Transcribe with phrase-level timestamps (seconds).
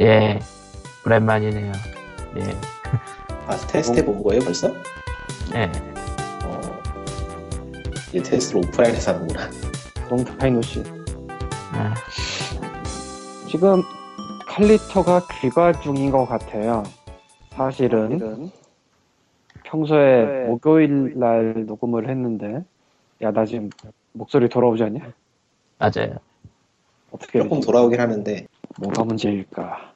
[0.00, 0.38] 예,
[1.04, 1.72] 오랜만이네요.
[2.38, 2.42] 예,
[3.46, 4.68] 아, 테스트 해본 거예요, 벌써?
[5.54, 5.70] 예.
[6.44, 6.60] 어,
[8.08, 9.50] 이제 테스트를 오프라인에서 하는구나.
[10.08, 10.82] 동타이노 씨.
[11.72, 11.94] 아,
[13.48, 13.82] 지금
[14.46, 16.82] 칼리터가 귀가 중인 것 같아요.
[17.50, 18.50] 사실은
[19.64, 22.64] 평소에 목요일 날 녹음을 했는데
[23.22, 23.68] 야 나 지금
[24.12, 25.12] 목소리 돌아오지 않냐?
[25.78, 26.16] 맞아요.
[27.12, 27.66] 어떻게 조금 되지?
[27.66, 28.46] 돌아오긴 하는데,
[28.78, 29.92] 뭐가 문제일까?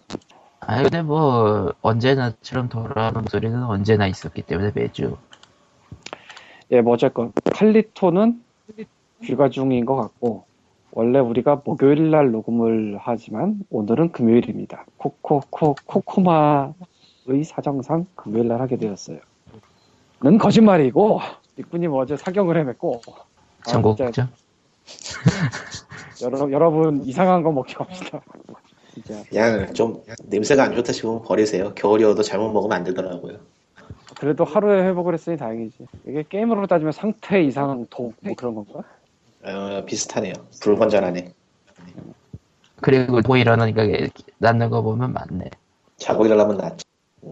[0.60, 5.16] 아, 근데 뭐, 언제나처럼 돌아오는 목소리는 언제나 있었기 때문에 매주.
[6.70, 8.42] 예, 뭐 어쨌건 칼리토는
[9.22, 10.44] 귀가 중인 것 같고
[10.92, 14.86] 원래 우리가 목요일 날 녹음을 하지만 오늘은 금요일입니다.
[14.96, 19.18] 코코코 코코마의 사정상 금요일 날 하게 되었어요.
[20.22, 21.20] 는 거짓말이고
[21.58, 23.00] 니꾸님 어제 사경을 헤맸고
[23.66, 24.06] 아, 전곡죠?
[26.22, 28.20] 여러, 여러분 이상한 거 먹지 맙시다.
[28.94, 31.74] 진짜 그냥 좀 냄새가 안 좋다 싶으면 버리세요.
[31.74, 33.38] 겨울이어도 잘못 먹으면 안 되더라고요.
[34.18, 35.86] 그래도 하루에 회복을 했으니 다행이지.
[36.06, 38.82] 이게 게임으로 따지면 상태 이상 독 뭐 그런 건가?
[39.42, 40.32] 어, 비슷하네요.
[40.62, 41.32] 불건전하네.
[42.80, 43.82] 그리고 뭐 일어나니까
[44.38, 45.50] 낫는 거 보면 맞네.
[45.96, 46.84] 자고 일어나면 낫지.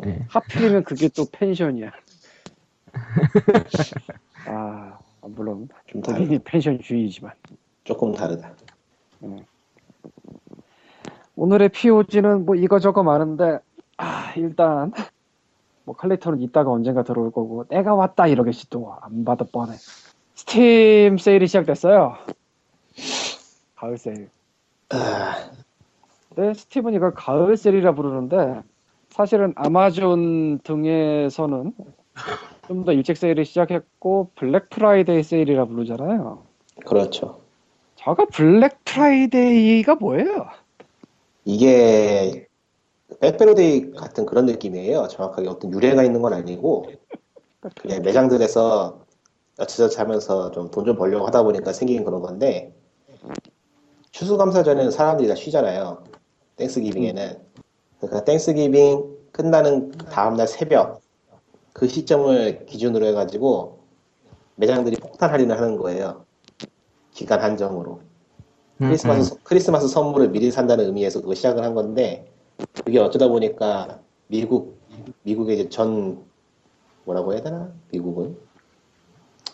[0.07, 0.19] 예.
[0.29, 1.91] 하필이면 그게 또 펜션이야.
[4.47, 7.33] 아, 물론 좀 다르, 본인이 펜션 주의지만
[7.85, 8.53] 조금 다르다.
[11.37, 13.59] 오늘의 POG는 뭐 이거저거 많은데
[13.97, 14.93] 아 일단
[15.85, 19.75] 뭐 칼리터는 이따가 언젠가 들어올 거고 내가 왔다 이러겠지 또 안 받아 뻔해.
[20.35, 22.17] 스팀 세일이 시작됐어요.
[23.77, 24.31] 가을 세일.
[24.91, 25.51] 아,
[26.35, 28.63] 근데 스팀은 이걸 가을 세일이라 부르는데
[29.11, 31.73] 사실은 아마존 등에서는
[32.69, 36.43] 좀 더 일찍 세일이 시작했고 블랙 프라이데이 세일이라 부르잖아요.
[36.87, 37.42] 그렇죠.
[38.05, 40.47] 저가 블랙 프라이데이가 뭐예요?
[41.45, 42.47] 이게
[43.21, 45.09] 빼빼로데이 같은 그런 느낌이에요.
[45.09, 46.87] 정확하게 어떤 유래가 있는 건 아니고
[47.81, 49.05] 그냥 매장들에서
[49.59, 52.75] 어찌저찌 하면서 좀 돈 좀 벌려고 하다 보니까 생긴 그런 건데
[54.11, 56.05] 추수감사절에는 사람들이 다 쉬잖아요.
[56.57, 57.39] Thanksgiving에는
[58.01, 61.03] 그러니까 Thanksgiving 끝나는 다음날 새벽
[61.73, 63.81] 그 시점을 기준으로 해가지고
[64.57, 66.25] 매장들이 폭탄 할인을 하는 거예요.
[67.13, 68.01] 기간 한정으로.
[68.81, 72.31] 음, 크리스마스, 크리스마스 선물을 미리 산다는 의미에서 그거 시작을 한 건데,
[72.85, 74.79] 그게 어쩌다 보니까 미국,
[75.23, 76.25] 미국의 이제 전,
[77.05, 77.73] 뭐라고 해야 되나?
[77.91, 78.37] 미국은?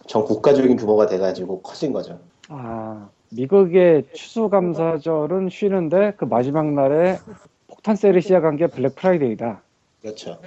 [0.07, 2.19] 전 국가적인 규모가 돼가지고 커진 거죠.
[2.49, 7.19] 아, 미국의 추수감사절은 쉬는데 그 마지막 날에
[7.67, 9.63] 폭탄 세일이 시작한 게 블랙 프라이데이다.
[10.01, 10.41] 그렇죠.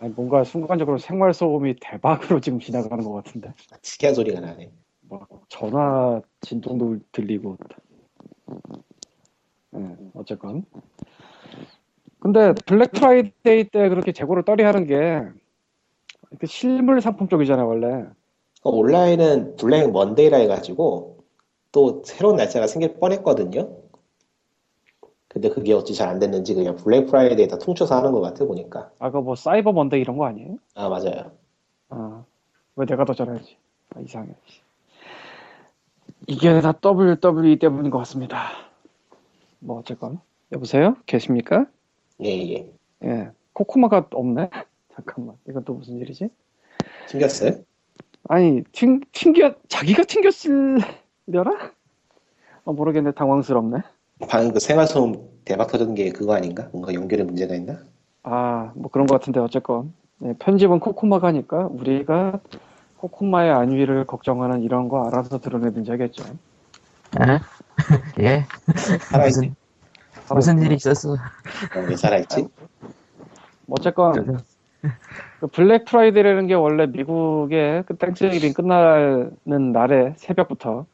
[0.00, 3.52] 아니, 뭔가 순간적으로 생활 소음이 대박으로 지금 지나가는 것 같은데.
[3.82, 4.70] 특이한 소리가 나네.
[5.08, 7.56] 막 전화 진동도 들리고.
[9.70, 10.64] 네, 어쨌건.
[12.20, 18.06] 근데 블랙 프라이데이 때 그렇게 재고를 떨이하는 게그 실물 상품 쪽이잖아요, 원래.
[18.62, 21.18] 어, 온라인은 Black Monday라 해가지고,
[21.70, 23.70] 또 새로운 날짜가 생길 뻔했거든요.
[25.28, 28.90] 근데 그게 어찌 잘 안 됐는지 그냥 블랙 프라이데이 다 퉁쳐서 하는 것 같아, 보니까.
[28.98, 30.56] 아까 뭐 Cyber Monday 이런 거 아니에요?
[30.74, 31.30] 아, 맞아요.
[31.90, 32.24] 아,
[32.74, 33.56] 왜 내가 더 잘해야지?
[33.94, 34.34] 아, 이상해.
[36.28, 38.50] 이게 다 WWE 때문인 것 같습니다.
[39.60, 40.20] 뭐 어쨌건
[40.52, 40.94] 여보세요?
[41.06, 41.66] 계십니까?
[42.22, 42.72] 예, 예.
[43.04, 44.50] 예, 꼬꼬마가 없네.
[44.94, 46.28] 잠깐만, 이건 또 무슨 일이지?
[47.08, 47.52] 튕겼어요?
[48.28, 51.72] 아니 튕 튕겨 자기가 튕겼을려나?
[52.64, 53.78] 어, 모르겠네, 당황스럽네.
[54.28, 55.14] 방금 그 생활소음
[55.46, 56.68] 대박 터진 게 그거 아닌가?
[56.72, 57.78] 뭔가 연결에 문제가 있나?
[58.24, 62.40] 아, 뭐 그런 것 같은데 어쨌건 예, 편집은 코코마가 하니까 우리가
[62.98, 66.24] 코코마의 안위를 걱정하는 이런 거 알아서 드러내든지 하겠죠.
[67.18, 67.40] 아?
[68.20, 68.44] 예?
[69.00, 69.54] 살아있지?
[70.34, 71.12] 무슨 일이 있었어?
[71.12, 71.16] 어,
[71.88, 72.48] 왜 살아있지?
[73.66, 74.38] 뭐 어쨌건
[75.40, 80.86] 그 블랙 프라이데이라는 게 원래 미국의 그 Thanksgiving 끝나는 날에 새벽부터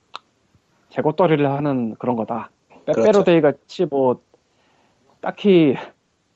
[0.91, 2.51] 재고떨이를 하는 그런 거다.
[2.85, 3.03] 그렇죠.
[3.03, 4.21] 빼빼로데이 같이 뭐
[5.21, 5.75] 딱히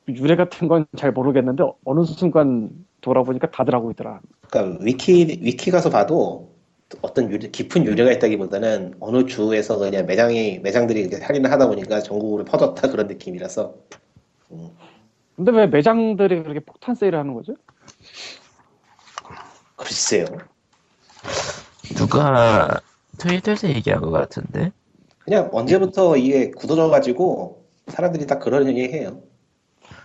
[0.08, 2.70] 유래 같은 건 잘 모르겠는데 어느 순간
[3.02, 4.20] 돌아보니까 다들 하고 있더라.
[4.50, 6.54] 그러니까 위키 위키 가서 봐도
[7.02, 12.44] 어떤 유래, 깊은 유래가 있다기보다는 어느 주에서 그냥 매장이 매장들이 이렇게 할인을 하다 보니까 전국으로
[12.44, 13.74] 퍼졌다 그런 느낌이라서
[15.36, 17.54] 근데 왜 매장들이 그렇게 폭탄 세일을 하는 거죠?
[19.76, 20.24] 글쎄요.
[21.96, 22.80] 누가
[23.18, 24.72] 트위터에서 얘기한 것 같은데?
[25.18, 29.22] 그냥 언제부터 이게 굳어져 가지고 사람들이 다 그런 얘기 해요.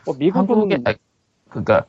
[0.06, 0.94] 뭐 미국은 한국에, 아,
[1.50, 1.86] 그니까,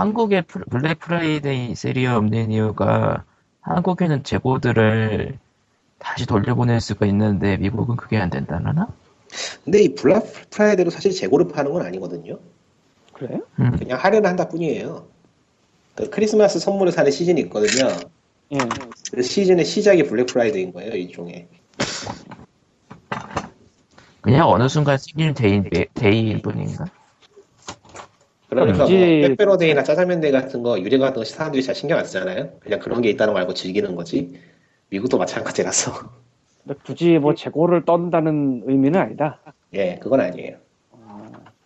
[0.00, 3.24] 한국에 프라- 블랙 프라이데이 세일이 없는 이유가
[3.62, 5.38] 한국에는 재고들을
[5.98, 8.88] 다시 돌려보낼 수가 있는데 미국은 그게 안 된다나?
[9.64, 12.38] 근데 이 블랙 프라이데이로 사실 재고를 파는 건 아니거든요.
[13.14, 13.40] 그래?
[13.58, 13.74] 음.
[13.78, 15.06] 그냥 할인을 한다 뿐이에요.
[15.94, 17.88] 그 크리스마스 선물을 사는 시즌이 있거든요.
[18.52, 18.58] 예.
[19.12, 21.48] 그 시즌의 시작이 블랙 프라이데이인 거예요, 일종의.
[24.20, 26.84] 그냥 어느 순간 생기는 day, day인 뿐인가?
[28.48, 32.50] 그러면서 뭐 빼빼로데이나 짜장면데이 같은 거, 유령 같은 거 사람들이 잘 신경 안 쓰잖아요.
[32.60, 34.38] 그냥 그런 게 있다는 거 알고 즐기는 거지.
[34.90, 35.92] 미국도 마찬가지라서.
[36.64, 39.40] 근데 굳이 뭐 재고를 떤다는 의미는 아니다.
[39.74, 40.56] 예, 그건 아니에요.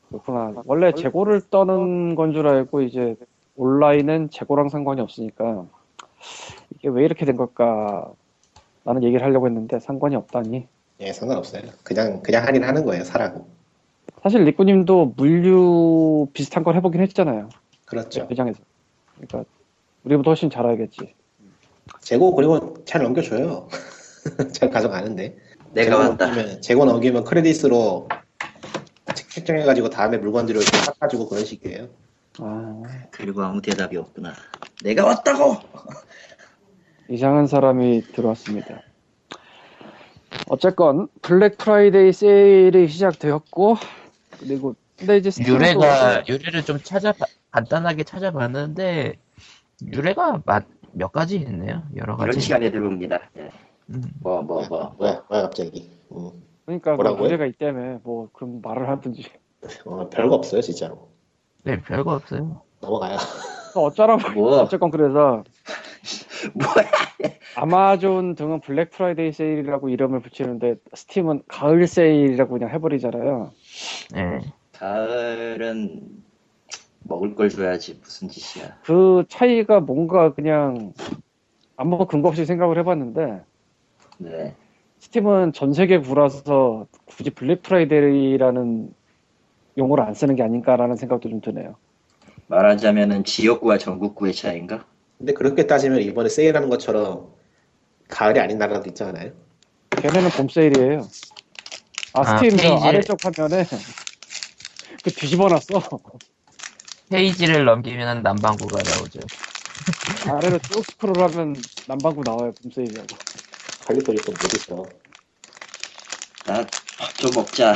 [0.09, 0.55] 그렇구나.
[0.65, 3.15] 원래 재고를 떠는 건 줄 알고 이제
[3.57, 5.67] 온라인은 재고랑 상관이 없으니까
[6.75, 8.11] 이게 왜 이렇게 된 걸까?
[8.85, 10.67] 라는 얘기를 하려고 했는데 상관이 없다니.
[11.01, 11.63] 예, 상관없어요.
[11.83, 13.47] 그냥, 그냥 할인하는 거예요, 사라고.
[14.23, 17.49] 사실 리꾸님도 물류 비슷한 걸 해보긴 했잖아요.
[17.87, 18.27] 그렇죠.
[18.27, 18.61] 매장에서.
[19.17, 19.45] 그러니까
[20.05, 21.15] 우리보다 훨씬 잘 알겠지.
[22.01, 23.69] 재고 그리고 잘 넘겨줘요.
[24.53, 25.37] 잘 가져가는데.
[25.73, 26.27] 내가 왔다.
[26.27, 28.09] 넘기면, 재고 넘기면 credit으로
[29.15, 31.89] 책- 책정해가지고 다음에 물건들을 깎아주고 그런 식이에요.
[32.39, 34.33] 아, 그리고 아무 대답이 없구나.
[34.83, 35.57] 내가 왔다고!
[37.09, 38.83] 이상한 사람이 들어왔습니다.
[40.49, 43.77] 어쨌건 블랙 프라이데이 세일이 시작되었고
[44.41, 47.13] 그리고 근데 이제 유래가 유래를 좀 찾아
[47.51, 49.15] 간단하게 찾아봤는데
[49.93, 51.83] 유래가 맛- 몇 가지 있네요.
[51.97, 52.41] 여러 이런 가지.
[52.41, 53.21] 시간에 들어옵니다.
[53.39, 53.51] 예.
[53.91, 54.03] 음.
[54.21, 54.95] 뭐, 뭐, 뭐.
[54.99, 55.91] 뭐야, 뭐야, 갑자기.
[56.13, 56.31] 음.
[56.67, 57.21] 그러니까 그 뭐라고요?
[57.21, 59.25] 문제가 있다며 뭐 그럼 말을 하든지
[59.87, 61.09] 어, 별거 없어요, 진짜로.
[61.65, 62.63] 네, 별거 없어요.
[62.81, 63.17] 넘어가요.
[63.75, 64.59] 어쩌라고 뭐.
[64.63, 65.45] 어쨌건 그래서
[66.55, 66.91] 뭐야?
[67.57, 73.53] 아마존 등은 블랙 프라이데이 세일이라고 이름을 붙이는데 스팀은 가을 세일이라고 그냥 해버리잖아요.
[74.13, 74.41] 네.
[74.73, 76.23] 가을은
[77.05, 78.01] 먹을 걸 줘야지.
[78.03, 78.79] 무슨 짓이야.
[78.85, 80.93] 그 차이가 뭔가 그냥
[81.77, 83.43] 아무 근거 없이 생각을 해봤는데
[84.19, 84.55] 네.
[84.99, 88.95] 스팀은 전 세계 구라서 굳이 블랙 프라이데이라는
[89.79, 91.77] 용어를 안 쓰는 게 아닌가라는 생각도 좀 드네요.
[92.49, 94.85] 말하자면은 지역구와 전국구의 차이인가?
[95.17, 97.33] 근데 그렇게 따지면 이번에 세일하는 것처럼
[98.09, 99.33] 가을이 아닌 나라도 있지 않아요?
[99.91, 101.07] 걔네는 봄 세일이에요.
[102.13, 103.65] 아, 아, 스팀 저 페이지에- 아래쪽 화면에
[105.05, 105.81] 그 뒤집어놨어.
[107.11, 109.21] 페이지를 넘기면 남방구가 나오죠.
[110.29, 111.57] 아래로 쭉 스크롤하면
[111.89, 112.53] 남방구 나와요.
[112.63, 113.09] 봄 세일이라고.
[113.87, 114.87] 칼리토리 또못 있어.
[116.47, 117.75] 나밥좀 먹자.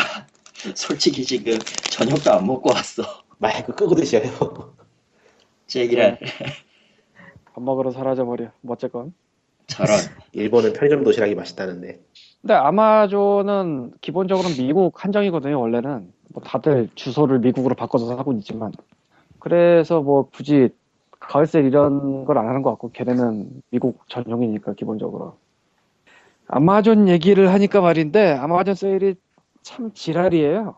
[0.74, 1.58] 솔직히 지금
[1.90, 3.24] 저녁도 안 먹고 왔어.
[3.38, 4.76] 마이크 끄고 드셔요.
[5.66, 6.18] 제기랄.
[7.54, 8.50] 밥 먹으러 사라져버려.
[8.60, 9.14] 뭐 어쨌건.
[9.66, 9.98] 저런.
[10.32, 12.00] 일본은 편의점 도시락이 맛있다는데.
[12.44, 15.58] 근데 아마존은 기본적으로 미국 한정이거든요.
[15.58, 18.70] 원래는 뭐 다들 주소를 미국으로 바꿔서 하고 있지만
[19.38, 20.68] 그래서 뭐 굳이
[21.20, 25.38] 가을 세일 이런 걸 안 하는 것 같고 걔네는 미국 전용이니까 기본적으로
[26.46, 29.14] 아마존 얘기를 하니까 말인데 아마존 세일이
[29.62, 30.74] 참 지랄이에요.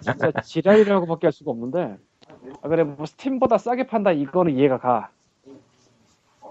[0.00, 1.98] 진짜 지랄이라고밖에 할 수가 없는데
[2.62, 5.10] 아 그래 뭐 스팀보다 싸게 판다 이거는 이해가 가.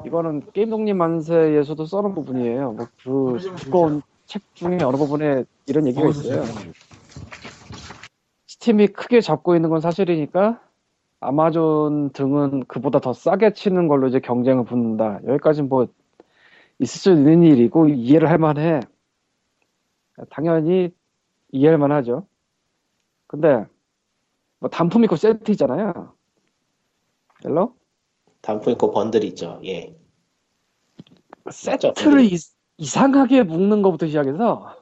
[0.05, 2.71] 이거는 게임 독립 만세에서도 써놓은 부분이에요.
[2.73, 6.43] 뭐 그 두꺼운 책 중에 어느 부분에 이런 얘기가 있어요.
[8.47, 10.61] 스팀이 크게 잡고 있는 건 사실이니까
[11.19, 15.19] 아마존 등은 그보다 더 싸게 치는 걸로 이제 경쟁을 붙는다.
[15.27, 15.87] 여기까지 뭐
[16.79, 18.79] 있을 수 있는 일이고 이해를 할 만해.
[20.29, 20.91] 당연히
[21.51, 22.25] 이해할 만하죠.
[23.27, 23.65] 근데
[24.59, 26.13] 뭐 단품 있고 세트 있잖아요.
[27.45, 27.75] Hello?
[28.41, 29.59] 단품 있고 번들 있죠.
[29.65, 29.95] 예.
[31.49, 32.37] 세트를 이,
[32.77, 34.75] 이상하게 묶는 것부터 시작해서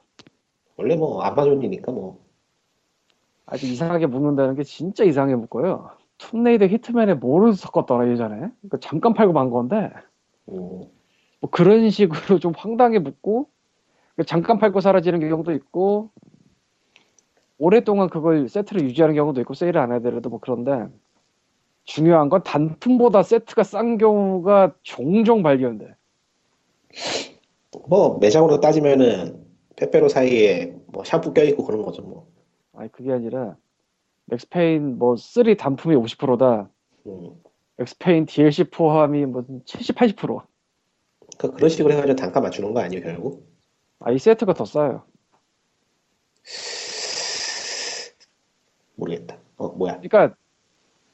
[0.77, 2.23] 원래 뭐 아마존이니까 뭐.
[3.45, 5.89] 아주 이상하게 묶는다는 게 진짜 이상하게 묶어요.
[6.19, 8.35] 툼레이더 히트맨에 뭐를 섞었더라 예전에.
[8.35, 9.91] 그러니까 잠깐 팔고 만 건데
[10.49, 10.85] 음,
[11.39, 13.49] 뭐 그런 식으로 좀 황당하게 묶고
[14.25, 16.11] 잠깐 팔고 사라지는 경우도 있고
[17.57, 20.87] 오랫동안 그걸 세트를 유지하는 경우도 있고 세일을 안 하더라도 뭐 그런데
[21.89, 25.95] 중요한 건 단품보다 세트가 싼 경우가 종종 발견돼.
[27.87, 29.43] 뭐 매장으로 따지면은
[29.75, 32.27] 빼빼로 사이에 뭐 샴푸 껴있고 그런 거죠 뭐.
[32.73, 33.57] 아니 그게 아니라
[34.25, 36.69] 맥스페인 뭐3 단품이 50%다.
[37.07, 37.31] 음.
[37.79, 40.43] 엑스페인 DLC 포함이 뭐 70, 80%.
[41.39, 43.49] 그, 그런 식으로 해가지고 단가 맞추는 거 아니에요 결국?
[43.99, 45.03] 아, 이 세트가 더 싸요.
[48.95, 49.39] 모르겠다.
[49.57, 49.99] 어 뭐야?
[50.01, 50.35] 그러니까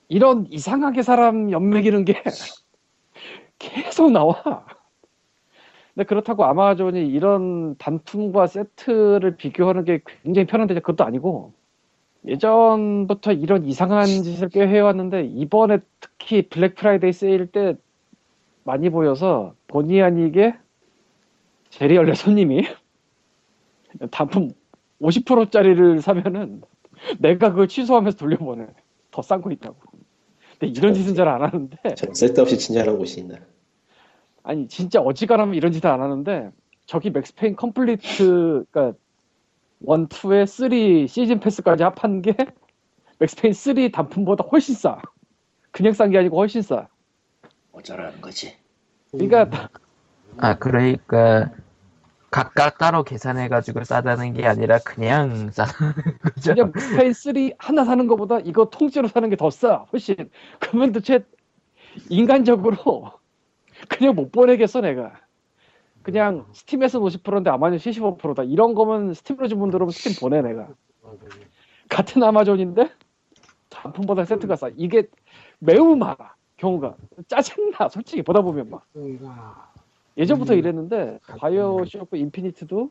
[0.07, 2.21] 이런 이상하게 사람 연맥이는 게
[3.59, 4.65] 계속 나와.
[5.93, 11.53] 근데 그렇다고 아마존이 이런 단품과 세트를 비교하는 게 굉장히 편한데 그것도 아니고
[12.27, 17.75] 예전부터 이런 이상한 짓을 꽤 해왔는데 이번에 특히 블랙 프라이데이 세일 때
[18.65, 20.55] 많이 보여서 본의 아니게
[21.69, 22.67] 제리얼레 손님이
[24.11, 24.51] 단품
[25.01, 26.61] 50%짜리를 사면은
[27.19, 28.67] 내가 그걸 취소하면서 돌려보내.
[29.11, 29.77] 더 싼 거 있다고.
[30.59, 33.37] 근데 이런 짓은 잘 안 하는데 저 쓸데없이 친절한 곳이 있나.
[34.43, 36.51] 아니 진짜 어지간하면 이런 짓을 안 하는데
[36.85, 38.97] 저기 맥스페인 Complete 그러니까
[39.81, 42.35] 1, 2에 3 시즌 패스까지 합한 게
[43.19, 45.01] 맥스페인 3 단품보다 훨씬 싸.
[45.71, 46.87] 그냥 싼 게 아니고 훨씬 싸.
[47.71, 48.55] 어쩌라는 거지.
[49.11, 49.69] 그러니까
[50.37, 51.51] 아 그러니까
[52.35, 56.53] 각각 따로 계산해가지고 싸다는 게 아니라 그냥 싸다는 거죠.
[56.53, 59.85] 그냥 맥스페인 3 하나 사는 것보다 이거 통째로 사는 게 더 싸.
[59.93, 60.17] 훨씬.
[60.59, 61.23] 그러면 도대체
[62.09, 62.75] 인간적으로
[63.87, 65.13] 그냥 못 보내겠어 내가.
[66.03, 68.43] 그냥 스팀에서 50%인데 아마존 75%다.
[68.43, 70.67] 이런 거면 스팀으로 주문 들어오면 스팀 보내 내가.
[71.87, 72.89] 같은 아마존인데
[73.69, 74.69] 단품보다 세트가 싸.
[74.75, 75.03] 이게
[75.59, 76.97] 매우 많아 경우가
[77.29, 78.85] 짜증나 솔직히 보다 보면 막
[80.17, 80.59] 예전부터 음.
[80.59, 82.89] 이랬는데 바이오 쇼크 인피니트도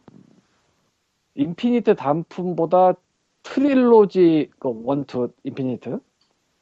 [1.35, 2.95] 인피니트 단품보다
[3.43, 5.99] trilogy 그 one two 인피니트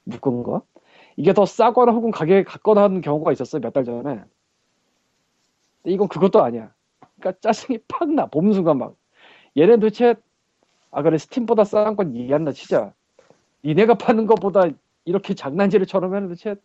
[0.04, 0.62] 묶은 거?
[1.16, 4.23] 이게 더 싸거나 혹은 가격이 같거나 하는 경우가 있었어요 몇 달 전에.
[5.83, 6.73] 근데 이건 그것도 아니야.
[7.19, 8.97] 그러니까 짜증이 팍 나 보는 순간 막.
[9.57, 10.14] 얘네 도대체
[10.90, 12.95] 아 그래 스팀보다 싼 건 이해한다 치자
[13.64, 14.64] 니네가 파는 것보다
[15.04, 16.57] 이렇게 장난질을 쳐놓으면 도대체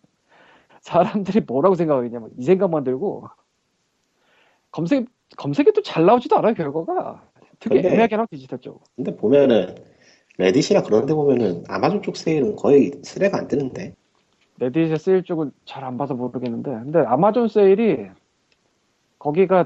[0.81, 3.27] 사람들이 뭐라고 생각하겠냐 이 생각만 들고
[4.77, 5.07] 검색
[5.38, 7.24] 검색이 또 잘 나오지도 않아요 결과가.
[7.60, 8.81] 되게 근데- 애매하게 나와 디지털 쪽으로.
[8.96, 9.74] 근데 보면은
[10.38, 13.96] 레딧이나 그런 데 보면은 아마존 쪽 세일은 거의 수레가 안 뜨는데.
[14.60, 16.69] 레딧의 세일 쪽은 잘 안 봐서 모르겠는데.
[16.69, 18.05] 근데 아마존 세일이
[19.17, 19.65] 거기가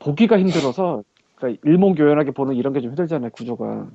[0.00, 1.04] 보기가 힘들어서
[1.36, 3.88] 그러니까 일목요연하게 보는 이런 게 좀 힘들잖아요 구조가.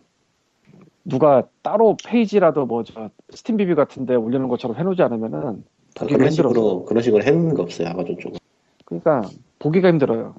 [1.04, 6.30] 누가 따로 페이지라도 뭐 저 스팀 비비 같은데 올리는 것처럼 해놓지 않으면은 그런 힘들어서.
[6.32, 8.38] 식으로 그런 식으로 해놓는 게 없어요 아마존 쪽은.
[8.86, 9.22] 그러니까
[9.62, 10.36] 보기가 힘들어요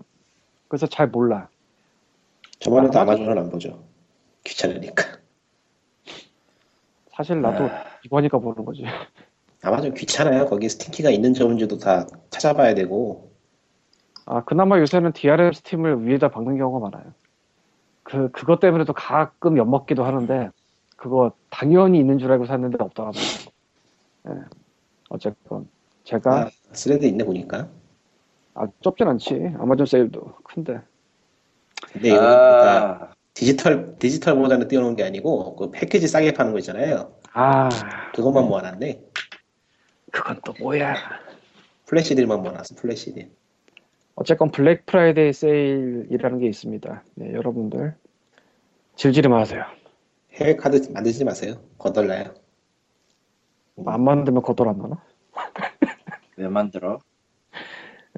[0.68, 1.48] 그래서 잘 몰라
[2.62, 3.82] 저번에도 아, 아마존을 안 보죠.
[4.44, 5.02] 귀찮으니까.
[7.16, 8.84] 사실 나도 아, 이거니까 보는 거지
[9.62, 10.46] 아마존 귀찮아요.
[10.46, 13.32] 거기 스팀키가 있는지 없는지도 다 찾아봐야 되고.
[14.26, 17.12] 아 그나마 요새는 DRM 스팀을 위에다 박는 경우가 많아요
[18.04, 20.50] 그 그것 때문에도 가끔 엿먹기도 하는데
[20.96, 23.22] 그거 당연히 있는 줄 알고 샀는데 없더라고요
[24.28, 24.32] 예.
[25.08, 25.68] 어쨌건
[26.04, 27.68] 제가 아, thread 있네 보니까.
[28.54, 30.80] 아 좁진 않지 아마존 세일도 큰데
[31.92, 36.58] 근데 이거 그러니까 아, 디지털 디지털 모자는 띄워놓은 게 아니고 그 패키지 싸게 파는 거
[36.58, 37.14] 있잖아요.
[37.32, 37.68] 아
[38.14, 39.00] 그것만 모아놨네.
[40.10, 40.94] 그건 또 뭐야
[41.86, 42.74] flash deal만 모아놨어.
[42.76, 43.30] flash deal.
[44.14, 47.94] 어쨌건 블랙 프라이데이 세일이라는 게 있습니다 네, 여러분들
[48.94, 49.64] 지르지 마세요
[50.32, 51.54] 해외 카드 만들지 마세요.
[51.78, 52.34] 거덜나요.
[53.86, 55.02] 안 만들면 거덜 안 나나
[56.36, 56.98] 왜 만들어?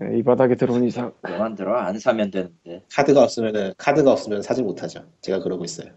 [0.02, 1.76] 예, 이 바닥에 들어온 이상 왜 만들어?
[1.78, 2.82] 안 사면 되는데.
[2.92, 5.04] 카드가 없으면은 카드가 없으면 사지 못하죠.
[5.20, 5.92] 제가 그러고 있어요.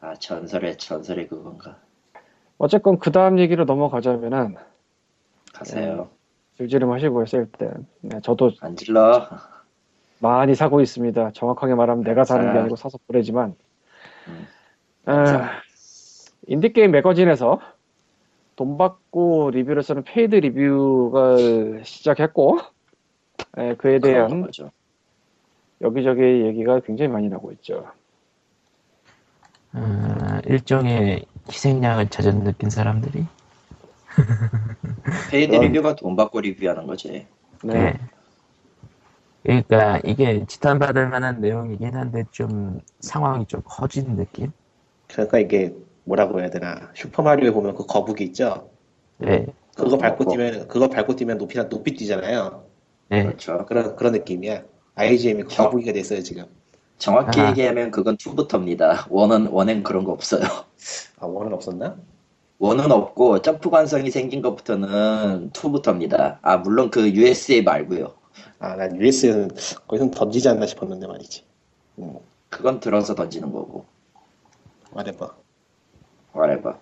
[0.00, 1.78] 아, 전설의, 전설의 그건가.
[2.58, 4.54] 어쨌건 그 다음 얘기로 넘어가자면은
[5.52, 6.10] 가세요.
[6.58, 7.70] 질질을 하시고요 세일 때
[8.02, 9.26] 네, 저도 안 질러.
[10.20, 11.32] 많이 사고 있습니다.
[11.32, 12.60] 정확하게 말하면 내가 사는 게 아.
[12.60, 13.54] 아니고 사서 보내지만
[14.28, 14.46] 음.
[15.06, 15.50] 아,
[16.46, 17.60] 인디게임 매거진에서
[18.60, 21.36] 돈 받고 리뷰를 쓰는 paid review가
[21.82, 22.58] 시작했고
[23.56, 24.70] 예, 그에 대한 거죠.
[25.80, 27.86] 여기저기 얘기가 굉장히 많이 나고 있죠.
[29.72, 33.24] 어, 일종의 희생양을 찾아 느낀 사람들이
[35.30, 37.26] paid 그럼- review가 돈 받고 리뷰하는 거지.
[37.64, 37.72] 네.
[37.72, 37.98] 네.
[39.42, 44.52] 그러니까 이게 지탄받을 만한 내용이긴 한데 좀 상황이 좀 커진 느낌?
[45.08, 45.74] 그러니까 이게
[46.10, 48.68] 뭐라고 해야 되나 슈퍼마리오에 보면 그 거북이 있죠.
[49.18, 52.64] 네, 그거 밟고 어, 뛰면 그거 밟고 뛰면 높이 높이 뛰잖아요.
[53.08, 53.24] 네.
[53.24, 53.64] 그렇죠.
[53.66, 54.62] 그런 그런 느낌이야.
[54.96, 56.44] IGM이 저- 거북이가 됐어요 지금.
[56.98, 57.48] 정확히 아.
[57.50, 59.06] 얘기하면 그건 2부터입니다.
[59.08, 60.42] 원은, 원엔 그런 거 없어요.
[61.18, 61.96] 아 원은 없었나?
[62.58, 66.38] 원은 없고 점프 관성이 생긴 것부터는 2부터입니다.
[66.42, 68.12] 아, 물론 그 USA 말고요.
[68.58, 69.48] 아난 US는
[69.86, 71.44] 거기서 던지지 않나 싶었는데 말이지.
[72.00, 72.18] 음,
[72.50, 73.86] 그건 들어서 던지는 거고.
[74.92, 75.39] 말해봐.
[76.34, 76.78] Whatever.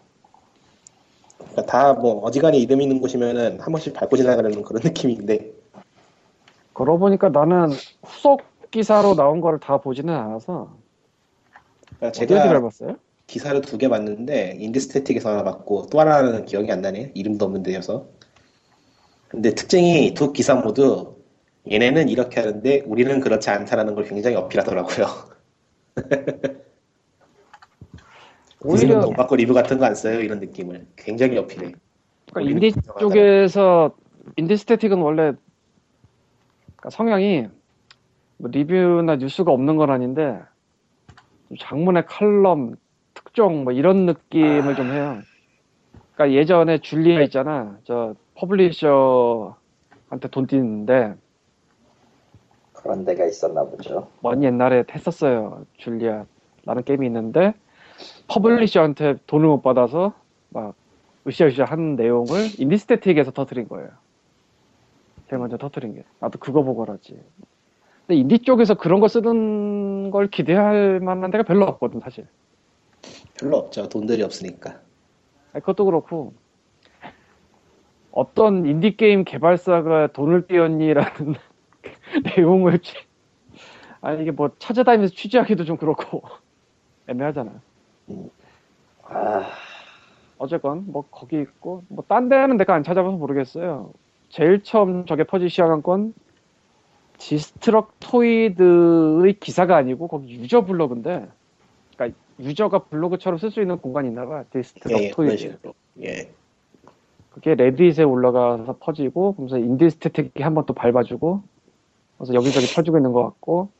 [1.39, 5.53] 그러니까 다뭐 어지간히 이름 있는 곳이면은 한 번씩 밟고 지나가는 그런 느낌인데
[6.75, 7.71] 그러고 보니까 나는
[8.05, 10.77] 후속 기사로 나온 거를 다 보지는 않아서
[11.99, 12.97] 그러니까 제가 밟았어요?
[13.27, 17.13] 기사를 두 개 봤는데 인디스태틱에서 하나 봤고 또 하나는 기억이 안 나네.
[17.15, 18.07] 이름도 없는 데여서.
[19.29, 21.17] 근데 특징이 두 기사 모두
[21.71, 25.07] 얘네는 이렇게 하는데 우리는 그렇지 않다라는 걸 굉장히 어필하더라고요.
[28.65, 31.73] 오히려 돈 받고 리뷰 같은 거 안 써요 이런 느낌을 굉장히 어필해.
[32.33, 32.73] 그러니까 인디.
[32.99, 33.93] 쪽에서
[34.37, 35.33] 인디 스태틱은 원래
[36.77, 37.49] 그러니까 성향이
[38.39, 40.41] 뭐 리뷰나 뉴스가 없는 건 아닌데
[41.59, 42.77] 장문의 칼럼,
[43.15, 45.19] 특종 뭐 이런 느낌을 좀 해요.
[46.15, 47.79] 그러니까 예전에 줄리아 있잖아.
[47.85, 51.15] 저 publisher한테 돈 띄는데
[52.75, 54.09] 그런 데가 있었나 보죠.
[54.21, 55.65] 먼 옛날에 했었어요.
[55.79, 56.27] 줄리아
[56.67, 57.55] 라는 게임이 있는데
[58.29, 60.15] publisher한테 돈을 못 받아서
[60.51, 60.75] 막
[61.27, 63.89] 으쌰으쌰 하는 내용을 인디스태틱에서 터트린 거예요.
[65.29, 66.05] 제일 먼저 터트린 게.
[66.21, 67.21] 나도 그거 보고 알았지.
[68.07, 72.27] 근데 인디 쪽에서 그런 거 쓰는 걸 기대할 만한 데가 별로 없거든 사실.
[73.39, 73.89] 별로 없죠.
[73.89, 74.81] 돈들이 없으니까.
[75.53, 76.33] 아니, 그것도 그렇고
[78.11, 81.35] 어떤 인디 게임 개발사가 돈을 떼였니라는
[82.37, 82.95] 내용을 취-
[84.01, 86.23] 아니 이게 뭐 찾아다니면서 취재하기도 좀 그렇고
[87.07, 87.61] 애매하잖아.
[89.05, 89.47] 아,
[90.39, 93.93] 어쨌건 뭐 거기 있고 뭐 딴 데는 내가 안 찾아봐서 모르겠어요.
[94.29, 96.13] 제일 처음 저게 퍼지 시작한 건
[97.19, 101.29] 디스트럭토이드의 기사가 아니고 거기 유저 블로그인데
[101.97, 104.39] 그러니까 유저가 블로그처럼 쓸 수 있는 공간이 있나 봐.
[104.39, 105.37] 예, 예, 디스트럭토이드.
[105.37, 105.75] 식으로.
[106.03, 106.31] 예.
[107.31, 111.43] 그게 레딧에 올라가서 퍼지고 그러면서 인디스태틱이 한번 또 밟아주고
[112.19, 113.71] 그래서 여기저기 퍼지고 있는 것 같고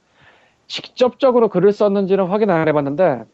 [0.67, 3.25] 직접적으로 글을 썼는지는 확인 안 해봤는데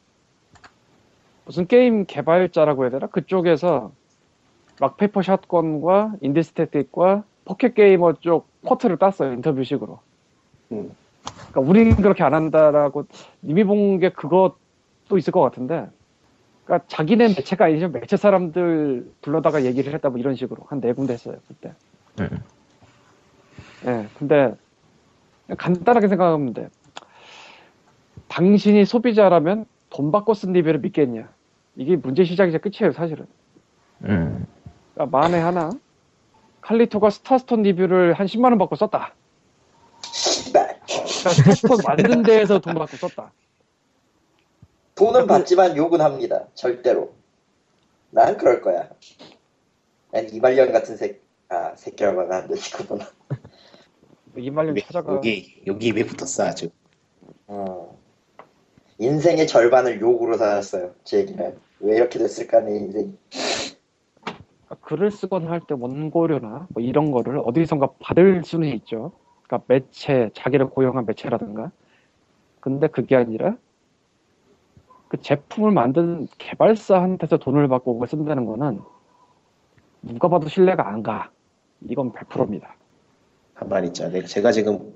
[1.44, 3.92] 무슨 게임 개발자라고 해야 되나 그쪽에서
[4.80, 10.00] 락페이퍼 샷건과 인디스태틱과 포켓 게이머 쪽 quote를 땄어요 인터뷰식으로
[10.72, 10.90] 음.
[11.50, 13.06] 그러니까 우리는 그렇게 안 한다라고
[13.42, 15.88] 님이 본게 그것도 있을 것 같은데
[16.64, 21.12] 그러니까 자기네 매체가 아니지만 매체 사람들 불러다가 얘기를 했다 뭐 이런 식으로 한 네 군데
[21.14, 21.72] 했어요 그때.
[22.20, 22.42] 음.
[23.86, 24.54] 예, 근데
[25.58, 26.68] 간단하게 생각하면 돼.
[28.28, 31.32] 당신이 소비자라면 돈 받고 쓴 리뷰를 믿겠냐?
[31.76, 33.26] 이게 문제 시작이자 끝이에요 사실은.
[34.02, 34.46] 음.
[34.92, 35.70] 그러니까 만에 하나
[36.60, 39.14] 칼리토가 스타스톤 리뷰를 한 10만 원 받고 썼다.
[40.52, 43.32] 그러니까 스타스톤 만든 데에서 돈 받고 썼다.
[44.96, 46.44] 돈은 받지만 욕은 합니다.
[46.54, 47.12] 절대로.
[48.10, 48.88] 난 그럴 거야.
[50.11, 53.07] 난 이말년 같은 새, 아, 새끼라고 하면 안 되시구나.
[54.37, 55.14] 이말년 찾아가.
[55.14, 56.70] 여기 여기 왜 붙었어 아주.
[57.46, 58.03] 어.
[58.98, 60.92] 인생의 절반을 욕으로 살았어요.
[61.04, 61.57] 제 얘기는.
[61.80, 63.16] 왜 이렇게 됐을까, 내 인생.
[64.64, 69.12] 그러니까 글을 쓰거나 할 때 원고료나 뭐 이런 거를 어디선가 받을 수는 있죠.
[69.42, 71.70] 그러니까 매체, 자기를 고용한 매체라든가.
[72.61, 73.57] 근데 그게 아니라
[75.09, 78.80] 그 제품을 만든 개발사한테서 돈을 받고 그걸 쓴다는 거는
[80.02, 81.30] 누가 봐도 신뢰가 안 가.
[81.88, 82.74] 이건 100%입니다.
[83.54, 84.09] 가만 있자.
[84.09, 84.94] 내가 제가 지금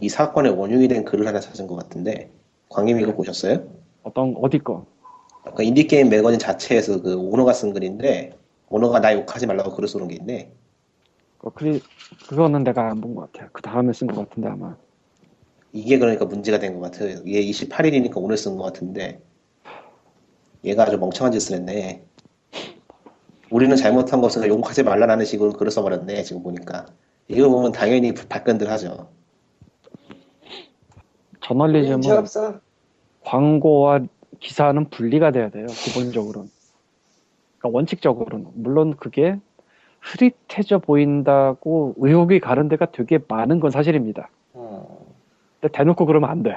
[0.00, 2.30] 이 사건의 원흉이 된 글을 하나 찾은 것 같은데
[2.72, 3.64] 광님 이거 보셨어요?
[4.02, 4.86] 어떤 어디 거?
[5.44, 8.36] 아까 인디 게임 매거진 자체에서 그 오너가 쓴 글인데
[8.68, 10.50] 오너가 나 욕하지 말라고 글을 쓰는 게 있네.
[11.38, 11.80] 그 글-
[12.28, 13.48] 그거는 내가 안 본 것 같아요.
[13.52, 14.76] 그 다음에 쓴 것 같은데 아마.
[15.72, 17.16] 이게 그러니까 문제가 된 것 같아요.
[17.26, 19.20] 얘 28일이니까 오늘 쓴 것 같은데
[20.64, 22.04] 얘가 아주 멍청한 짓을 했네.
[23.50, 26.22] 우리는 잘못한 것을 욕하지 말라는 식으로 글을 써버렸네.
[26.22, 26.86] 지금 보니까
[27.28, 29.08] 이거 보면 당연히 발끈들 하죠.
[31.52, 32.60] 저널리즘은 없어.
[33.24, 34.00] 광고와
[34.40, 35.66] 기사는 분리가 돼야 돼요.
[35.66, 36.50] 기본적으로는.
[37.58, 38.46] 그러니까 원칙적으로는.
[38.54, 39.36] 물론 그게
[40.00, 44.30] 흐릿해져 보인다고 의혹이 가는 데가 되게 많은 건 사실입니다.
[44.56, 44.82] 음.
[45.60, 46.56] 근데 대놓고 그러면 안 돼.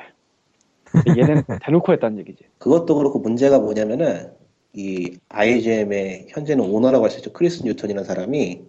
[1.15, 2.45] 얘는 대놓고 했다는 얘기지.
[2.57, 4.31] 그것도 그렇고 문제가 뭐냐면은
[4.73, 7.31] 이 IGM의 현재는 오너라고 할 수 있죠.
[7.33, 8.63] 크리스 뉴턴이라는 사람이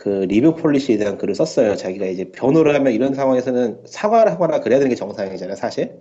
[0.00, 1.76] 그 review policy에 대한 글을 썼어요.
[1.76, 6.00] 자기가 이제 변호를 하면 이런 상황에서는 사과를 하거나 그래야 되는 게 정상이잖아요, 사실.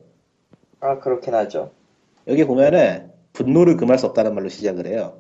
[0.79, 1.71] 아, 그렇긴 하죠.
[2.25, 5.19] 여기 보면은 분노를 금할 수 없다는 말로 시작을 해요.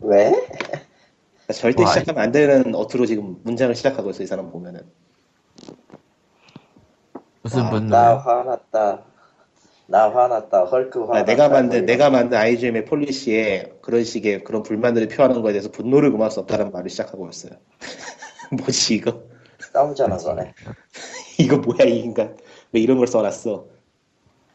[0.00, 0.30] 왜?
[0.30, 4.80] 그러니까 절대 와, 시작하면 안 되는 어투로 지금 문장을 시작하고 있어, 이 사람 보면은.
[7.42, 8.22] 무슨 아, 나 분노요?
[8.24, 9.04] 화났다.
[9.86, 10.64] 나 화났다.
[10.64, 11.18] 헐크 화났다.
[11.18, 15.70] 아, 내가 만든, 뭐 내가 만든 IGM의 폴리시에 그런 식의 그런 불만들을 표하는 거에 대해서
[15.70, 17.52] 분노를 금할 수 없다는 말을 시작하고 있어요.
[18.50, 19.22] 뭐지, 이거?
[19.72, 20.54] 싸우자는 거네.
[21.38, 22.36] 이거 뭐야, 이 인간.
[22.72, 23.66] 왜 이런 걸 써놨어?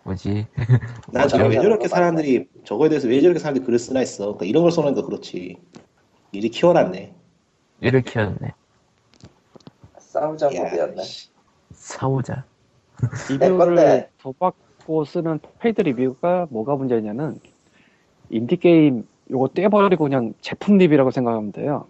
[0.03, 0.47] 뭐지?
[1.11, 1.61] 난 저게 왜 맞아.
[1.61, 4.23] 저렇게 사람들이 저거에 대해서 왜 저렇게 사람들이 글을 쓰나 했어.
[4.25, 5.57] 그러니까 이런 걸 써놓으니까 그렇지.
[6.31, 7.13] 일을 키워놨네.
[7.81, 8.53] 일을 키웠네.
[9.99, 10.49] 싸우자.
[11.03, 11.29] 씨.
[11.73, 12.45] 싸우자.
[13.29, 14.09] 리뷰를 건데.
[15.05, 17.39] 쓰는 paid review가 뭐가 문제냐면
[18.29, 21.85] 인디게임 요거 떼버리고 그냥 제품 리뷰라고 생각하면 돼요.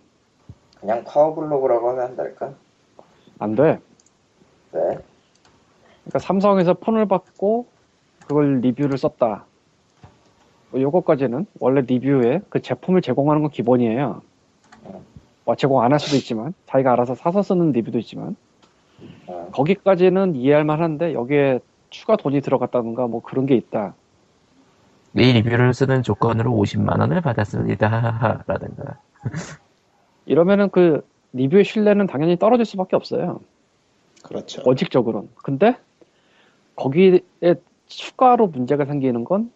[0.80, 2.54] 그냥 파워블로그라고 하면 안 될까?
[3.40, 3.80] 안 돼.
[4.74, 4.82] 왜?
[6.04, 7.66] 그러니까 삼성에서 폰을 받고
[8.28, 9.46] 그걸 리뷰를 썼다.
[10.72, 14.22] 뭐 요거까지는 원래 리뷰에 그 제품을 제공하는 건 기본이에요.
[15.46, 18.36] 뭐 제공 안 할 수도 있지만 자기가 알아서 사서 쓰는 리뷰도 있지만
[19.28, 19.50] 어.
[19.52, 21.60] 거기까지는 이해할 만한데 여기에
[21.90, 23.96] 추가 돈이 들어갔다든가 뭐 그런 게 있다.
[25.16, 28.44] 이 리뷰를 쓰는 조건으로 50만 원을 받았습니다.
[28.48, 29.00] 라든가.
[30.26, 33.40] 이러면은 그 리뷰의 신뢰는 당연히 떨어질 수밖에 없어요.
[34.24, 34.62] 그렇죠.
[34.66, 35.30] 원칙적으로는.
[35.44, 35.78] 근데
[36.76, 37.22] 거기에
[37.88, 39.52] 추가로 문제가 생기는 건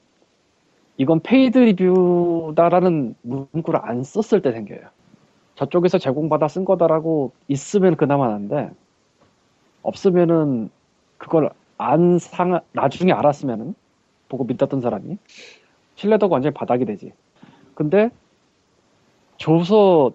[0.97, 4.81] 이건 paid 리뷰다라는 문구를 안 썼을 때 생겨요.
[5.55, 8.71] 저쪽에서 제공받아 쓴 거다라고 있으면 그나마 나은데
[9.83, 10.69] 없으면은
[11.17, 11.51] 그걸
[11.83, 13.75] 안 상, 나중에 알았으면은
[14.29, 15.17] 보고 믿었던 사람이
[15.95, 17.13] 신뢰도가 완전히 바닥이 되지.
[17.75, 18.09] 근데
[19.37, 20.13] 줘서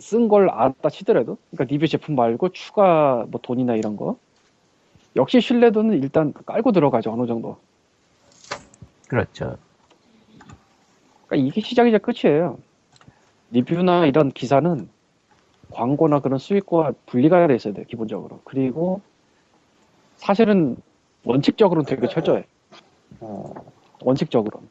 [0.00, 4.18] 쓴 걸 알았다 치더라도 그러니까 리뷰 제품 말고 추가 뭐 돈이나 이런 거
[5.16, 7.58] 역시 신뢰도는 일단 깔고 들어가죠 어느 정도.
[9.08, 9.56] 그렇죠.
[11.26, 12.58] 그러니까 이게 시작이자 끝이에요.
[13.50, 14.88] 리뷰나 이런 기사는
[15.70, 18.40] 광고나 그런 수익과 분리가 돼 있어야 돼요, 기본적으로.
[18.44, 19.02] 그리고
[20.16, 20.76] 사실은
[21.28, 22.44] 원칙적으로는 되게 철저해.
[23.20, 23.52] 어,
[24.00, 24.62] 원칙적으로.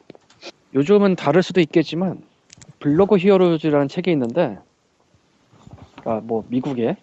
[0.74, 2.20] 요즘은 다를 수도 있겠지만
[2.80, 4.58] 블로그 히어로즈라는 책이 있는데
[6.04, 6.96] 아, 뭐 미국에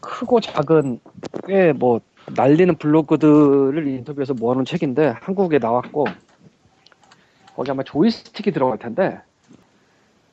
[0.00, 1.00] 크고 작은
[1.46, 2.00] 꽤 뭐
[2.34, 6.06] 날리는 블로그들을 인터뷰해서 모아놓은 책인데 한국에 나왔고
[7.54, 9.20] 거기 아마 조이스틱이 들어갈 텐데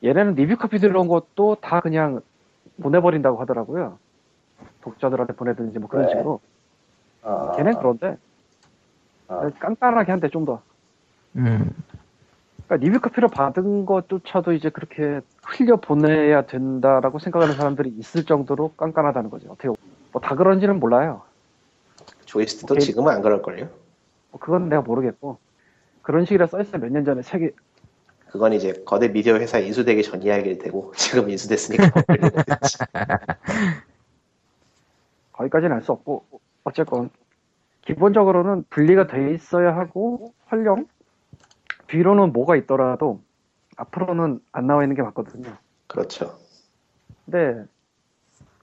[0.02, 2.22] 얘네는 리뷰 카피 들어온 것도 다 그냥
[2.80, 3.98] 보내버린다고 하더라고요.
[4.80, 6.12] 독자들한테 보내든지 뭐 그런 네.
[6.12, 6.40] 식으로.
[7.22, 8.16] 어, 걔는 그런데
[9.28, 10.60] 어, 깐깐하게 한대 좀 더.
[11.36, 11.70] 음,
[12.66, 19.30] 그러니까 리뷰 카피를 받은 것조차도 이제 그렇게 흘려 보내야 된다라고 생각하는 사람들이 있을 정도로 깐깐하다는
[19.30, 19.50] 거죠.
[19.52, 21.22] 어떻게 뭐 다 그런지는 몰라요.
[22.26, 22.84] 조이스트도 오케이.
[22.84, 23.68] 지금은 안 그럴걸요?
[24.30, 25.38] 뭐 그건 내가 모르겠고
[26.02, 26.80] 그런 식이라 써있어요.
[26.82, 27.50] 몇년 전에 책이
[28.28, 32.02] 그건 이제 거대 미디어 회사 인수되기 전 이야기일 테고 지금 인수됐으니까 뭐.
[35.32, 36.24] 거기까지는 알 수 없고
[36.64, 37.10] 어쨌건
[37.82, 40.86] 기본적으로는 분리가 돼 있어야 하고 설령
[41.88, 43.20] 뒤로는 뭐가 있더라도
[43.76, 45.50] 앞으로는 안 나와 있는 게 맞거든요.
[45.88, 46.38] 그렇죠.
[47.24, 47.64] 근데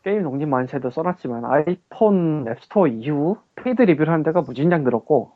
[0.04, 5.34] 게임 독립 만세도 써놨지만 아이폰 App Store 이후 paid 리뷰를 하는 데가 무진장 늘었고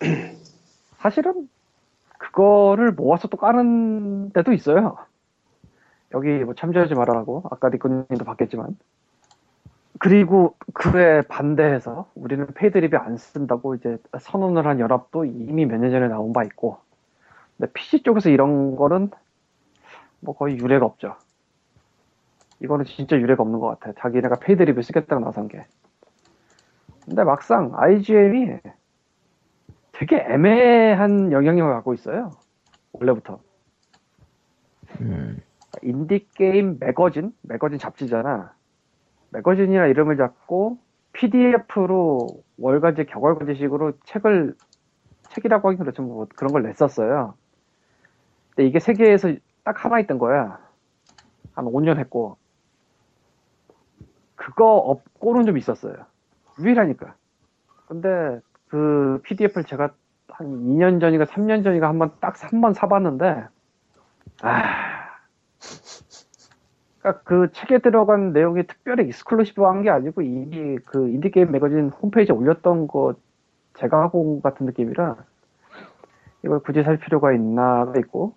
[0.98, 1.48] 사실은
[2.18, 4.96] 그거를 모아서 또 까는 데도 있어요.
[6.14, 8.76] 여기 뭐 참조하지 말아라고 아까 니코님도 봤겠지만
[9.98, 15.90] 그리고 그에 반대해서 우리는 paid 리뷰 안 쓴다고 이제 선언을 한 연합도 이미 몇 년
[15.90, 16.78] 전에 나온 바 있고
[17.56, 19.10] 근데 PC 쪽에서 이런 거는
[20.20, 21.16] 뭐 거의 유례가 없죠.
[22.60, 23.92] 이거는 진짜 유례가 없는 것 같아.
[24.00, 25.64] 자기네가 paid 리뷰 쓰겠다고 나선 게.
[27.04, 28.58] 근데 막상 IGM이
[29.92, 32.30] 되게 애매한 영향력을 갖고 있어요.
[32.92, 33.38] 원래부터.
[35.00, 35.40] 음,
[35.82, 37.32] 인디게임 매거진?
[37.42, 38.54] 매거진 잡지잖아.
[39.34, 40.78] 매거진이라 이름을 잡고
[41.12, 44.54] PDF로 월간지, 격월간지식으로 책을,
[45.30, 46.02] 책이라고 하긴 그렇죠.
[46.02, 47.34] 뭐 그런 걸 냈었어요.
[48.50, 50.58] 근데 이게 세계에서 딱 하나 있던 거야.
[51.54, 52.36] 한 5년 했고.
[54.36, 55.94] 그거 없고는 좀 있었어요.
[56.60, 57.14] 유일하니까.
[57.86, 59.90] 근데 그 PDF를 제가
[60.28, 63.46] 한 2년 전인가 3년 전인가 한번 딱 한 번 사봤는데,
[64.42, 64.93] 아,
[67.04, 72.34] 그러니까 그 책에 들어간 내용이 특별히 익스클루시브한 게 아니고 이미 그 인디 게임 매거진 홈페이지에
[72.34, 73.14] 올렸던 거
[73.74, 75.16] 제가 하고 온것 같은 느낌이라
[76.44, 78.34] 이걸 굳이 살 필요가 있나가 있고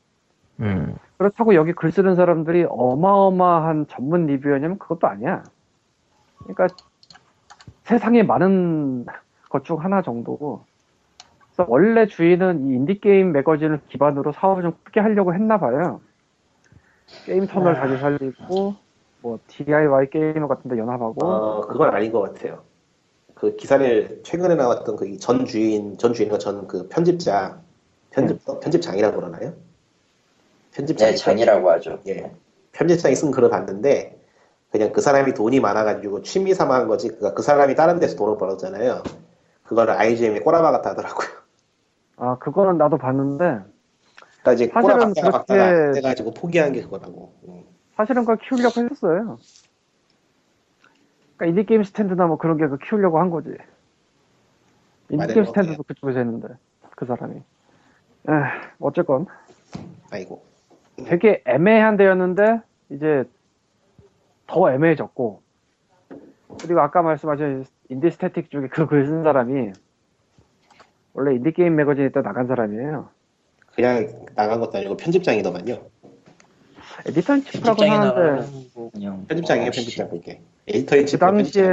[0.59, 5.43] 음, 그렇다고 여기 글 쓰는 사람들이 어마어마한 전문 리뷰였냐면 그것도 아니야.
[6.39, 6.67] 그러니까
[7.85, 9.05] 세상에 많은
[9.49, 10.65] 것 중 하나 정도고.
[11.55, 16.01] 그래서 원래 주인은 이 Indie Game Magazine을 기반으로 사업을 좀 크게 하려고 했나 봐요.
[17.25, 17.81] Game Tunnel 아.
[17.81, 18.75] 다시 살리고,
[19.21, 21.25] 뭐, DIY Gamer 같은 데 연합하고.
[21.25, 22.63] 어, 그건 아닌 것 같아요.
[23.35, 27.59] 그 기사를 최근에 나왔던 그 전 주인, 전 주인과 전 그 편집자,
[28.11, 29.53] 편집, 편집장이라고 그러나요?
[30.73, 31.99] 편집장이 네, 장이라고 하죠.
[32.07, 32.31] 예.
[32.73, 34.19] 편집장이 쓴 글을 봤는데,
[34.71, 39.01] 그냥 그 사람이 돈이 많아가지고 취미 삼아 한 거지, 그그 사람이 다른 데서 돈을 벌었잖아요.
[39.63, 41.27] 그거를 IGM에 꼬라박았다 하더라고요.
[42.17, 43.59] 아, 그거는 나도 봤는데,
[44.47, 47.33] 그러니까 이제 사실은 박다가 그렇게- 안 돼가지고 포기한 게 그거라고.
[47.47, 47.63] 음.
[47.95, 49.37] 사실은 그걸 키우려고 했었어요.
[51.35, 53.49] 그러니까 Indie Game Stand나 뭐 그런 게 그 키우려고 한 거지.
[55.09, 55.45] 인디 게임 맞아요.
[55.45, 56.47] 스탠드도 그쪽에서 했는데,
[56.95, 57.35] 그 사람이.
[57.37, 57.43] 에,
[58.79, 59.25] 어쨌건.
[60.11, 60.43] 아이고.
[61.05, 63.23] 되게 애매한 데였는데 이제
[64.47, 65.41] 더 애매해졌고
[66.61, 69.73] 그리고 아까 말씀하신 Indie Static 쪽에 그 글 쓴 사람이
[71.13, 73.09] 원래 Indie Game Magazine에 때 나간 사람이에요
[73.77, 75.77] 그냥 나간 것도 아니고 편집장이더만요.
[77.05, 78.91] editor in chief라고 직장에 하는데 뭐
[79.27, 80.41] 편집장이에요, 어, 편집장 그게.
[80.67, 81.65] editor in 그 당시에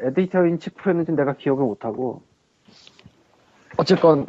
[0.00, 2.22] editor in chief였는지 내가 기억을 못하고
[3.76, 4.26] 어쨌건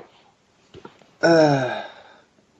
[1.22, 1.86] 아,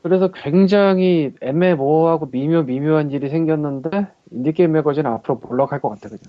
[0.02, 6.24] 그래서 굉장히 애매모호하고 미묘 미묘한 일이 생겼는데 인디게임 매거진 앞으로 몰락할 것 같아 그냥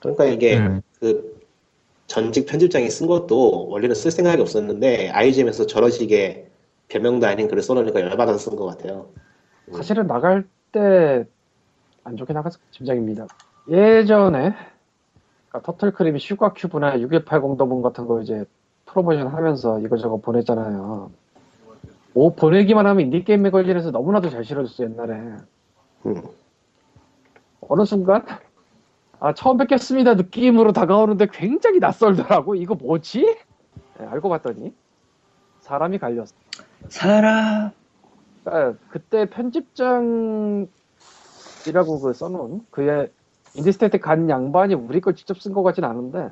[0.00, 0.80] 그러니까 이게 음.
[1.00, 1.38] 그
[2.06, 6.47] 전직 편집장이 쓴 것도 원래는 쓸 생각이 없었는데 IGM에서 저런 식의
[6.88, 9.10] 별명도 아닌 글을 써놓으니까 열받아서 쓴 것 같아요.
[9.72, 11.26] 사실은 나갈 때
[12.08, 13.26] 안 좋게 나갔을 짐작입니다.
[13.68, 14.54] 예전에
[15.48, 18.46] 그러니까 Turtle Cream이 Sugar Cube나 6180 the Moon 같은 거 이제
[18.86, 21.10] 프로모션 하면서 이거저거 보냈잖아요.
[22.14, 25.14] 오 보내기만 하면 Indie Game Magazine에서 너무나도 잘 실어줬어 옛날에.
[26.06, 26.22] 음.
[27.68, 28.24] 어느 순간
[29.20, 32.54] 아 처음 뵙겠습니다 느낌으로 다가오는데 굉장히 낯설더라고.
[32.54, 33.20] 이거 뭐지?
[33.98, 34.72] 네, 알고 봤더니
[35.60, 36.34] 사람이 갈렸어.
[36.88, 37.70] 사람.
[38.44, 40.70] 그러니까 그때 편집장이라고
[42.00, 43.10] 그 써놓은 그의
[43.54, 46.30] Indie Static 간 양반이 우리 걸 직접 쓴 것 같진 않은데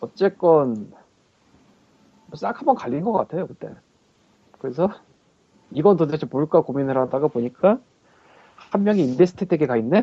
[0.00, 0.92] 어쨌건
[2.34, 3.70] 싹 한번 갈린 것 같아요 그때.
[4.58, 4.90] 그래서
[5.70, 7.78] 이건 도대체 뭘까 고민을 하다가 보니까
[8.56, 10.02] 한 명이 Indie Static에 가 있네?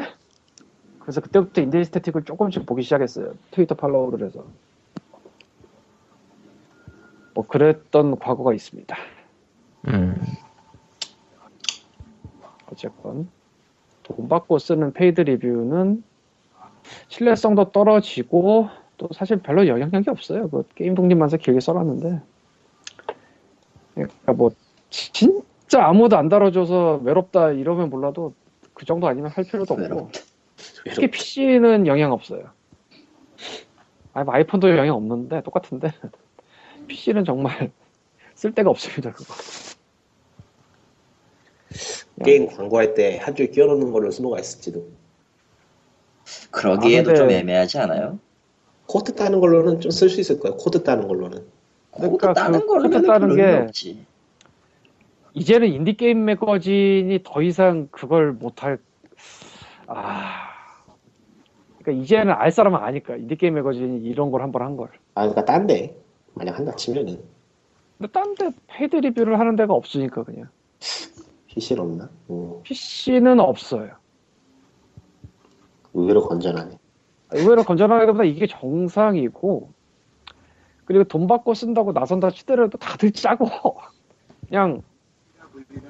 [1.00, 4.46] 그래서 그때부터 Indie Static을 조금씩 보기 시작했어요 트위터 팔로우를 해서
[7.38, 8.98] 뭐 그랬던 과거가 있습니다
[9.90, 10.16] 음.
[12.72, 13.30] 어쨌건
[14.02, 16.04] 돈 받고 쓰는 paid 리뷰는
[17.10, 20.50] 신뢰성도 떨어지고 또 사실 별로 영향력이 없어요.
[20.50, 22.22] 그 게임 독립만세 길게 써놨는데
[23.94, 24.50] 그러니까 뭐
[24.90, 28.34] 진짜 아무도 안 다뤄줘서 외롭다 이러면 몰라도
[28.74, 30.20] 그 정도 아니면 할 필요도 없고 외롭다.
[30.86, 32.50] 특히 PC는 영향 없어요.
[34.14, 35.92] 아니 뭐 아이폰도 영향 없는데 똑같은데
[36.88, 37.72] PC는 정말
[38.36, 39.34] 쓸 데가 없습니다 그거.
[42.24, 44.88] 게임 광고할 때 한 줄 끼워놓는 거를 쓸모가 있을지도.
[46.52, 48.20] 그러기에도 아, 근데- 좀 애매하지 않아요?
[48.88, 50.56] 코드 따는 걸로는 좀 쓸 수 있을 거예요.
[50.58, 51.46] 코드 따는 걸로는.
[51.92, 54.06] 코드 그러니까 따는 그 코드 따는 게 없지.
[55.34, 58.80] 이제는 Indie Game Magazine이 더 이상 그걸 못할,
[59.88, 60.48] 아.
[61.82, 63.16] 그러니까 이제는 알 사람은 아니까.
[63.18, 64.90] Indie Game Magazine이 이런 걸 한 번 한 걸.
[65.16, 65.96] 아, 그러니까 딴데
[66.38, 67.20] 만약 한다 치면은
[67.98, 70.50] 근데 딴데 paid 리뷰를 하는 데가 없으니까 그냥.
[71.48, 72.10] PC는 없나?
[72.30, 73.96] 음, PC는 없어요.
[75.94, 76.78] 의외로 건전하네.
[77.32, 79.70] 의외로 건전하기보다 이게 정상이고,
[80.86, 83.48] 그리고 돈 받고 쓴다고 나선다 치더라도 다들 짜고,
[84.48, 84.84] 그냥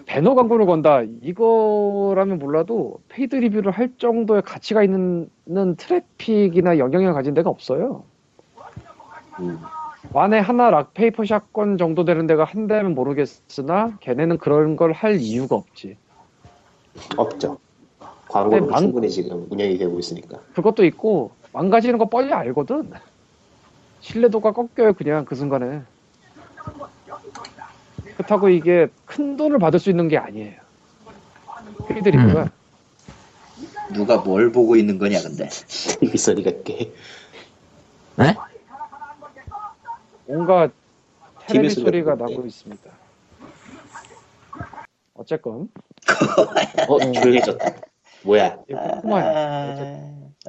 [0.06, 1.02] 배너 광고를 건다.
[1.22, 8.04] 이거라면 몰라도 paid 리뷰를 할 정도의 가치가 있는 는 트래픽이나 영향을 가진 데가 없어요.
[9.40, 9.60] 음,
[10.14, 15.20] 만에 하나 Rock Paper Shotgun 정도 되는 데가 한 대면 모르겠으나 걔네는 그런 걸 할
[15.20, 15.98] 이유가 없지.
[17.16, 17.58] 없죠.
[18.30, 20.40] 광고는 근데 망- 충분히 지금 운영이 되고 있으니까.
[20.56, 22.92] 그것도 있고 망가지는 거 뻔히 알거든.
[24.02, 25.82] 신뢰도가 꺾여요 그냥 그 순간에.
[28.16, 30.60] 그렇다고 이게 큰 돈을 받을 수 있는 게 아니에요.
[31.88, 32.50] paid 리뷰가
[33.94, 35.48] 누가 뭘 보고 있는 거냐 근데.
[36.00, 36.92] TV 소리가 꽤.
[38.16, 38.36] 네?
[40.28, 40.70] 뭔가
[41.48, 42.92] 텔레비 TV 소리가 나고 있습니다.
[45.14, 45.70] 어쨌건
[46.88, 47.66] 어, 조용해졌다.
[48.24, 48.58] 뭐야?
[48.76, 49.02] 아,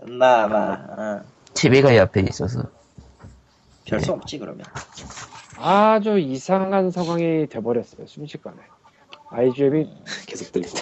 [0.07, 1.23] 마마.
[1.55, 2.65] TV가 옆에 있어서.
[3.85, 4.65] 별수 없지 그러면.
[5.57, 8.57] 아주 이상한 상황이 돼버렸어요 순식간에.
[9.31, 9.89] IGM이
[10.27, 10.81] 계속 들린다.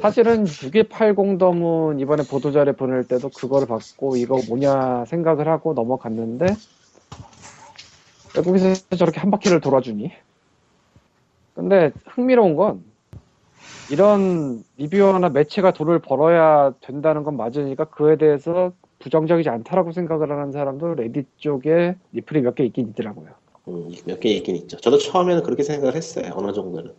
[0.00, 6.46] 사실은 6180 덤은 이번에 보도자료 보낼 때도 그거를 받고 이거 뭐냐 생각을 하고 넘어갔는데
[8.36, 10.10] 외국에서 저렇게 한 바퀴를 돌아주니
[11.54, 12.82] 근데 흥미로운 건
[13.90, 20.94] 이런 리뷰어나 매체가 돈을 벌어야 된다는 건 맞으니까 그에 대해서 부정적이지 않다라고 생각을 하는 사람도
[20.94, 23.28] 레딧 쪽에 리플이 몇 개 있긴 있더라고요.
[23.68, 24.78] 음, 몇 개 있긴 있죠.
[24.78, 26.32] 저도 처음에는 그렇게 생각을 했어요.
[26.34, 26.92] 어느 정도는.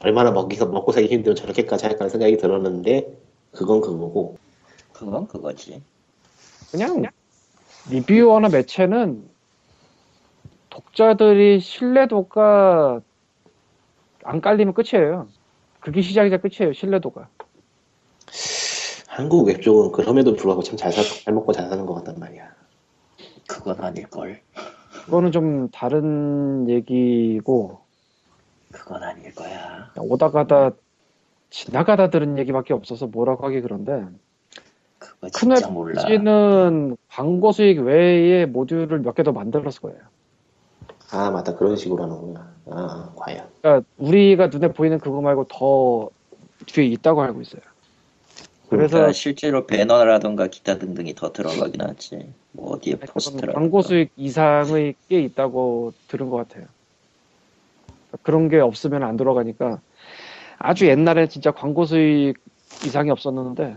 [0.00, 3.12] 얼마나 먹기가 먹고 살기 힘들면 저렇게까지 할까 생각이 들었는데
[3.52, 4.36] 그건 그거고.
[4.92, 5.82] 그건 그거지.
[6.70, 7.04] 그냥
[7.90, 9.28] 리뷰어나 매체는
[10.76, 13.00] 독자들이 신뢰도가
[14.24, 15.26] 안 깔리면 끝이에요.
[15.80, 16.74] 그게 시작이자 끝이에요.
[16.74, 17.28] 신뢰도가.
[19.08, 22.50] 한국 웹 쪽은 그럼에도 불구하고 참 잘 잘 먹고 잘 사는 것 같단 말이야.
[23.48, 24.42] 그건 아닐걸.
[25.06, 27.80] 그거는 좀 다른 얘기고
[28.70, 29.92] 그건 아닐 거야.
[29.96, 30.72] 오다 가다
[31.48, 34.04] 지나가다 들은 얘기밖에 없어서 뭐라고 하기 그런데
[34.98, 36.02] 그거 큰 진짜 몰라.
[36.02, 39.98] 웹지는 광고 수익 외에 모듈을 몇 개 더 만들었을 거예요.
[41.10, 42.52] 아 맞다 그런 식으로 하는구나.
[42.70, 43.48] 아 과연.
[43.60, 46.10] 그러니까 우리가 눈에 보이는 그거 말고 더
[46.66, 47.62] 뒤에 있다고 알고 있어요.
[48.68, 52.32] 그래서 그러니까 실제로 배너라던가 기타 등등이 더 들어가긴 하지.
[52.52, 53.52] 뭐 어디에 포스터라.
[53.52, 56.66] 광고 수익 이상의 게 있다고 들은 것 같아요.
[58.22, 59.80] 그런 게 없으면 안 들어가니까
[60.58, 62.34] 아주 옛날에 진짜 광고 수익
[62.84, 63.76] 이상이 없었는데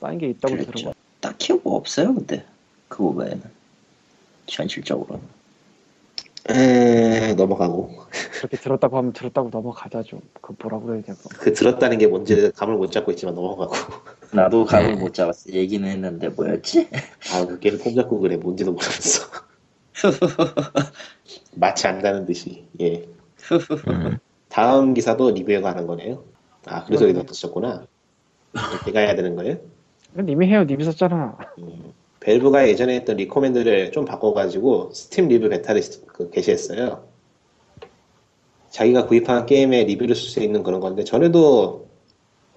[0.00, 0.74] 쌓인 게 있다고 들은 것.
[0.74, 0.92] 같아요.
[1.20, 2.44] 딱히 뭐 없어요, 근데
[2.88, 3.42] 그거 외에는
[4.48, 5.35] 현실적으로는.
[6.48, 7.90] 에, 넘어가고.
[8.38, 10.20] 그렇게 들었다고 하면 들었다고 넘어가자 좀.
[10.40, 11.18] 그 뭐라 그래야 되나.
[11.38, 13.74] 그 들었다는 게 뭔지 감을 못 잡고 있지만 넘어가고.
[14.32, 15.00] 나도 감을 네.
[15.00, 15.52] 못 잡았어.
[15.52, 16.88] 얘기는 했는데 뭐였지?
[17.32, 18.36] 아, 그게를 폼 잡고 그래.
[18.36, 19.26] 뭔지도 모르겠어.
[21.56, 22.66] 마치 안다는 듯이.
[22.80, 23.08] 예.
[23.88, 24.18] 음.
[24.48, 26.24] 다음 기사도 리뷰에 관한 거네요.
[26.66, 27.86] 아, 그래서 여기다 쓰셨구나.
[28.86, 29.58] 내가 해야 되는 거예요?
[30.26, 30.64] 이미 해요.
[30.64, 31.36] 님이 썼잖아.
[31.58, 31.92] 음,
[32.26, 37.04] 밸브가 예전에 했던 recommend를 좀 바꿔가지고 스팀 리뷰 베타를 시- 그 게시했어요.
[38.70, 41.86] 자기가 구입한 게임에 리뷰를 쓸 수 있는 그런 건데 전에도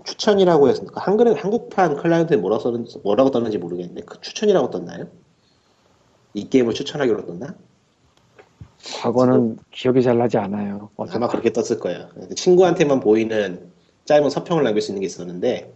[0.05, 5.05] 추천이라고 해서 그 한글은 한국판 클라이언트에 뭐라고 썼는지, 뭐라고 떴는지 모르겠는데 그 추천이라고 떴나요?
[6.33, 7.53] 이 게임을 추천하기로 떴나?
[8.95, 10.89] 과거는 기억이 잘 나지 않아요.
[10.95, 12.09] 어제 아마 그렇게 떴을 거예요.
[12.35, 13.69] 친구한테만 보이는
[14.05, 15.71] 짧은 서평을 남길 수 있는 게 있었는데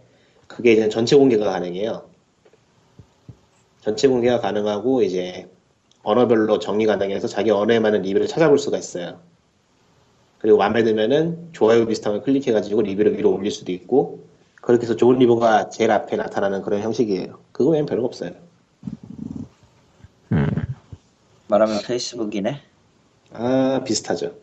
[0.48, 2.13] 그게 이제 전체 공개가 가능해요.
[3.84, 5.46] 전체 공개가 가능하고 이제
[6.02, 9.20] 언어별로 정리 가능해서 자기 언어에 맞는 리뷰를 찾아볼 수가 있어요.
[10.38, 15.18] 그리고 마음에 들면은 좋아요 비슷한 걸 클릭해가지고 리뷰를 위로 올릴 수도 있고 그렇게 해서 좋은
[15.18, 17.38] 리뷰가 제일 앞에 나타나는 그런 형식이에요.
[17.52, 18.30] 그거 외엔 별거 없어요.
[20.32, 20.46] 음.
[21.48, 22.62] 말하면 페이스북이네.
[23.34, 24.34] 아 비슷하죠.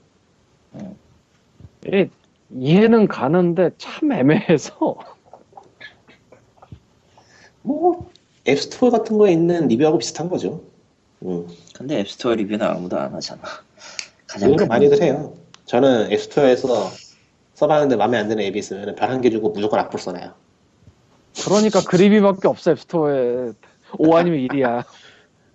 [1.91, 2.09] 예,
[2.51, 4.95] 이해는 가는데 참 애매해서
[7.63, 8.11] 뭐
[8.47, 10.63] 앱스토어 같은 거에 있는 리뷰하고 비슷한 거죠.
[11.23, 11.47] 음.
[11.75, 13.41] 근데 앱스토어 리뷰는 아무도 안 하잖아.
[14.27, 15.01] 가장 큰 많이들.
[15.01, 15.33] 해요.
[15.65, 16.89] 저는 앱스토어에서
[17.53, 20.33] 써봤는데 마음에 안 드는 앱이 있으면 별 한 개 주고 무조건 악플 써놔요.
[21.45, 23.51] 그러니까 그리비밖에 없어 앱스토어에
[23.97, 24.83] 5 아니면 1이야.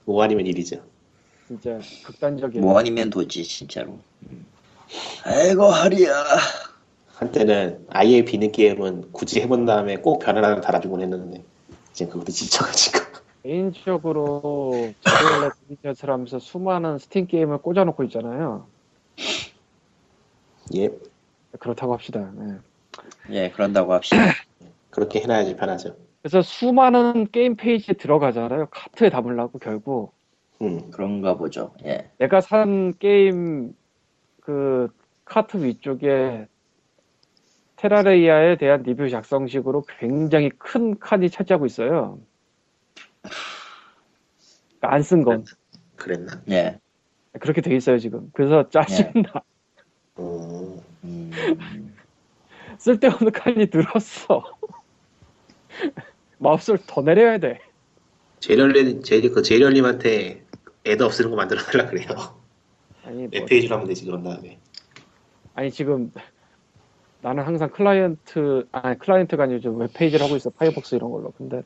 [0.06, 0.80] 5 아니면 1이죠.
[1.48, 2.60] 진짜 극단적이야.
[2.62, 3.98] 뭐 아니면 도지 진짜로.
[5.24, 6.12] 아이고 하리야.
[7.14, 11.42] 한때는 아예 비는 게임은 굳이 해본 다음에 꼭 변화 하나 달아주곤 했는데
[11.96, 12.98] 이제 그것도 지쳐가지고
[13.42, 18.66] 개인적으로 제로엘라 디지털 하면서 수많은 스팀 게임을 꽂아놓고 있잖아요.
[20.74, 20.90] 예
[21.58, 22.30] 그렇다고 합시다.
[22.34, 22.58] 네.
[23.30, 24.16] 예, 그런다고 합시다.
[24.90, 25.96] 그렇게 해놔야지 편하죠.
[26.20, 28.66] 그래서 수많은 게임 페이지에 들어가잖아요.
[28.70, 30.12] 카트에 담으려고 결국
[30.60, 31.72] 음 그런가 보죠.
[31.86, 32.10] 예.
[32.18, 33.74] 내가 산 게임
[34.40, 34.88] 그
[35.24, 36.46] 카트 위쪽에
[37.88, 42.18] 테라레이아에 대한 리뷰 작성식으로 굉장히 큰 칸이 차지하고 있어요.
[44.80, 45.44] 안쓴 건.
[45.94, 46.42] 그랬나?
[46.50, 46.78] 예.
[47.38, 48.30] 그렇게 돼 있어요, 지금.
[48.32, 49.42] 그래서 짜증나.
[50.18, 51.30] 음, 음,
[52.78, 54.42] 쓸데없는 칸이 늘었어.
[56.38, 57.60] 마우스를 더 내려야 돼.
[58.40, 60.44] 제리얼리 제리 그 제리얼님한테
[60.84, 62.08] ad 없애는 거 만들어 달라 그래요.
[63.04, 64.58] 아니, 뭐, 웹페이지로 하면 되지 그런 다음에.
[65.54, 66.12] 아니 지금
[67.26, 70.50] 나는 항상 클라이언트, 아니 클라이언트가 아니고 좀 웹페이지를 하고 있어.
[70.50, 71.32] 파이어폭스 이런 걸로.
[71.36, 71.62] 근데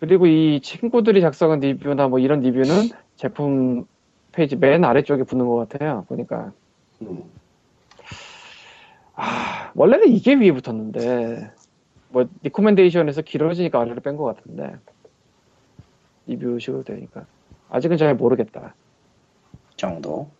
[0.00, 3.86] 그리고 이 친구들이 작성한 리뷰나 뭐 이런 리뷰는 제품
[4.32, 6.04] 페이지 맨 아래쪽에 붙는 것 같아요.
[6.08, 6.52] 보니까.
[7.00, 7.22] 음,
[9.14, 11.50] 아, 원래는 이게 위에 붙었는데,
[12.10, 14.76] 뭐, recommendation에서 길어지니까 아래로 뺀 것 같은데,
[16.26, 17.24] 리뷰식으로 되니까.
[17.70, 18.74] 아직은 잘 모르겠다.
[19.76, 20.30] 정도.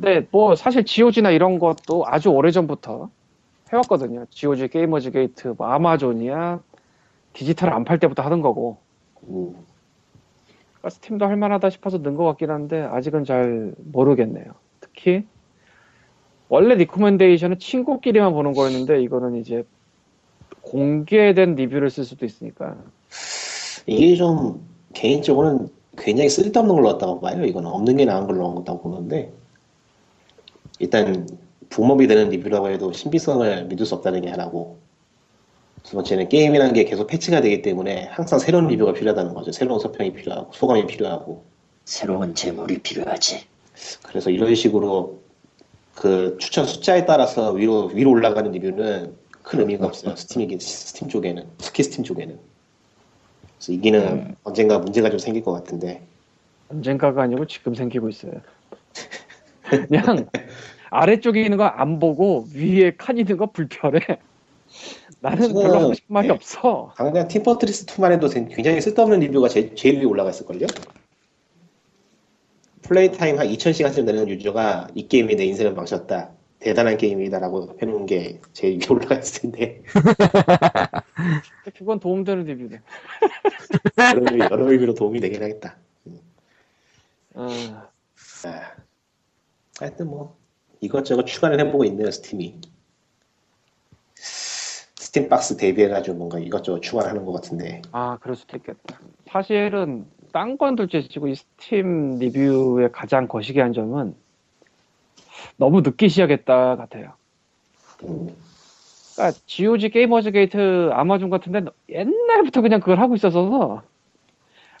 [0.00, 3.10] 근데 뭐, 사실 GOG나 이런 것도 아주 오래전부터
[3.70, 4.24] 해왔거든요.
[4.30, 6.60] GOG GamersGate, 뭐, 아마존이야,
[7.34, 8.78] 디지털 안 팔 때부터 하던 거고,
[9.28, 9.54] 음.
[10.78, 14.46] 그러니까 스팀도 할만하다 싶어서 넣은 것 같긴 한데, 아직은 잘 모르겠네요.
[14.80, 15.26] 특히,
[16.48, 19.64] 원래 recommendation은 친구끼리만 보는 거였는데, 이거는 이제,
[20.62, 22.74] 공개된 리뷰를 쓸 수도 있으니까.
[23.86, 27.44] 이게 좀 개인적으로는 굉장히 쓸데없는 걸 넣었다고 봐요.
[27.44, 29.32] 이거는 없는 게 나은 걸 넣었다고 보는데
[30.80, 31.28] 일단
[31.68, 34.78] 붐업이 되는 리뷰라고 해도 신비성을 믿을 수 없다는 게 하나고
[35.84, 39.52] 두 번째는 게임이라는 게 계속 패치가 되기 때문에 항상 새로운 리뷰가 필요하다는 거죠.
[39.52, 41.44] 새로운 서평이 필요하고 소감이 필요하고
[41.84, 43.44] 새로운 재물이 필요하지.
[44.02, 45.20] 그래서 이런 식으로
[45.94, 50.16] 그 추천 숫자에 따라서 위로 위로 올라가는 리뷰는 큰 의미가 없어요.
[50.16, 52.38] 스팀이 스팀 쪽에는 특히 스팀 쪽에는
[53.58, 54.36] 그래서 이기는 음.
[54.44, 56.02] 언젠가 문제가 좀 생길 것 같은데
[56.70, 58.32] 언젠가가 아니고 지금 생기고 있어요.
[59.70, 60.28] 그냥
[60.90, 64.00] 아래쪽에 있는 거 안 보고 위에 칸 있는 거 불편해.
[65.20, 66.34] 나는 별로 하고 싶은 말이 네.
[66.34, 66.92] 없어.
[66.96, 70.66] 당장 Team Fortress 2만 해도 굉장히 쓸데없는 리뷰가 제, 제일 위에 올라가 있을걸요?
[72.82, 76.30] 플레이 타임 한 2000시간쯤 되는 유저가 이 게임이 내 인생을 망쳤다.
[76.58, 79.82] 대단한 게임이다라고 해놓은 게 제일 위에 올라가 있을 텐데.
[81.78, 82.80] 그건 도움되는 리뷰네.
[83.98, 85.76] 여러, 의미- 여러 의미로 도움이 되긴 하겠다.
[87.34, 87.48] 아,
[88.44, 88.60] 아,
[89.80, 90.36] 하여튼 뭐
[90.80, 92.60] 이것저것 추가를 해보고 있네요 스팀이.
[94.14, 97.82] 스팀 박스 대비해가지고 뭔가 이것저것 추가를 하는 것 같은데.
[97.90, 99.00] 아, 그럴 수도 있겠다.
[99.28, 104.14] 사실은 딴 건 둘째치고 이 스팀 리뷰의 가장 거시기한 점은
[105.56, 107.14] 너무 늦게 시작했다 같아요.
[108.04, 108.36] 음,
[109.16, 113.82] 그러니까 GOG GamersGate 아마존 같은데 옛날부터 그냥 그걸 하고 있어서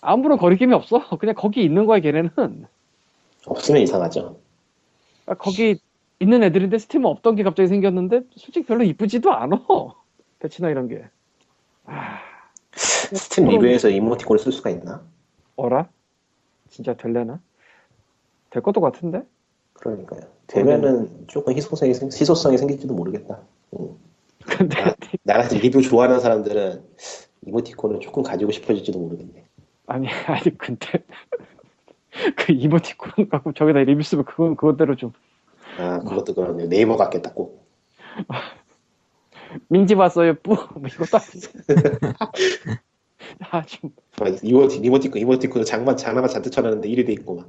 [0.02, 1.08] 아무런 거리낌이 없어.
[1.18, 2.30] 그냥 거기 있는 거야 걔네는.
[3.46, 4.38] 없으면 이상하죠.
[5.30, 5.78] 그러니까 거기
[6.18, 9.62] 있는 애들인데 스팀은 없던 게 갑자기 생겼는데 솔직히 별로 이쁘지도 않아.
[10.40, 11.04] 배치나 이런 게.
[11.84, 12.18] 아,
[12.72, 15.02] 스팀 리뷰에서 이모티콘을 쓸 수가 있나?
[15.56, 15.88] 어라?
[16.68, 17.40] 진짜 될래나?
[18.50, 19.22] 될 것도 같은데?
[19.74, 20.22] 그러니까요.
[20.48, 23.40] 되면은 조금 희소성이, 생- 희소성이 생길지도 모르겠다.
[23.78, 23.96] 음.
[24.40, 24.94] 근데 아.
[25.22, 26.82] 나같이 리뷰 좋아하는 사람들은
[27.46, 29.44] 이모티콘을 조금 가지고 싶어질지도 모르겠네.
[29.86, 31.04] 아니 아니 근데
[32.36, 35.12] 그 이모티콘 갖고 저기다 리뷰 쓰면 그건 그것대로 좀
[35.78, 36.68] 아, 그것도 그렇네요.
[36.68, 37.66] 네이버 같겠다, 꼭.
[39.68, 41.48] 민지 봤어요 뿌 뭐 이것도 아니지
[43.50, 47.48] 아좀 아, 이모티, 이모티콘, 이모티콘을 장만, 장난만 잔뜩 쳐놨는데 1위 돼 있고, 막.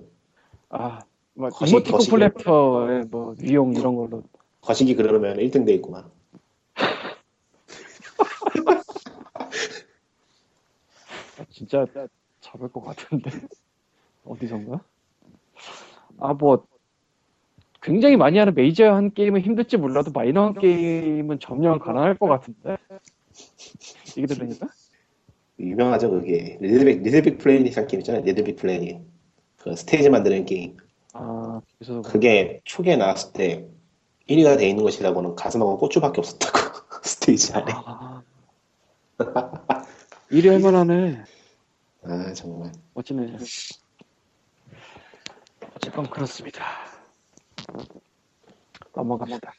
[0.70, 1.00] 아,
[1.34, 2.12] 뭐 이모티콘 거시기.
[2.12, 4.24] 플래퍼의 뭐 위용 이런 걸로
[4.62, 6.12] 거시기 그러면 1등 돼 있고, 막.
[11.40, 11.86] 아, 진짜
[12.42, 13.32] 잡을 것 같은데
[14.26, 14.80] 어디선가?
[16.20, 16.66] 아 뭐
[17.82, 22.78] 굉장히 많이 하는 메이저 한 게임은 힘들지 몰라도 마이너 한 게임은 점령 가능할 것 같은데
[24.16, 24.68] 이게 들으니까?
[25.60, 26.58] 유명하죠, 그게.
[26.62, 28.24] Little Big, Little Big Planet이라는 게임 있잖아요.
[28.24, 29.02] Little Big Planet.
[29.58, 30.78] 그 스테이지 만드는 게임.
[31.14, 33.68] 아 그래서 그게 초기에 나왔을 때
[34.30, 36.58] 1위가 돼 있는 것이라고는 가슴하고 고추밖에 없었다고.
[37.04, 37.72] 스테이지 안에.
[37.74, 38.22] 아
[40.30, 41.24] 일이 할만하네
[42.04, 42.72] 아, 정말.
[42.94, 43.38] 멋지네.
[45.82, 46.64] 어쨌건 그렇습니다.
[48.94, 49.52] 넘어갑시다.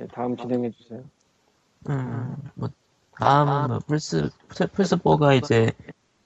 [0.00, 1.04] 예, 다음 진행해 주세요.
[1.88, 2.68] 음, 뭐,
[3.14, 4.28] 다음은 뭐 플스,
[4.72, 5.70] 플스 4가 이제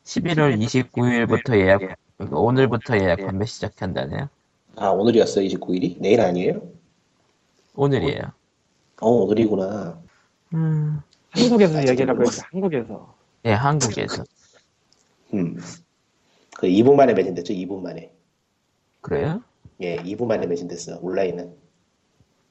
[0.05, 1.81] 11월 29일부터 예약,
[2.17, 4.31] 그러니까 오늘부터 예약 판매 시작한다네요.
[4.77, 5.99] 아, 오늘이었어요, 29일이?
[6.01, 6.63] 내일 아니에요?
[7.75, 8.23] 오늘이에요.
[9.03, 10.01] 어, 오늘이구나.
[10.55, 12.23] 음, 한국에서 얘기라고.
[12.23, 12.41] 했지.
[12.41, 13.15] 한국에서.
[13.45, 14.25] 예, 한국에서.
[15.35, 15.61] 음.
[16.57, 18.15] 그 2분 만에 매진됐죠, 2분 만에.
[19.05, 19.43] 그래요?
[19.83, 21.53] 예, 2분 만에 매진됐어요, 온라인은.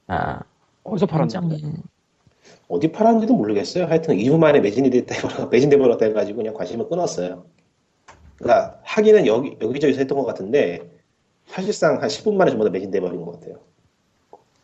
[0.06, 0.40] 아,
[0.84, 1.06] 어디서?
[1.06, 1.72] 굉장히,
[2.68, 3.86] 어디 팔았는지도 모르겠어요.
[3.86, 5.14] 하여튼 2분 만에 매진이 됐다,
[5.50, 7.44] 매진돼 버렸다 해가지고 그냥 관심을 끊었어요.
[8.36, 10.88] 그러니까 하기는 여기, 여기저기서 했던 것 같은데,
[11.46, 13.58] 사실상 한 10분 만에 전부 다 매진돼 버린 것 같아요.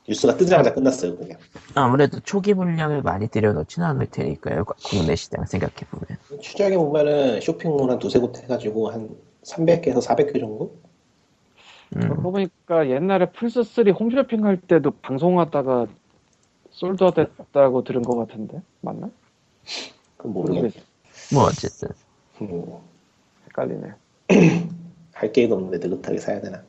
[0.09, 1.39] 뉴스가 뜨자마자 끝났어요, 그냥.
[1.75, 4.65] 아무래도 초기 물량을 많이 들여놓지는 않을 테니까요.
[4.85, 6.07] 국내 시장 생각해보면.
[6.41, 9.11] 추적해 보면은 쇼핑몰 한 두세 곳 해가지고 한
[9.43, 10.79] 300개에서 400개 정도?
[11.97, 15.87] 음, 그러고 보니까 옛날에 플스3 홈쇼핑 할 때도 방송하다가
[16.71, 18.63] 솔드아웃 됐다고 들은 것 같은데.
[18.81, 19.11] 맞나?
[20.23, 20.81] 모르겠어.
[21.33, 21.89] 뭐, 어쨌든.
[22.43, 22.65] 음,
[23.47, 23.93] 헷갈리네.
[25.13, 26.63] 할 게임도 없는데 느긋하게 사야 되나?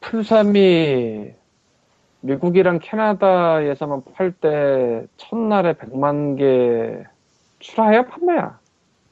[0.00, 1.32] 플삼이
[2.20, 7.04] 미국이랑 캐나다에서만 팔 때 첫날에 100만 개
[7.60, 8.58] 출하야 판매야?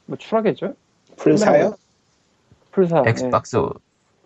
[0.05, 0.75] 뭐 출하겠죠?
[1.17, 1.75] 플사요?
[2.71, 3.03] 플사.
[3.05, 3.09] 예.
[3.09, 3.57] 엑스박스,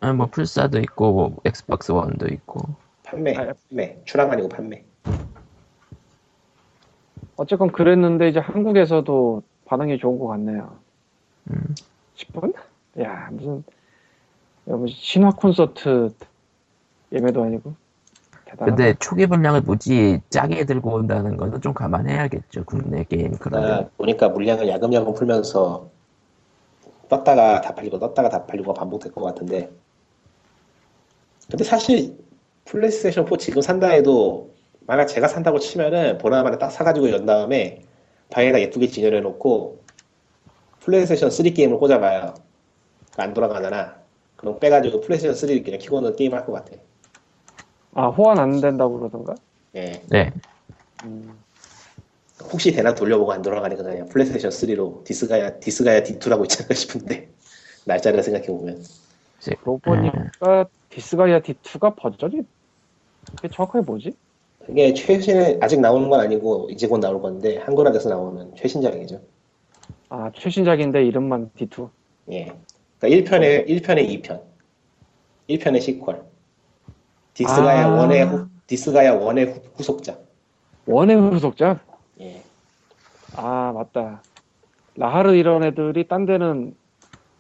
[0.02, 2.62] 아, 뭐, 플사도 있고, 뭐, 엑스박스 원도 있고.
[3.04, 3.98] 판매, 아, 판매.
[4.06, 4.84] 출하 아니고 판매.
[7.36, 10.78] 어쨌건 그랬는데 이제 한국에서도 반응이 좋은 것 같네요.
[11.52, 11.76] 음,
[12.16, 12.54] 10분?
[13.00, 13.64] 야 무슨
[14.90, 16.14] 신화 콘서트
[17.14, 17.74] 예매도 아니고
[18.44, 18.66] 대단하다.
[18.66, 22.66] 근데 초기 분량을 무지 짜게 들고 온다는 거는 좀 감안해야겠죠.
[22.66, 23.90] 국내 게임 나 그러면.
[23.98, 25.90] 보니까 물량을 야금야금 풀면서
[27.08, 29.72] 떴다가 다 팔리고 떴다가 다 팔리고 반복될 것 같은데
[31.50, 32.16] 근데 사실
[32.66, 37.82] 플레이스테이션 4 지금 산다 해도 만약 제가 산다고 치면은 보나마나 딱 사가지고 연 다음에
[38.32, 39.80] 방에다 예쁘게 진열해 놓고
[40.82, 42.34] 플레이스테이션 3 게임을 꽂아봐요
[43.18, 43.98] 안 돌아가잖아.
[44.36, 46.78] 그럼 빼가지고 플레이스테이션 3 그냥 키고는 게임 할 것 같아.
[47.96, 49.34] 아 호환 안 된다고 그러던가?
[49.76, 50.02] 예.
[50.10, 50.32] 네.
[51.06, 51.40] 음,
[52.52, 57.30] 혹시 대낮 돌려보고 안 돌아가니까 그냥 플레이스테이션 3로 디스가이아 디스가이아 D2라고 있잖아 싶은데.
[57.86, 58.84] 날짜를 생각해 보면.
[59.40, 62.42] 이제, 그러고 보니까 디스가이아 D2가 버전이
[63.36, 64.14] 그게 정확하게 뭐지?
[64.70, 69.22] 이게 최신에 아직 나오는 건 아니고 이제 곧 나올 건데 한글화돼서 나오면 최신작이죠.
[70.10, 71.90] 아 최신작인데 이름만 D2
[72.32, 72.54] 예.
[73.00, 74.42] 그러니까 1편에 1편에 2편.
[75.50, 76.16] 1편의 시퀄.
[77.34, 77.90] 디스가야 아.
[77.96, 80.24] 원의 후, 디스가야 원의 후, 후속작.
[80.86, 81.80] 원의 후속작?
[82.22, 82.44] 예.
[83.36, 84.22] 아 맞다.
[84.96, 86.76] 라하르 이런 애들이 딴 데는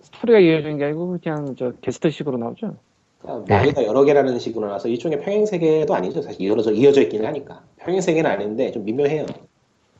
[0.01, 2.77] 스토리가 이어지는 게 아니고 그냥 저 게스트식으로 나오죠.
[3.19, 6.21] 그냥 머리가 여러 개라는 식으로 나와서 일종의 평행 세계도 아니죠.
[6.21, 9.25] 사실 이어져 이어져 있기는 하니까 평행 세계는 아닌데 좀 미묘해요.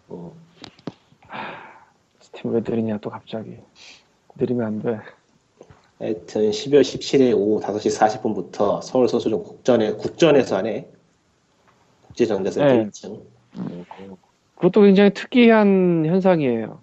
[0.08, 0.34] 어,
[2.22, 3.58] 스팀 왜 느리냐 또 갑자기.
[4.38, 5.00] 느리면 안 돼.
[6.00, 10.64] 하여튼 12월 17일 오후 5시 40분부터 서울 서수중 국전에 국전에서.
[12.08, 12.86] 국제전자센터 네.
[12.86, 13.22] 1층.
[14.56, 16.80] 그것도 굉장히 특이한 현상이에요.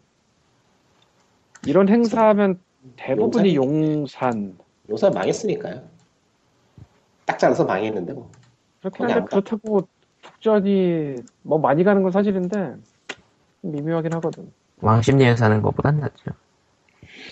[1.67, 2.61] 이런 행사하면
[2.97, 4.59] 대부분이 용산.
[4.91, 5.96] 요새 망했으니까요.
[7.27, 8.31] 딱 잘라서 망했는데 뭐.
[8.81, 9.29] 그렇긴 거기 한데.
[9.29, 9.89] 그렇다고
[10.25, 12.77] 국전이 뭐 많이 가는 건 사실인데
[13.63, 14.51] 미묘하긴 하거든.
[14.81, 16.33] 왕십리에 사는 것보단 낫죠.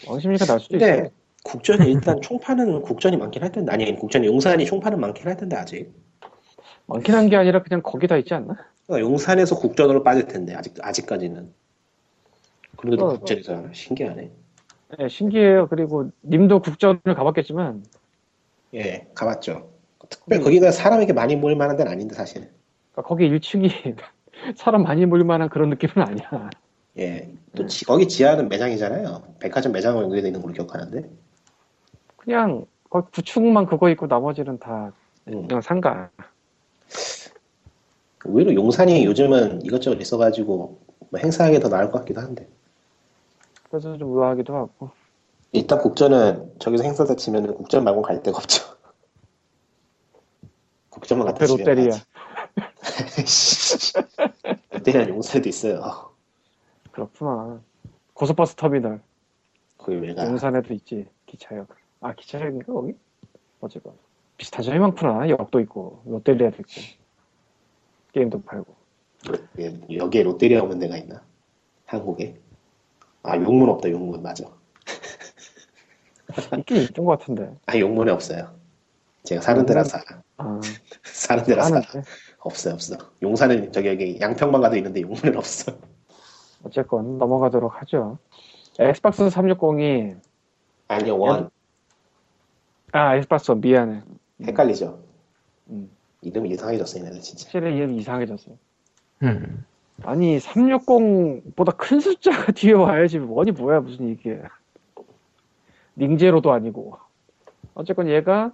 [0.09, 0.87] 왕심리가 날 수도 있어.
[0.87, 1.11] 근데
[1.45, 5.93] 국전이 일단 총파는 국전이 많긴 할 텐데 아니 국전이 용산이 총파는 많긴 할 텐데 아직.
[6.87, 8.57] 많긴 한 게 아니라 그냥 거기 다 있지 않나?
[8.87, 11.53] 그러니까 용산에서 국전으로 빠질 텐데 아직 아직까지는.
[12.77, 13.69] 그런데도 어, 국전에서 하나?
[13.73, 14.31] 신기하네.
[14.99, 15.69] 네, 신기해요.
[15.69, 17.85] 그리고 님도 국전을 가봤겠지만
[18.75, 19.71] 예, 가봤죠.
[20.15, 20.45] 특별 음.
[20.45, 22.51] 거기가 사람에게 많이 모일 만한 데는 아닌데 사실.
[22.93, 23.97] 그러니까 거기 1층이
[24.57, 26.51] 사람 많이 몰 만한 그런 느낌은 아니야.
[26.99, 29.23] 예, 또 지- 거기 지하는 매장이잖아요.
[29.41, 31.11] 백화점 매장으로 연결되어 있는 걸로 기억하는데.
[32.17, 34.93] 그냥 거기 9층만 그거 있고 나머지는 다
[35.29, 35.47] 음.
[35.49, 36.11] 그냥 상가.
[38.25, 40.79] 의외로 용산이 요즘은 이것저것 있어가지고
[41.11, 42.49] 뭐 행사하기 더 나을 것 같기도 한데.
[43.69, 44.91] 그래서 좀 의아하기도 하고.
[45.53, 48.74] 일단 국전은 저기서 행사 다 치면은 국전 말고 갈 데가 없죠.
[50.97, 51.27] 앞에 치면
[51.59, 51.97] 롯데리아.
[54.73, 56.11] 롯데리아 용산에도 있어요.
[56.93, 57.61] 그렇구나.
[58.15, 59.01] 고속버스 터미널.
[59.79, 60.27] 거기 왜 가?
[60.27, 61.07] 용산에도 있지.
[61.27, 61.69] 기차역.
[62.01, 62.95] 아 기차역인가 거기?
[63.61, 63.95] 어쨌건
[64.63, 65.29] 점이 많구나.
[65.29, 66.73] 역도 있고 롯데리아도 있고
[68.13, 68.75] 게임도 팔고.
[69.59, 71.23] 예, 여기에 롯데리아 없는 데가 있나?
[71.87, 72.39] 한국에?
[73.23, 74.45] 아 용문 없다 용문 맞아.
[76.59, 77.57] 있긴 있던 것 같은데.
[77.67, 78.55] 아 용문에 없어요.
[79.25, 80.23] 제가 사는 데라서 알아.
[80.37, 80.61] 아
[81.03, 81.65] 사는 알아.
[81.65, 82.03] 하는데.
[82.41, 82.97] 없어요 없어.
[83.23, 85.73] 용산은 저기 여기 양평만 가도 있는데 용문은 없어.
[86.63, 88.19] 어쨌건 넘어가도록 하죠.
[88.79, 90.17] 엑스박스 360이
[90.89, 91.51] 아니요 원
[92.93, 94.03] 아 엑스박스 원, 미안해.
[94.45, 95.01] 헷갈리죠.
[95.71, 95.91] 음.
[96.21, 97.45] 이름이 이상하게 졌어 얘네들 진짜.
[97.45, 98.57] 확실히 이름 이상해졌어요.
[99.25, 99.65] 음.
[100.03, 104.41] 아니 360보다 큰 숫자가 뒤에 와야지 원이 뭐야 무슨 이게
[105.97, 106.99] 링 제로도 아니고
[107.75, 108.53] 어쨌건 얘가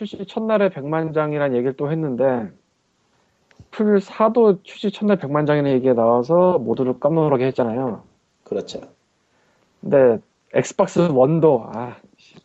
[0.00, 2.50] 출시 첫날에 100만 장이라는 얘기를 또 했는데
[3.70, 8.02] 플4도 출시 첫날 100만 장이라는 얘기가 나와서 모두를 깜놀하게 했잖아요
[8.44, 8.80] 그렇죠.
[9.82, 10.18] 근데
[10.54, 12.36] 엑스박스 원도 아 씨,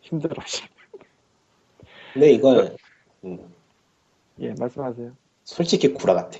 [0.00, 0.62] 힘들어 씨.
[2.12, 2.76] 근데 이건
[3.24, 3.52] 음,
[4.38, 5.10] 예 말씀하세요
[5.42, 6.38] 솔직히 구라 같아.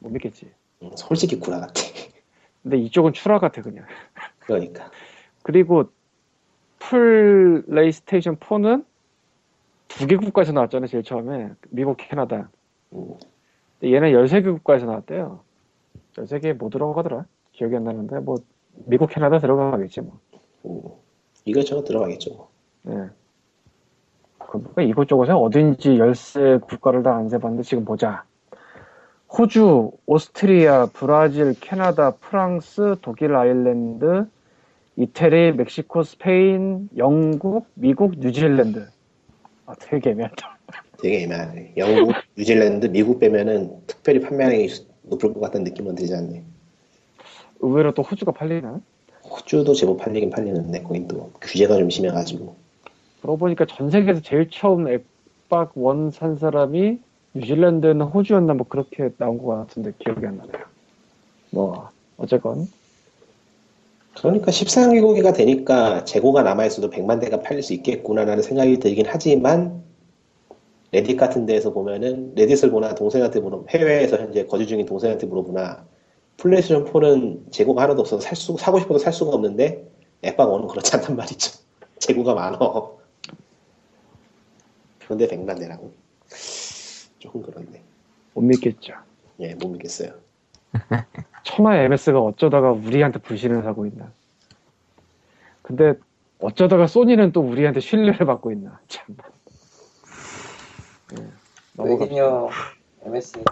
[0.00, 0.52] 못 믿겠지
[0.82, 1.80] 음, 솔직히 구라 같아.
[2.62, 3.86] 근데 이쪽은 추라 같아 그냥
[4.40, 4.90] 그러니까
[5.42, 5.90] 그리고
[6.80, 8.84] 플레이스테이션 4는
[9.88, 11.50] 두 개 국가에서 나왔잖아요, 제일 처음에.
[11.70, 12.48] 미국, 캐나다.
[12.92, 13.14] 음,
[13.80, 15.40] 근데 얘는 13개 국가에서 나왔대요.
[16.14, 17.24] 13개 뭐 들어가더라?
[17.52, 18.36] 기억이 안 나는데, 뭐,
[18.86, 20.18] 미국, 캐나다 들어가겠지, 뭐.
[20.64, 20.80] 음,
[21.44, 22.34] 이것저것 들어가겠죠.
[22.34, 22.50] 뭐.
[22.88, 23.10] 예.
[24.38, 28.24] 그러니까 이곳저곳에 어딘지 13 국가를 다 안 세봤는데, 지금 보자.
[29.36, 34.26] 호주, 오스트리아, 브라질, 캐나다, 프랑스, 독일, 아일랜드,
[35.04, 38.86] 이태리, 멕시코, 스페인, 영국, 미국, 뉴질랜드.
[39.64, 40.58] 아, 되게 애매하다.
[41.02, 41.72] 되게 애매하네.
[41.78, 44.68] 영국, 뉴질랜드, 미국 빼면은 특별히 판매량이
[45.04, 46.44] 높을 것 같은 느낌은 들지 않네.
[47.60, 48.78] 의외로 또 호주가 팔리나?
[49.24, 52.54] 호주도 제법 팔리긴 팔리는데 거긴 또 규제가 좀 심해가지고
[53.22, 56.98] 그러고 보니까 전 세계에서 제일 처음 엑박 원 산 사람이
[57.34, 60.64] 뉴질랜드나 호주였나 뭐 그렇게 나온 것 같은데 기억이 안 나네요.
[61.52, 61.88] 뭐
[62.18, 62.66] 어쨌건
[64.20, 69.82] 그러니까 13개국이가 되니까 재고가 남아있어도 100만 대가 팔릴 수 있겠구나라는 생각이 들긴 하지만
[70.92, 75.86] 레딧 같은 데에서 보면은 레딧을 보나 동생한테 물어 해외에서 현재 거주 중인 동생한테 물어보나
[76.36, 79.88] 플레이스테이션 4는 재고가 하나도 없어서 살 수, 사고 싶어도 살 수가 없는데
[80.24, 81.58] 앱박 1은 그렇지 않단 말이죠.
[81.98, 82.98] 재고가 많어.
[84.98, 85.92] 그런데 100만 대라고?
[87.18, 87.82] 조금 그렇네.
[88.34, 88.92] 못 믿겠죠.
[89.40, 90.12] 예 못 믿겠어요
[91.42, 94.12] 천하 MS가 어쩌다가 우리한테 불신을 사고 있나.
[95.62, 95.94] 근데
[96.40, 98.80] 어쩌다가 소니는 또 우리한테 신뢰를 받고 있나.
[98.88, 99.16] 참.
[101.18, 101.26] 예,
[101.74, 102.04] 넘어갑시다.
[102.04, 102.48] 왜긴요
[103.06, 103.44] MS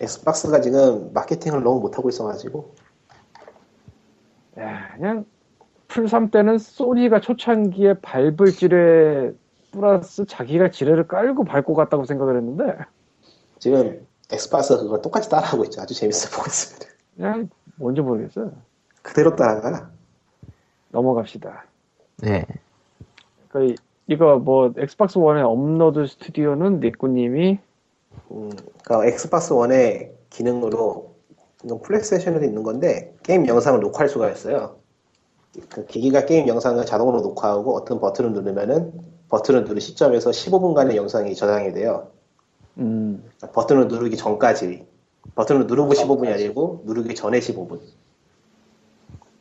[0.00, 2.74] 엑스박스가 지금 마케팅을 너무 못하고 있어가지고
[4.58, 5.24] 야, 그냥
[5.88, 9.32] 플3 때는 소니가 초창기에 밟을 지뢰
[9.72, 12.76] 플러스 자기가 지뢰를 깔고 밟고 갔다고 생각을 했는데
[13.58, 15.80] 지금 엑스박스가 그걸 똑같이 따라하고 있죠.
[15.80, 16.86] 아주 재밌게 보고 있습니다.
[17.16, 18.52] 그냥 뭔지 모르겠어요.
[19.02, 19.90] 그대로 따라가.
[20.90, 21.64] 넘어갑시다.
[22.18, 22.46] 네.
[23.48, 23.74] 그
[24.06, 27.58] 이거 뭐 엑스박스 원의 업로드 스튜디오는 니꾸님이
[28.30, 28.50] 음,
[28.84, 31.14] 그러니까 엑스박스 원의 기능으로
[31.64, 34.76] 이건 플레이스테이션에도 있는 건데 게임 영상을 녹화할 수가 있어요.
[35.68, 38.92] 그 기기가 게임 영상을 자동으로 녹화하고 어떤 버튼을 누르면은
[39.28, 42.08] 버튼을 누른 시점에서 15분간의 영상이 저장이 돼요.
[42.78, 44.86] 음, 버튼을 누르기 전까지
[45.34, 47.80] 버튼을 누르고 15분이 아니고 누르기 전에 15분.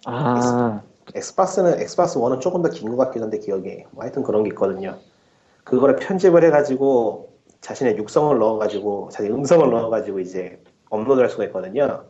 [0.06, 0.82] 아
[1.16, 4.98] 엑스박스는 엑스박스 1은 조금 더 긴 것 같긴 한데 기억에 뭐 하여튼 그런 게 있거든요.
[5.64, 7.30] 그거를 편집을 해가지고
[7.62, 12.06] 자신의 육성을 넣어가지고 자기 음성을 넣어가지고 이제 업로드할 수가 있거든요.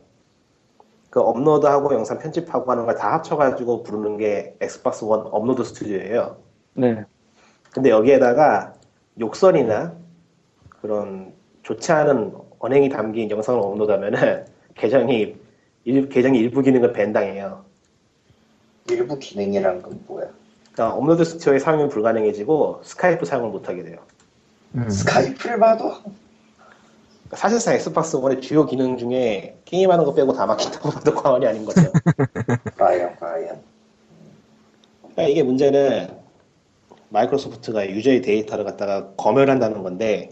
[1.09, 6.37] 그 업로드하고 영상 편집하고 하는 걸 다 합쳐가지고 부르는 게 엑스박스 1 업로드 스튜디오예요.
[6.75, 7.03] 네.
[7.73, 8.73] 근데 여기에다가
[9.19, 9.95] 욕설이나
[10.81, 15.35] 그런 좋지 않은 언행이 담긴 영상을 업로드하면은 계정이
[15.83, 17.65] 일, 계정이 일부 기능을 ban당해요.
[18.89, 20.27] 일부 기능이란 건 뭐야?
[20.73, 23.99] 그러니까 업로드 스튜디오의 사용이 불가능해지고 스카이프 사용을 못하게 돼요.
[24.75, 24.89] 음.
[24.89, 25.95] 스카이프를 봐도
[27.31, 31.65] 그러니까 사실상 엑스박스 1의 주요 기능 중에 게임하는 거 빼고 다 막힌다고 봐도 과언이 아닌
[31.65, 31.81] 거죠.
[32.77, 33.61] 과연 과연
[35.01, 36.09] 그러니까 이게 문제는
[37.09, 40.29] 마이크로소프트가 유저의 데이터를 갖다가 검열한다는 건데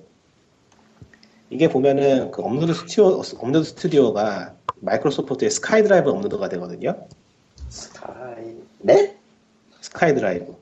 [1.49, 7.07] 이게 보면은 그 업로드 스튜디오, 업로드 스튜디오가 마이크로소프트의 스카이 드라이브 업로드가 되거든요.
[7.69, 9.17] 스카이 넷?
[9.81, 10.55] 스카이 드라이브.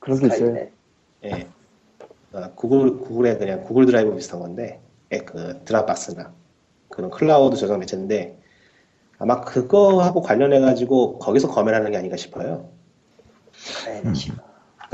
[0.00, 0.38] 그런 게 있어요.
[0.38, 0.72] 스카이넷.
[1.24, 1.48] 예.
[2.32, 4.80] 어, 구글, 구글의 그냥 구글 드라이브 비슷한 건데,
[5.12, 6.32] 예, 그 드랍박스나
[6.88, 8.36] 그런 클라우드 저장 매체인데,
[9.18, 12.68] 아마 그거하고 관련해 가지고 거기서 검열하는 게 아닌가 싶어요.
[13.52, 14.34] 스카이넷이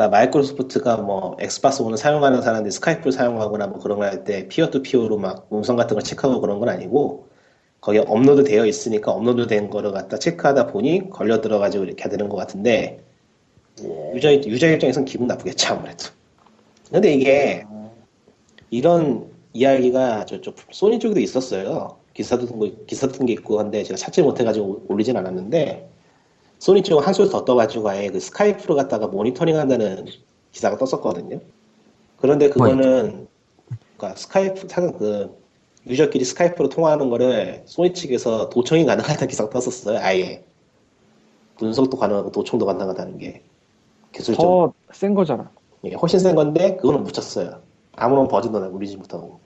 [0.01, 4.71] 그러니까 마이크로소프트가 뭐 엑스박스 1을 사용하는 사람들이 스카이프를 사용하거나 뭐 그런 걸 할 때 peer
[4.71, 7.29] to peer로 막 음성 같은 걸 체크하고 그런 건 아니고
[7.83, 12.37] 거기에 업로드 되어 있으니까 업로드 된 거를 갖다 체크하다 보니 걸려 들어가지고 이렇게 되는 것
[12.37, 13.05] 같은데
[13.83, 14.13] 예.
[14.15, 16.07] 유저, 유저 입장에서는 기분 나쁘겠죠 아무래도
[16.91, 17.67] 근데 이게
[18.71, 23.99] 이런 이야기가 저쪽 소니 쪽에도 있었어요 기사 같은 거 기사 같은 게 있고 한데 제가
[23.99, 25.90] 찾지 못해가지고 올리진 않았는데
[26.61, 30.07] 소니 쪽은 한 소리 더 떠가지고 아예 그 스카이프로 갖다가 모니터링 한다는
[30.53, 31.41] 기사가 떴었거든요.
[32.19, 33.27] 그런데 그거는
[33.97, 35.41] 그러니까 스카이프 타는 그
[35.87, 39.99] 유저끼리 스카이프로 통화하는 거를 소니 측에서 도청이 가능하다는 기사가 떴었어요.
[40.01, 40.45] 아예
[41.57, 43.43] 분석도 가능하고 도청도 가능하다는 게
[44.13, 45.51] 기술적으로 더 센 거잖아.
[45.85, 47.63] 예, 훨씬 센 건데 그거는 묻혔어요.
[47.93, 49.41] 아무런 경종도 울리지 못하고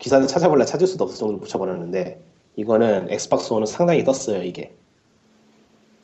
[0.00, 2.20] 기사를 찾아볼래 찾을 수도 없을 정도로 묻혀버렸는데
[2.56, 4.74] 이거는 엑스박스 1은 상당히 떴어요 이게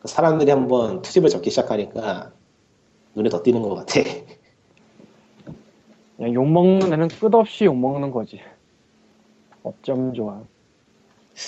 [0.04, 2.32] 사람들이 한번 트집을 잡기 시작하니까
[3.14, 4.00] 눈에 더 띄는 것 같아
[6.16, 8.40] 그냥 욕 먹는 애는 끝없이 욕 먹는 거지.
[9.62, 10.40] 어쩜 좋아.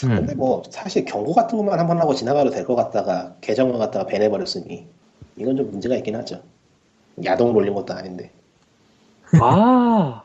[0.01, 0.39] 근데 음.
[0.39, 4.89] 뭐 사실 경고 같은 것만 한 번 하고 지나가도 될 것 같다가 계정을 갖다가 ban해버렸으니
[5.37, 6.43] 이건 좀 문제가 있긴 하죠
[7.25, 8.33] 야동을 올린 것도 아닌데
[9.41, 10.25] 아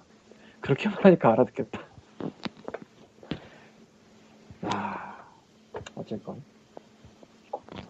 [0.62, 1.80] 그렇게 말하니까 알아듣겠다.
[4.64, 5.16] 아
[5.96, 6.42] 어쨌건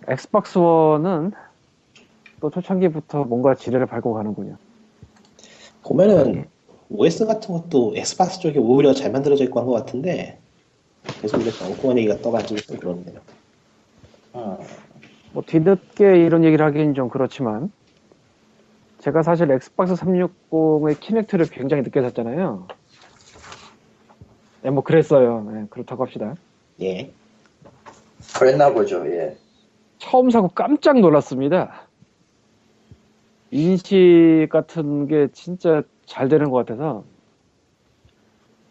[0.08, 1.32] 엑스박스 원은
[2.40, 4.58] 또 초창기부터 뭔가 지뢰를 밟고 가는군요.
[5.84, 6.46] 보면은
[6.90, 10.40] OS 같은 것도 엑스박스 쪽이 오히려 잘 만들어져 있고 한 것 같은데
[11.22, 13.22] 계속 이렇게 엉뚱한 얘기가 떠가지고 좀 그렇네요
[14.36, 14.58] 음.
[15.34, 17.72] 뭐 뒤늦게 이런 얘기를 하긴 좀 그렇지만
[19.00, 22.68] 제가 사실 엑스박스 360의 키넥트를 굉장히 늦게 샀잖아요.
[24.62, 25.44] 네, 뭐 그랬어요.
[25.52, 26.36] 네, 그렇다고 합시다.
[26.82, 27.12] 예
[28.38, 29.06] 그랬나 보죠.
[29.08, 29.38] 예.
[30.02, 31.88] 처음 사고 깜짝 놀랐습니다.
[33.52, 37.04] 인식 같은 게 진짜 잘 되는 것 같아서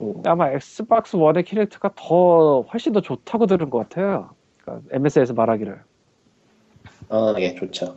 [0.01, 4.31] 음, 아마 엑스박스 1의 키넥트가 더 훨씬 더 좋다고 들은 것 같아요.
[4.59, 5.81] 그러니까 MS에서 말하기를.
[7.11, 7.95] 어, 예, 좋죠.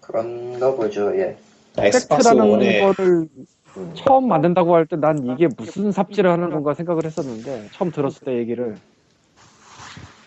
[0.00, 1.14] 그런가 보죠.
[1.18, 1.36] 예.
[1.78, 3.28] 엑스박스 키넥트라는 원에 거를
[3.76, 8.24] 음, 처음 만든다고 할 때 난 이게 무슨 삽질을 하는 건가 생각을 했었는데 처음 들었을
[8.24, 8.76] 때 얘기를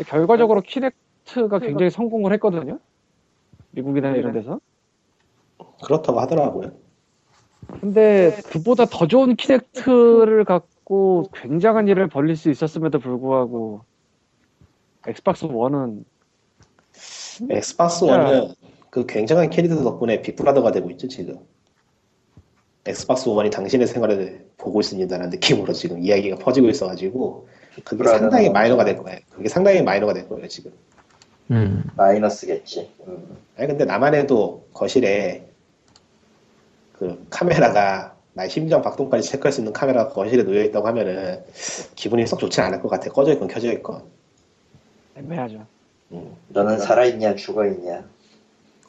[0.05, 2.79] 결과적으로 키넥트가 굉장히 성공을 했거든요.
[3.71, 4.59] 미국이나 이런 데서.
[5.83, 6.71] 그렇다고 하더라고요.
[7.81, 13.81] 근데 그보다 더 좋은 키넥트를 갖고 굉장한 일을 벌릴 수 있었음에도 불구하고
[15.07, 16.03] 엑스박스 1은
[17.49, 18.17] 엑스박스 진짜.
[18.17, 18.53] 원은
[18.89, 21.37] 그 굉장한 캐릭터 덕분에 빅브라더가 되고 있죠 지금.
[22.85, 27.47] 엑스박스 원이 당신의 생활을 보고 있습니다라는 느낌으로 지금 이야기가 퍼지고 있어가지고
[27.83, 29.19] 그게 상당히 마이너가 될 거예요.
[29.29, 30.71] 그게 상당히 마이너가 될 거예요 지금.
[31.51, 31.83] 음.
[31.95, 32.91] 마이너스겠지.
[33.07, 33.37] 음.
[33.57, 35.47] 아니 근데 나만 해도 거실에
[36.93, 41.43] 그 카메라가 나의 심장 박동까지 체크할 수 있는 카메라가 거실에 놓여 있다고 하면은
[41.95, 43.09] 기분이 썩 좋지 않을 것 같아.
[43.09, 44.03] 꺼져 있건 켜져 있건.
[45.15, 45.65] 애매하죠.
[46.11, 46.35] 음.
[46.49, 48.03] 너는 살아있냐 죽어있냐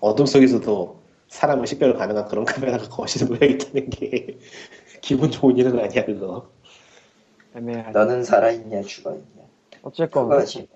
[0.01, 0.99] 어둠 속에서도
[1.29, 4.39] 사람을 식별 가능한 그런 카메라가 거실에 놓여 있다는 게
[5.01, 6.49] 기분 좋은 일은 아니야 그거.
[7.57, 7.99] 애매하죠.
[7.99, 9.25] 너는 살아있냐 죽어있냐
[9.83, 10.69] 어쨌건 그거지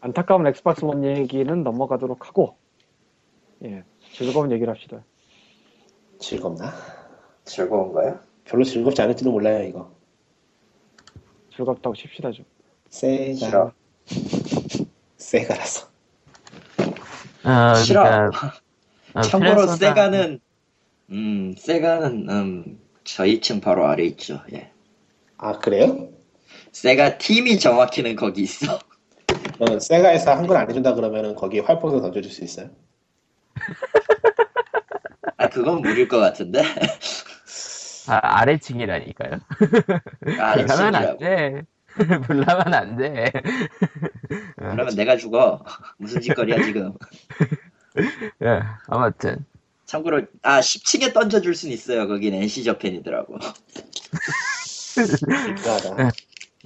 [0.00, 2.56] 안타까운 엑스박스 원 얘기는 넘어가도록 하고
[3.64, 3.84] 예
[4.14, 5.04] 즐거운 얘기를 합시다.
[6.18, 6.72] 즐겁나?
[7.44, 8.20] 즐거운 거야?
[8.44, 9.94] 별로 즐겁지 않을지도 몰라요 이거.
[11.54, 12.44] 즐겁다고 칩시다 좀.
[12.88, 13.72] 세가 싫어
[15.16, 15.88] 세가라서.
[17.44, 18.02] 어, 싫어.
[18.02, 18.52] 그러니까,
[19.14, 20.40] 어, 참고로 세가는
[21.10, 24.70] 음 세가는 음 저희 층 바로 아래 있죠 예
[25.42, 26.10] 아 그래요?
[26.72, 28.78] 세가 팀이 정확히는 거기 있어
[29.60, 32.70] 그러면 세가에서 한글 안 해준다 그러면은 거기에 활포도 던져줄 수 있어요?
[35.36, 36.62] 아 그건 무리일 것 같은데
[38.08, 39.38] 아, 아래층이라니까요.
[40.40, 41.62] 아래 불나면 안 층이라고 돼.
[42.26, 43.30] 불나면 안 돼.
[44.56, 45.62] 그러면 내가 죽어
[45.98, 46.94] 무슨 짓거리야 지금
[48.42, 49.44] 예, 아무튼.
[49.84, 53.36] 참고로 아 10층에 던져줄 순 있어요 거긴 NC 저팬이더라고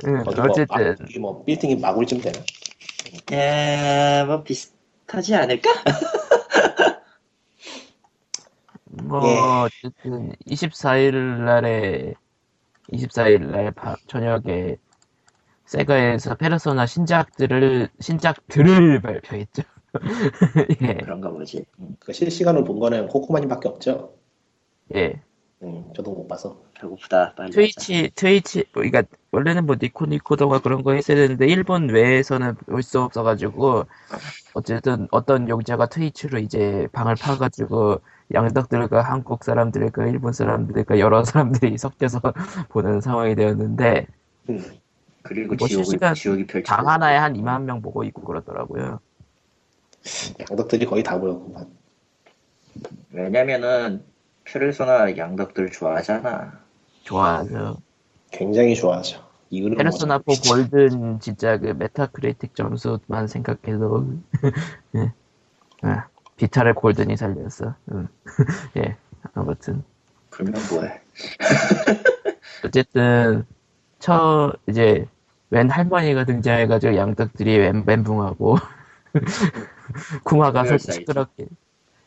[0.02, 2.38] 뭐, 어쨌든, 뭐 빌딩이 마구리쯤 되나?
[3.30, 5.70] 예뭐 비슷하지 않을까?
[8.84, 9.40] 뭐, 예.
[9.40, 12.14] 어쨌든, 24일 날에,
[12.92, 14.76] 24일 날 밤, 저녁에,
[15.66, 19.62] 세가에서 페르소나 신작들을, 신작들을 발표했죠.
[20.82, 24.14] 예, 그런가 보지 음, 그 실시간으로 본 거는 코코마님밖에 없죠.
[24.94, 25.22] 예.
[25.64, 26.56] 음, 저도 못 봐서.
[26.78, 27.54] 배고프다 빨리 하자.
[27.54, 33.00] 트위치, 트위치, 뭐, 그러니까 원래는 뭐 니코 니코동가 그런 거 했어야 되는데 일본 외에서는 볼수
[33.00, 33.86] 없어가지고
[34.52, 38.00] 어쨌든 어떤 용자가 트위치로 이제 방을 파가지고
[38.32, 42.20] 양덕들과 한국 사람들과 일본 사람들과 여러 사람들이 섞여서
[42.68, 44.06] 보는 상황이 되었는데
[44.50, 44.60] 음,
[45.22, 49.00] 그리고 뭐 지옥이, 실시간 지옥이 펼쳐 방 하나에 한 2만 명 보고 있고 그러더라고요.
[50.50, 51.66] 양덕들이 거의 다 모였구만.
[53.10, 54.04] 왜냐면은
[54.44, 56.60] 페르소나 양덕들 좋아하잖아
[57.02, 57.78] 좋아하죠.
[58.30, 59.22] 굉장히 좋아하죠.
[59.50, 60.50] 이유는 페르소나 4 뭐죠?
[60.54, 64.08] 골든 진짜 그 메타크리틱 점수만 생각해도
[64.96, 65.12] 예.
[65.82, 67.74] 아, 비타를 골든이 살렸어.
[67.92, 68.08] 음.
[68.76, 68.96] 예.
[69.34, 69.82] 아무튼
[70.30, 71.00] 그러면 뭐해
[72.64, 73.44] 어쨌든
[73.98, 75.06] 처 이제
[75.50, 78.56] 웬 할머니가 등장해가지고 양덕들이 웬, 멘붕하고
[80.24, 80.92] 쿠마가 서- real size.
[81.00, 81.46] 시끄럽게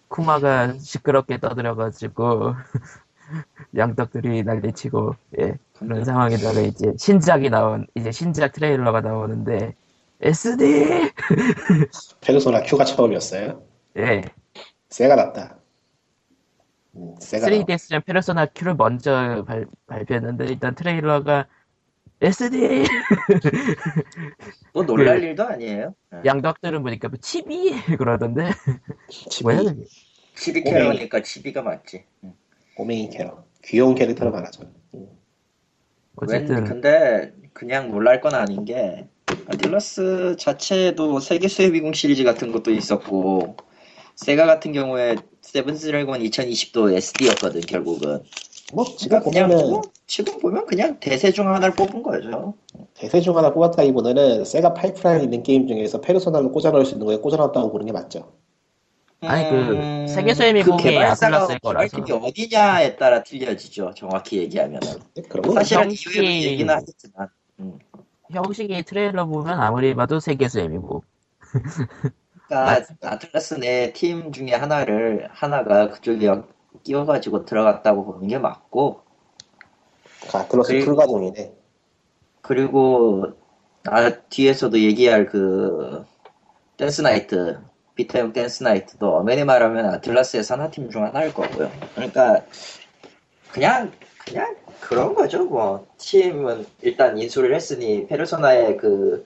[0.07, 2.53] 쿠마가 시끄럽게 떠들어가지고
[3.75, 9.75] 양덕들이 난리치고 예 그런 상황에다가 이제 신작이 나온 이제 신작 트레일러가 나오는데
[10.21, 11.11] SD
[12.21, 13.61] 페르소나 Q가 처음이었어요.
[13.97, 14.23] 예
[14.89, 15.57] 세가 낫다.
[16.95, 17.57] 음, 세가 나.
[17.57, 21.47] 3DS전 페르소나 Q를 먼저 발, 발표했는데 일단 트레일러가
[22.19, 22.83] SD
[24.73, 25.93] 뭐 놀랄 일도 아니에요.
[26.13, 26.21] 예.
[26.25, 28.51] 양덕들은 보니까 뭐 chibi 그러던데.
[29.43, 29.83] 뭐야 chibi,
[30.35, 32.03] chibi 캐러니까 chibi가 맞지.
[32.23, 32.33] 응.
[32.75, 33.43] 꼬맹이 캐러.
[33.63, 34.63] 귀여운 캐릭터로 말하죠.
[34.93, 35.07] 음,
[36.21, 36.63] 웬 어쨌든.
[36.63, 39.07] 근데 그냥 놀랄 건 아닌 게
[39.47, 43.57] 아틀라스 자체도 세계수의 미궁 시리즈 같은 것도 있었고
[44.15, 48.23] 세가 같은 경우에 세븐 드래곤 2020도 SD였거든 결국은
[48.73, 52.53] 뭐 지금 그냥 보면은 뭐, 지금 보면 그냥 대세 중 하나를 뽑은 거죠.
[52.95, 57.17] 대세 중 하나 뽑았다기보다는 세가 파이프라인 있는 게임 중에서 페르소나를 꽂아 넣을 수 있는 거에
[57.17, 58.33] 꽂아 넣었다고 보는 게 맞죠.
[59.21, 61.97] 아니, 그 음, 세계수의 미궁의 그 개발사가 거라서.
[61.97, 63.93] 개발팀이 어디냐에 따라 틀려지죠.
[63.95, 64.99] 정확히 얘기하면은.
[65.29, 67.29] 그런 거 사실은 이유는 얘기는 하겠지만.
[68.31, 71.03] 형식이 트레일러 보면 아무리 봐도 세계수의 미궁이고.
[72.47, 76.27] 그러니까 아틀라스 내 팀 중에 하나를 하나가 그쪽에
[76.83, 79.01] 끼워가지고 들어갔다고 보는 게 맞고
[80.31, 81.53] 그 아틀러스 그리고- 풀가동이네.
[82.41, 83.25] 그리고
[83.87, 86.05] 아 뒤에서도 얘기할 그
[86.77, 87.59] 댄스 나이트
[87.95, 91.71] 비타용 댄스 나이트도 엄밀히 말하면 아틀라스의 산하팀 중 하나일 거고요.
[91.95, 92.41] 그러니까
[93.51, 95.45] 그냥 그냥 그런 거죠.
[95.45, 99.25] 뭐 팀은 일단 인수를 했으니 페르소나의 그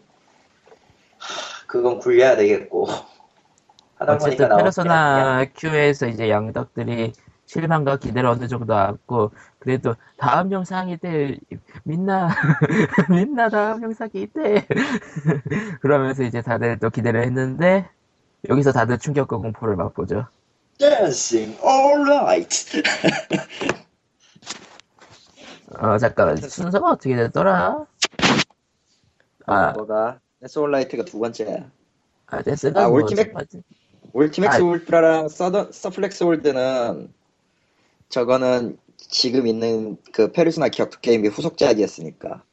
[1.17, 2.87] 하, 그건 굴려야 되겠고
[3.97, 7.13] 하다 보니까 페르소나 Q에서 이제 양덕들이
[7.51, 11.37] 실망과 기대를 어느 정도 안고 그래도 다음 영상이 때
[11.83, 12.29] 민나
[13.11, 14.65] 민나 다음 영상이 때
[15.81, 17.89] 그러면서 이제 다들 또 기대를 했는데
[18.47, 20.27] 여기서 다들 충격과 공포를 맛보죠.
[20.77, 22.81] Dancing Alright.
[25.77, 27.85] 어 잠깐만 순서가 어떻게 됐더라?
[29.45, 31.69] 아, 뭐가 댄스 올라이트가 두 번째야.
[32.27, 32.41] 아 아,
[32.87, 33.61] 뭐첫 번째?
[34.13, 34.63] 울티맥스 아.
[34.63, 37.13] 울트라랑 서더, 서플렉스 월드는
[38.11, 42.43] 저거는 지금 있는 그 페르소나 격투 게임의 후속작이었으니까.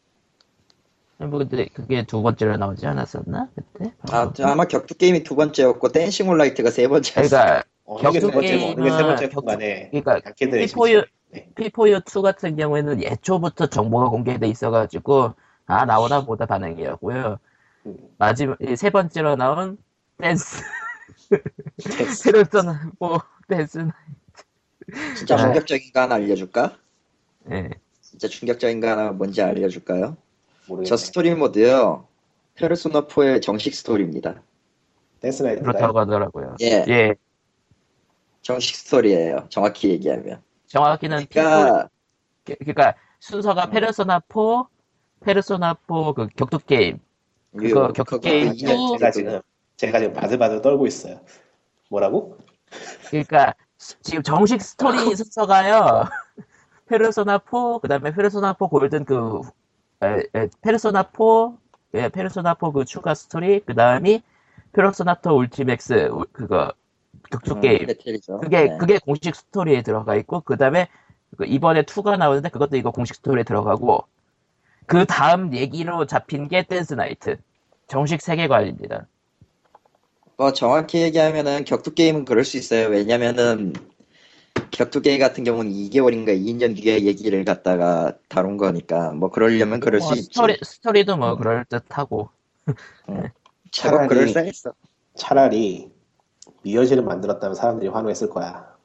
[1.18, 3.92] 뭐 근데 그게 두 번째로 나오지 않았었나 그때?
[4.10, 7.36] 아, 아마 격투 게임이 두 번째였고 댄싱 온라이트가 세 번째였어.
[7.84, 11.48] 그러니까 세 격투 번째고 어느 게세 게임은 번째 간에 그러니까 피포유 네.
[11.56, 15.34] 피포유 2 같은 경우에는 예초부터 정보가 공개돼 있어가지고
[15.66, 17.38] 아 나오나 보다 반응이었고요.
[17.86, 17.96] 음.
[18.16, 19.76] 마지막 이세 번째로 나온
[20.18, 20.62] 댄스
[21.80, 22.22] 댄스.
[22.32, 23.88] 페르소나 뭐 댄스
[25.16, 25.42] 진짜 네.
[25.42, 26.76] 충격적인 거 하나 알려줄까?
[27.50, 27.70] 예.
[28.00, 30.16] 진짜 충격적인 거 하나 뭔지 알려줄까요?
[30.66, 30.88] 모르겠네.
[30.88, 32.06] 저 스토리 모드요.
[32.54, 34.42] 페르소나 4의 정식 스토리입니다.
[35.20, 36.56] 댄스 나이트 그렇다고 하더라고요.
[36.60, 37.14] 예, 예.
[38.42, 39.46] 정식 스토리예요.
[39.48, 40.42] 정확히 얘기하면.
[40.66, 41.88] 정확히는 그러니까
[42.44, 44.68] 그러니까 순서가 페르소나 4
[45.20, 46.98] 페르소나 4그 격투 게임
[47.56, 49.40] 그거 유- 격투 게임 제가 지금
[49.76, 51.20] 제가 지금 바들바들 떨고 있어요.
[51.90, 52.36] 뭐라고?
[53.10, 56.04] 그러니까 지금 정식 스토리 순서가요.
[56.86, 59.40] 페르소나 4, 그 다음에 페르소나 4 골든 그
[60.02, 61.52] 에, 에, 페르소나 4,
[61.94, 64.22] 예, 페르소나 4 그 추가 스토리, 그 다음이
[64.72, 66.72] 페르소나 4 울티맥스 우- 그거
[67.30, 67.86] 격투 음, 게임.
[67.86, 68.38] 배틀이죠.
[68.40, 68.78] 그게 네.
[68.78, 70.88] 그게 공식 스토리에 들어가 있고 그 다음에
[71.36, 74.06] 그 이번에 2가 나오는데 그것도 이거 공식 스토리에 들어가고
[74.86, 77.38] 그 다음 얘기로 잡힌 게 댄스 나이트.
[77.88, 79.06] 정식 세계관입니다.
[80.38, 82.86] 뭐 정확히 얘기하면은 격투 게임은 그럴 수 있어요.
[82.88, 83.72] 왜냐면은
[84.70, 90.14] 격투 게임 같은 경우는 2개월인가 2년 뒤에 얘기를 갖다가 다룬 거니까 뭐 그러려면 그럴 뭐수
[90.14, 90.26] 있지.
[90.26, 92.30] 스토리 스토리도 뭐 그럴 듯하고
[93.72, 94.72] 제법 차라리- 그럴싸했어.
[95.16, 95.90] 차라리
[96.62, 98.76] 미어지를 만들었다면 사람들이 환호했을 거야.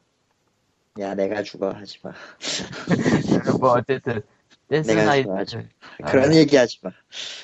[0.99, 2.13] 야 내가 죽어 하지 마.
[3.59, 4.23] 뭐 어쨌든
[4.69, 5.61] 내가 좋아하죠.
[6.01, 6.89] 아, 그런 얘기 하지 마.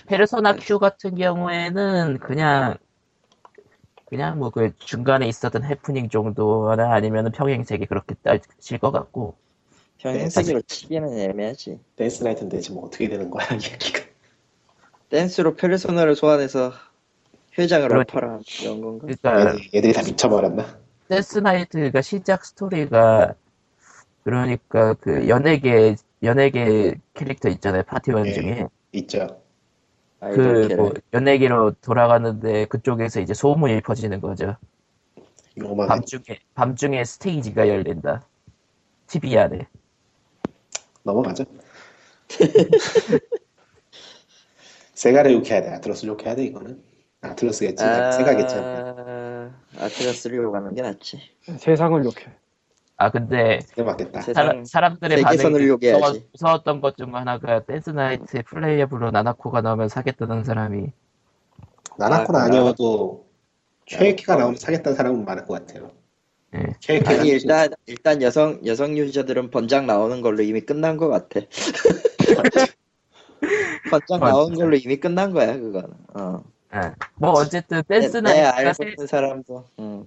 [0.08, 2.78] 페르소나 Q 같은 경우에는 그냥
[4.10, 9.36] 그냥 뭐 그 중간에 있었던 해프닝 정도나 아니면 평행세계 그렇게 따질 것 같고
[10.00, 11.80] 평행세계로 치기는 애매하지.
[11.96, 14.00] 댄스 나이트는 대체 뭐 어떻게 되는 거야 얘기가.
[15.10, 16.72] 댄스로 페르소나를 소환해서
[17.58, 19.08] 회장을 엎어라 이런 건가?
[19.08, 20.80] 그러니까 얘들, 얘들이 다 미쳐버렸나?
[21.10, 23.36] 댄스 나이트가 시작 스토리가
[24.24, 28.34] 그러니까 그 연예계 연예계 캐릭터 있잖아요 파티원 예.
[28.34, 29.42] 중에 있죠.
[30.20, 30.94] 그 뭐.
[31.14, 34.58] 연예계로 돌아가는데 그쪽에서 이제 소문이 퍼지는 거죠
[35.88, 38.26] 밤중에 밤중에 스테이지가 열린다
[39.08, 39.68] TV 안에
[41.04, 41.44] 넘어가죠.
[44.94, 45.70] 세가를 욕해야 돼.
[45.70, 46.84] 아틀러스 욕해야 돼 이거는.
[47.22, 48.56] 세가겠지.
[48.56, 51.20] 아, 아트라스를 욕하는 게 낫지.
[51.58, 52.28] 세상을 욕해.
[53.02, 53.60] 아 근데
[54.34, 55.38] 사람, 사람들의 반응이.
[55.94, 60.88] 무서워, 무서웠던 것 중 하나가 댄스 나이트의 playable로 나나코가 나오면 사겠다는 사람이
[61.98, 63.26] 나나코는 아, 아니어도
[63.86, 65.92] 최애캐가 나오면 사겠다는 사람은 많을 것 같아요.
[66.56, 66.74] 예.
[66.82, 71.40] 최애캐가 아니 일단 일단 여성 여성 유저들은 번장 나오는 걸로 이미 끝난 것 같아.
[73.92, 75.90] 번장 나오는 걸로 이미 끝난 거야 그거는.
[76.16, 76.44] 어.
[76.76, 76.92] 예.
[77.16, 80.06] 뭐 어쨌든 댄스 나이트가 알고 세, 있는 사람도 음.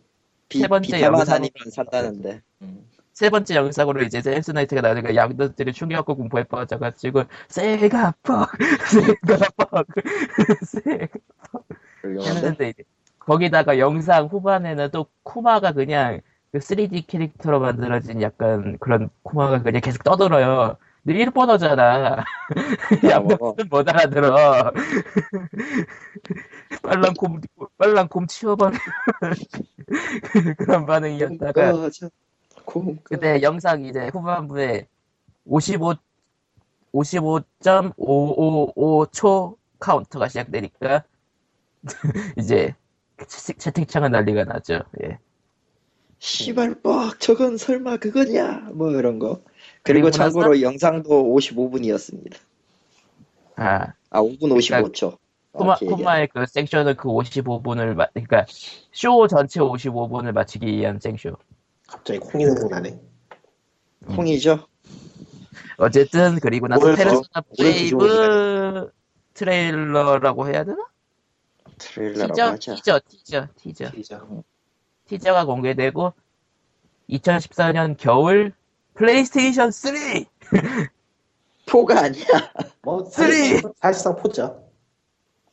[0.52, 2.42] 비, 세 번째 비타만 영상- 아니면 산다는데.
[2.62, 2.86] 음.
[3.12, 8.48] 세 번째 영상으로 이제 댄스 나이트가 나오니까 양덕들이 충격과 공포에 빠져가지고 세가 fuck
[8.86, 9.86] 세가 fuck
[10.64, 11.06] 세가
[12.00, 12.36] 훌륭한데.
[12.36, 12.82] 했는데 이제
[13.18, 16.20] 거기다가 영상 후반에는 또 쿠마가 그냥
[16.52, 20.76] 그 3D 캐릭터로 만들어진 약간 그런 쿠마가 그냥 계속 떠들어요.
[21.04, 22.24] 근데 일본어잖아.
[23.02, 23.10] 뭐.
[23.10, 24.72] 양들은 못 알아들어.
[26.82, 27.40] 빨랑 곰,
[27.76, 28.76] 빨랑 곰 치워버려.
[30.58, 31.72] 그런 반응이었다가.
[32.64, 34.86] 공 그때 영상 이제 후반부에
[35.44, 35.94] 55,
[36.94, 41.02] 55.555초 카운터가 시작되니까
[42.38, 42.74] 이제
[43.26, 44.82] 채- 채팅창은 난리가 나죠.
[45.02, 45.18] 예.
[46.18, 49.42] 시발 fuck 저건 설마 그거냐 뭐 이런 거
[49.82, 52.36] 그리고 참고로 영상도 55분이었습니다
[53.56, 55.18] 아, 아 5분 55초
[55.52, 58.46] 코마, 코마의 그 섹션은 그 55분을, 마, 그러니까
[58.92, 61.36] 쇼 전체 55분을 마치기 위한 생쇼.
[61.86, 62.98] 갑자기 콩이 생각나네.
[64.16, 64.66] 홍이죠
[65.76, 67.42] 어쨌든, 그리고 나서 뭘 더- 페르소나
[68.86, 68.90] 5
[69.34, 70.86] 트레일러라고 해야 되나?
[71.76, 73.90] 트레일러라고 티저, 하자 티저, 티저, 티저.
[73.90, 74.42] 티저.
[75.08, 76.14] 티저가 공개되고
[77.10, 78.54] 2014년 겨울
[78.94, 79.94] 플레이스테이션 3
[81.66, 82.24] four가 아니야.
[82.82, 83.32] 뭐 three!
[83.48, 84.68] 사실상, 사실상 four죠.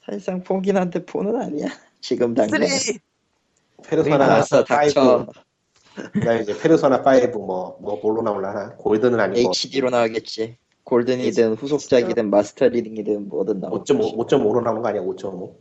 [0.05, 1.67] 사실상 four긴 한데 four는 아니야.
[2.01, 2.67] 지금 3 당장.
[3.83, 5.27] 페르소나 알았어 5, 닥쳐
[6.13, 8.75] 그다음에 이제 페르소나 5 뭐 뭐 뭘로 나올라나?
[8.77, 9.49] 골드는 아니고.
[9.51, 10.57] HD로 나오겠지.
[10.83, 15.01] 골든이든 후속작이든 마스터링이든 뭐든 나오고 5.5 5.5로 나오는 거 아니야?
[15.03, 15.53] 5.5.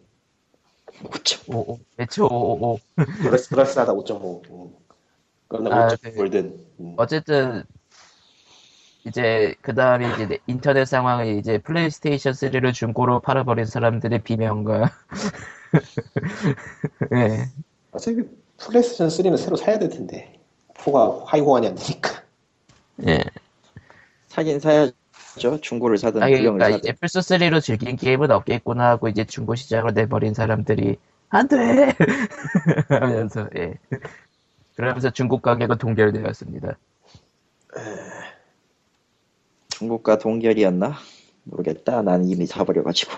[1.03, 2.79] 5.5 55 매초 555
[3.23, 4.73] 그럴싸 그럴싸하다 5.5.
[5.51, 5.57] 아,
[5.89, 6.11] 5.5 네.
[6.13, 6.67] 골든.
[6.81, 6.95] 음.
[6.97, 7.65] 어쨌든
[9.07, 14.91] 이제 그 다음에 이제 네- 인터넷 상황이 이제 플레이스테이션 3를 중고로 팔아버린 사람들의 비명과
[17.15, 17.49] 예
[17.93, 18.23] 어차피
[18.59, 20.39] 플레이스테이션 3는 새로 사야 될 텐데
[20.75, 22.23] 4가 하위 호환이 안 되니까
[23.07, 23.25] 예.
[24.27, 25.61] 사긴 사야죠.
[25.63, 26.79] 중고를 사든 아니, 그러니까 사든.
[26.79, 30.97] 이제 플스 3로 즐긴 게임은 없겠구나 하고 이제 중고 시장으로 내버린 사람들이
[31.31, 31.57] 안돼
[32.91, 33.75] 하면서 예
[34.79, 36.79] 그러면서 중고 가격은 동결되었습니다.
[39.71, 40.95] 중고가 동결이었나?
[41.43, 42.03] 모르겠다.
[42.03, 43.13] 난 이미 사버려가지고.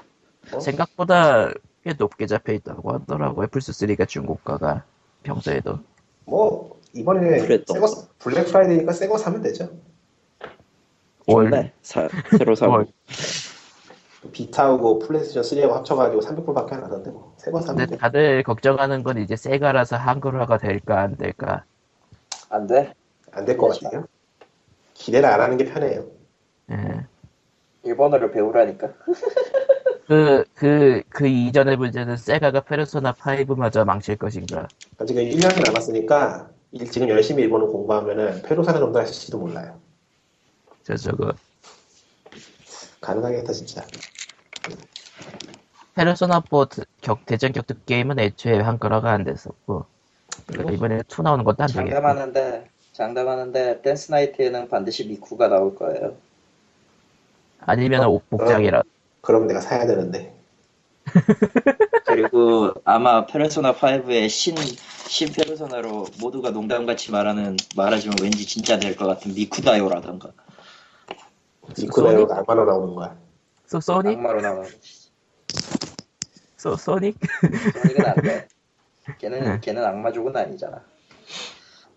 [0.55, 0.61] 어?
[0.61, 1.53] 생각보다
[1.85, 3.49] 꽤 높게 잡혀 있다고 하더라고요.
[3.49, 4.85] 플스 3가 중고가가
[5.23, 5.81] 평소에도
[6.25, 9.71] 뭐 이번에 그랬던 새거 블랙 프라이데이니까 새거 사면 되죠
[11.27, 11.73] 월 좋네.
[11.83, 12.09] 사,
[12.39, 12.87] 새로 사고.
[14.31, 14.33] 월.
[14.33, 19.37] 비타하고 플레이스테이션 3하고 합쳐가지고 300불밖에 안 하던데 뭐새거 사면 근데 돼 다들 걱정하는 건 이제
[19.37, 21.65] 세가라서 한글화가 될까 안 될까.
[22.49, 22.93] 안 돼.
[23.33, 24.07] 안 될 것 같아요
[24.95, 26.05] 기대를 안 하는 게 편해요
[26.73, 27.07] 예.
[27.85, 28.89] 일본어를 배우라니까.
[30.09, 34.67] 그, 그, 그 이전의 문제는 세가가 페르소나 5마저 망칠 것인가.
[35.07, 39.79] 지금 1년이 남았으니까 일- 지금 열심히 일본어 공부하면은 페루사는 정도 하실지도 몰라요
[40.83, 41.33] 저, 저거.
[43.01, 43.83] 가능하겠다 진짜
[45.95, 49.85] 페르소나 4 드- 격, 대전 격투 게임은 애초에 한글화가 안 됐었고.
[50.47, 51.91] 그리고 이번에 2 나오는 것도 안 되겠고.
[51.91, 56.15] 장담하는데, 장담하는데, 댄스 나이트에는 반드시 미쿠가 나올 거예요.
[57.61, 58.83] 아니면 은 복장이라.
[59.21, 60.35] 그럼 내가 사야 되는데
[62.07, 69.07] 그리고 아마 페르소나 5의 신, 신 페르소나로 모두가 농담같이 말하는, 말하지만 왠지 진짜 될 것
[69.07, 70.31] 같은 미쿠다요라던가.
[71.79, 73.17] 니코다이오가 악마로 나오는 거야
[73.71, 74.19] 소, 소닉?
[74.19, 74.69] 악마로 나오는.
[76.57, 77.17] 소, 소닉?
[77.81, 78.49] 소닉은 안 돼.
[79.19, 80.83] 걔는, 걔는 악마족은 아니잖아.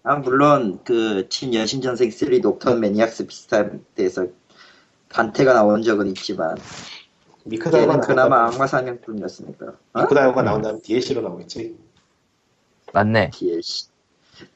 [0.03, 4.27] 아, 물론, 그, 친 여신전생 3 녹턴 매니악스 비슷한 데서
[5.09, 6.57] 반태가 나온 적은 있지만,
[7.45, 9.73] 미쿠다요가 그나마 악마 사냥꾼이었으니까.
[9.93, 10.01] 어?
[10.01, 11.75] 미쿠다요가 나온다면 DLC로 나오겠지
[12.93, 13.31] 맞네.
[13.31, 13.87] DLC.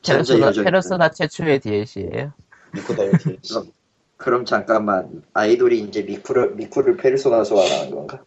[0.06, 0.52] 페르소나.
[0.52, 2.34] 페르소나 최초의 DLC예요
[2.74, 3.72] 미쿠다요 DLC
[4.18, 8.24] 그럼, 잠깐만, 아이돌이 이제 미쿠를, 미쿠를 페르소나 소환하는 건가?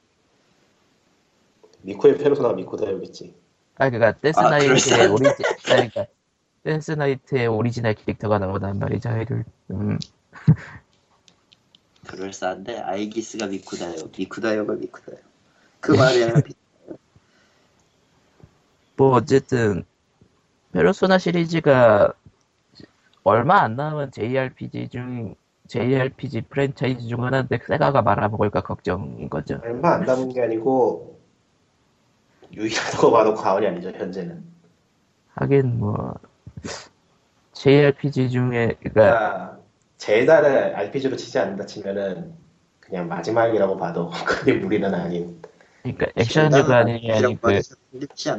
[1.82, 3.34] 미쿠의 페르소나가 미쿠다요겠지
[3.76, 5.08] 아, 그니까, 댄스 아, 나이트의.
[5.08, 6.06] 오리지, 그러니까,
[6.62, 9.44] 댄스 나이트의 오리지널 캐릭터가 나오단 말이죠, 아이돌.
[9.72, 9.98] 음.
[12.06, 14.10] 그럴싸한데, 아이기스가 미쿠다요.
[14.16, 15.16] 미쿠다요가 미쿠다요.
[15.80, 16.42] 그 말에는
[18.96, 19.84] 뭐, 어쨌든,
[20.72, 22.12] 페르소나 시리즈가
[23.24, 25.34] 얼마 안 남은 JRPG 중,
[25.70, 29.60] JRPG 프랜차이즈 중 하나인데, 세가가 말아먹을까 걱정인 거죠.
[29.62, 31.16] 얼마 안 남은 게 아니고
[32.52, 34.42] 유일하다고 봐도 과언이 아니죠 현재는
[35.34, 36.14] 하긴, 뭐,
[37.52, 39.58] JRPG 중에, 그러니까
[39.96, 42.34] 젤다를 RPG로 치지 않는다 치면은
[42.80, 45.40] 그냥 마지막이라고 봐도 그게 무리는 아닌
[45.82, 47.60] 그러니까 액션류가 아닌 그.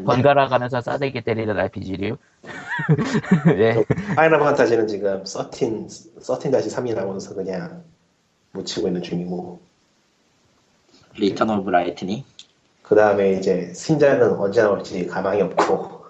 [0.06, 2.18] 번갈아 가면서 싸대기 때리는 RPG류.
[3.58, 3.84] 예.
[4.16, 7.84] 파이널 판타지는 지금 13, 13-3이 나오면서 그냥
[8.54, 9.60] 묻히고 있는 중이고
[11.16, 12.26] Return of Lightning?
[12.84, 16.02] 그 다음에 이제 신작은 언제 나올지 가망이 없고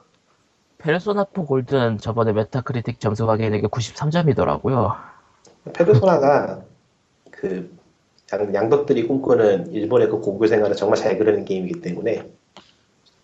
[0.78, 4.96] 페르소나 4 골드는 저번에 메타크리틱 점수 확인한 게 93점이더라고요.
[5.74, 6.62] 페르소나가
[7.30, 7.76] 그
[8.34, 12.30] 양- 양덕들이 꿈꾸는 일본의 그 고교 생활을 정말 잘 그리는 게임이기 때문에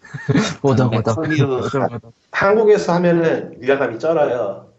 [0.63, 1.15] 오덕 오덕.
[1.15, 1.45] 코미오.
[1.45, 2.13] 오덕, 오덕.
[2.31, 4.71] 한국에서 하면은 위화감이 쩔어요.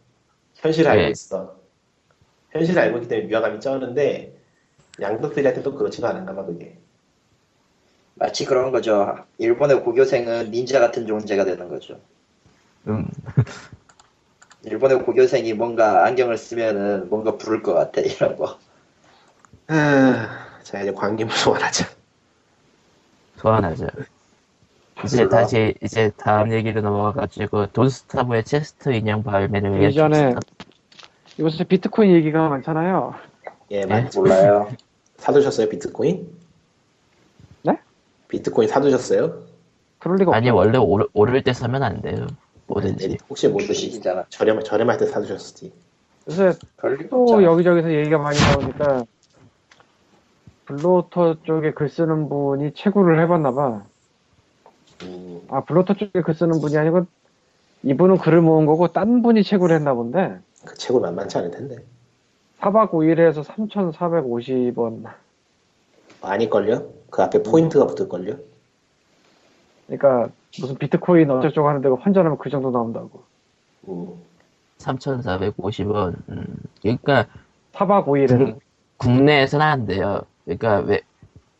[0.57, 1.11] 현실을 알고 네.
[1.11, 1.55] 있어.
[2.51, 4.35] 현실을 알고 있기 때문에 위화감이 쩌는데
[5.01, 6.77] 양덕들한테 또 그렇지가 않은가 봐 그게.
[8.15, 9.17] 마치 그런 거죠.
[9.39, 12.01] 일본의 고교생은 닌자 같은 존재가 되는 거죠.
[12.89, 13.07] 음.
[14.65, 18.59] 일본의 고교생이 뭔가 안경을 쓰면은 뭔가 부를 것 같아 이런 거.
[19.69, 20.29] 아,
[20.63, 21.87] 자 이제 광림을 소환하자.
[23.37, 23.87] 소환하죠.
[25.05, 30.35] 이제 다시 이제 다음 얘기로 넘어가가지고 돈스타브의 체스트 인형 발매를 위해 예전에
[31.39, 33.15] 이곳에 비트코인 얘기가 많잖아요.
[33.71, 34.71] 예, 많이 몰라요.
[35.19, 36.29] 사두셨어요 비트코인?
[37.63, 37.79] 네?
[38.29, 39.43] 비트코인 사두셨어요?
[39.99, 40.57] 그럴 리가 아니 없죠.
[40.57, 42.27] 원래 오를, 오를 때 사면 안 돼요.
[42.67, 43.09] 뭐든지.
[43.09, 44.27] 네, 혹시 모르시 주식이잖아.
[44.31, 45.73] 저렴 저렴할 때 사두셨을지.
[46.29, 46.55] 요새
[47.11, 47.43] 또 없잖아.
[47.45, 49.05] 여기저기서 얘기가 많이 나오니까
[50.69, 53.85] 블로터 쪽에 글 쓰는 분이 채굴을 해봤나 봐.
[55.03, 57.07] 음, 아 블로터 쪽에 글 쓰는 분이 아니고
[57.85, 61.77] 이분은 글을 모은 거고 딴 분이 채굴을 했나 본데 그 최고 만만치 않을 텐데.
[62.61, 65.11] 4박 5일에서 3,450원.
[66.21, 66.87] 아닐걸요?
[67.09, 68.37] 그 앞에 포인트가 붙을걸요?
[69.87, 70.29] 그러니까
[70.61, 73.23] 무슨 비트코인 어쩌고저쩌고 하는데 환전하면 그 정도 나온다고.
[73.89, 74.09] 음,
[74.79, 76.17] 3,450원.
[76.29, 76.57] 음.
[76.83, 77.27] 그러니까
[77.73, 78.59] 4박 5일에는
[78.99, 80.25] 국내에서는 안 돼요.
[80.49, 81.03] 그러니까 왜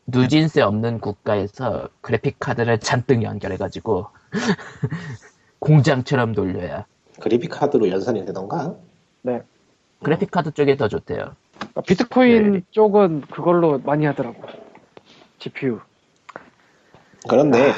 [0.07, 4.07] 누진세 없는 국가에서 그래픽 카드를 잔뜩 연결해가지고
[5.59, 6.87] 공장처럼 돌려야
[7.21, 8.75] 그래픽 카드로 연산이 되던가?
[10.03, 11.35] 그래픽 카드 쪽이 더 좋대요.
[11.59, 12.61] 그러니까 비트코인 네.
[12.71, 14.41] 쪽은 그걸로 많이 하더라고.
[15.41, 15.81] GPU.
[17.29, 17.73] 그런데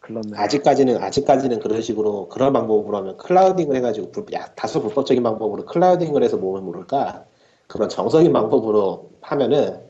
[0.00, 0.38] 글렀네.
[0.38, 6.22] 아직까지는 아직까지는 그런 식으로 그런 방법으로 하면 클라우딩을 해가지고 불- 야, 다소 불법적인 방법으로 클라우딩을
[6.22, 7.24] 해서 뭐면 모를까
[7.66, 9.80] 그런 정석인 방법으로 하면은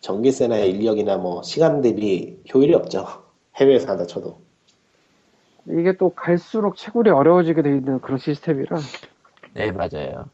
[0.00, 3.06] 전기세나 인력이나 뭐 시간 대비 효율이 없죠.
[3.56, 4.40] 해외에서 한다 쳐도.
[5.70, 8.78] 이게 또 갈수록 채굴이 어려워지게 돼 있는 그런 시스템이라.
[9.54, 10.26] 네 맞아요.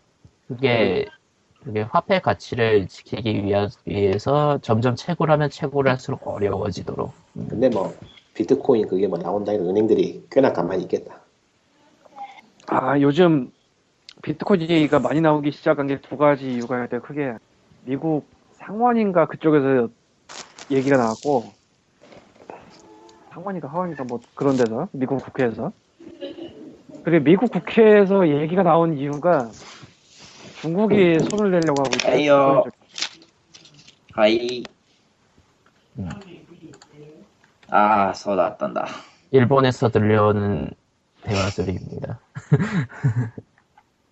[0.47, 1.07] 그게
[1.65, 3.45] 그게 화폐 가치를 지키기
[3.87, 7.13] 위해서 점점 채굴하면 채굴할수록 어려워지도록.
[7.37, 7.95] 음, 근데 뭐
[8.35, 11.21] 비트코인 그게 뭐 나온다 해도 은행들이 꽤나 가만히 있겠다.
[12.67, 13.51] 아 요즘
[14.23, 17.35] 비트코인이 많이 나오기 시작한 게 두 가지 이유가 있는데 크게
[17.85, 18.27] 미국
[18.67, 19.89] 상원인가 그쪽에서
[20.71, 21.53] 얘기가 나왔고
[23.31, 25.73] 상원인가 하원인가 뭐 그런 데서 미국 국회에서
[27.03, 29.51] 그리고 미국 국회에서 얘기가 나온 이유가
[30.61, 32.13] 중국이 손을 내려고 하고 있다.
[32.13, 32.65] 에이요.
[34.13, 34.63] 하이.
[35.99, 36.09] 음.
[37.69, 38.87] 아, 서 났단다.
[39.31, 40.71] 일본에서 들려오는
[41.23, 42.19] 대화 소리입니다.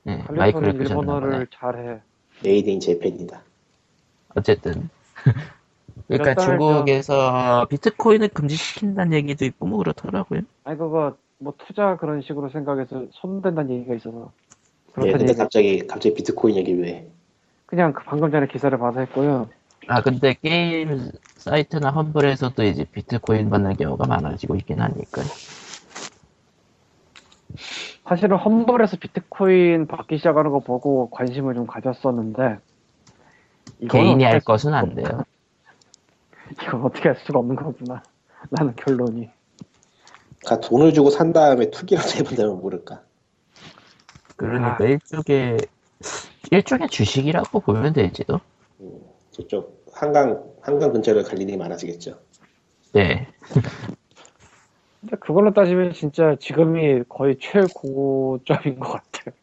[0.05, 0.75] 네, 마이크를.
[0.75, 2.01] 일본어를 잘해.
[2.43, 3.41] made in Japan이다
[4.35, 4.89] 어쨌든.
[6.09, 10.41] 그러니까 중국에서 비트코인을 금지시킨다는 얘기도 있고 뭐 그렇더라고요.
[10.65, 15.39] 아니 그거 뭐 투자 그런 식으로 생각해서 손댄다는 얘기가 있어서 예, 그렇다는 근데 얘기.
[15.39, 17.11] 갑자기 갑자기 비트코인 얘기 왜
[17.67, 19.49] 그냥 그 방금 전에 기사를 봐서 했고요.
[19.89, 25.23] 아 근데 게임 사이트나 험블에서도 이제 비트코인 받는 경우가 많아지고 있긴 하니까.
[28.05, 32.59] 사실은 험블에서 비트코인 받기 시작하는 거 보고 관심을 좀 가졌었는데
[33.89, 35.25] 개인이 할 어떻게 것은 안 돼요.
[36.63, 38.03] 이건 어떻게 할 수가 없는 거구나.
[38.51, 39.31] 라는 결론이.
[40.41, 43.03] 그러니까 돈을 주고 산 다음에 투기라도 해본다면 모를까
[44.37, 44.87] 그러니까 아.
[44.87, 45.59] 일종의
[46.51, 48.41] 일종의 주식이라고 보면 되지도.
[49.31, 52.19] 저쪽 한강 한강 근처를 갈 일이 많아지겠죠
[52.93, 53.29] 네.
[55.01, 59.35] 근데 그걸로 따지면 진짜 지금이 거의 최고점인 것 같아요.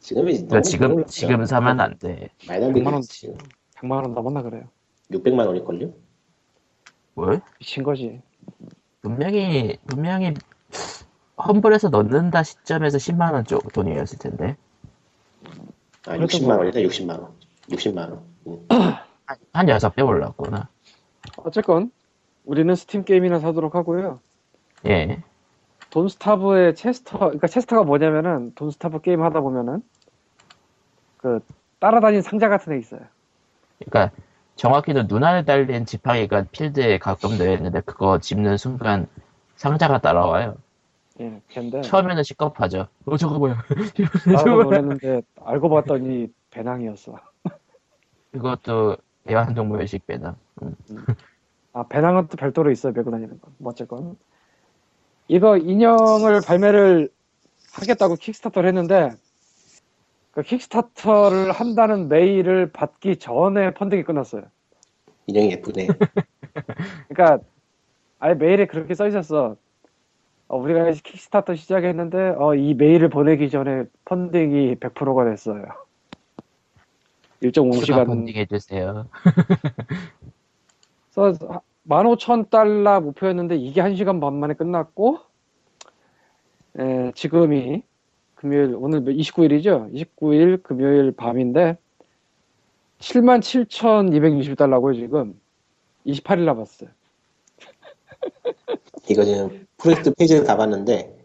[0.00, 1.04] 지금이 그러니까 지금.
[1.06, 2.30] 지금 사면 안 돼.
[2.48, 2.94] 말도 안 100만 원.
[2.94, 3.36] 되겠지 지금
[3.80, 4.64] 100만 원 넘었나 그래요.
[5.10, 5.92] 600만 원일걸요?
[7.14, 7.40] 뭘?
[7.58, 8.20] 미친 거지.
[9.02, 10.34] 분명히 분명히
[11.38, 14.56] 험블에서 넣는다 시점에서 10만 원 쪽 돈이었을 텐데
[16.06, 17.32] 아 그래도 60만 뭐- 원이다 60만 원
[17.70, 18.66] 60만 원 음.
[19.52, 20.68] 한 6배 올랐구나.
[21.36, 21.90] 어쨌건
[22.44, 24.20] 우리는 스팀 게임이나 사도록 하고요.
[24.86, 25.22] 예.
[25.90, 29.82] Don't Starve의 체스터, 그러니까 체스터가 뭐냐면은 Don't Starve 게임 하다 보면은
[31.18, 31.40] 그
[31.78, 33.00] 따라다니는 상자 같은 애 있어요.
[33.84, 34.14] 그러니까
[34.56, 39.06] 정확히는 눈알 달린 지팡이가 필드에 가끔 되어 있는데 그거 집는 순간
[39.56, 40.56] 상자가 따라와요.
[41.20, 42.88] 예, 걔인데 처음에는 식겁하죠.
[43.06, 43.62] 어 저거 뭐야?
[44.32, 47.16] 나도 놀랐는데 알고 봤더니 배낭이었어.
[48.34, 48.96] 이것도
[49.28, 50.36] 애완동물식 배낭.
[50.62, 50.74] 음.
[51.72, 53.54] 아 배낭은 또 별도로 있어요 메고 다니는 건.
[53.58, 54.16] 뭐 어쨌건
[55.28, 57.10] 이거 인형을 발매를
[57.72, 59.10] 하겠다고 킥스타터를 했는데
[60.32, 64.42] 그 킥스타터를 한다는 메일을 받기 전에 펀딩이 끝났어요.
[65.26, 65.86] 인형이 예쁘네
[67.08, 67.44] 그러니까
[68.18, 69.56] 아예 메일에 그렇게 써 있었어.
[70.48, 75.64] 어, 우리가 킥스타터 시작했는데 어, 이 메일을 보내기 전에 펀딩이 100%가 됐어요.
[77.40, 79.08] 일정 추가 5시간 펀딩 해 주세요.
[81.14, 85.18] 그래서 15,000달러 목표였는데 이게 1시간 반 만에 끝났고
[86.78, 87.82] 에, 지금이
[88.40, 89.92] 금요일 오늘 29일이죠.
[89.92, 91.76] 29일 금요일 밤인데
[92.98, 95.38] 77,260달러고요 지금
[96.06, 96.88] 28일 남았어요.
[99.10, 101.18] 이거 지금 프로젝트 페이지를 가봤는데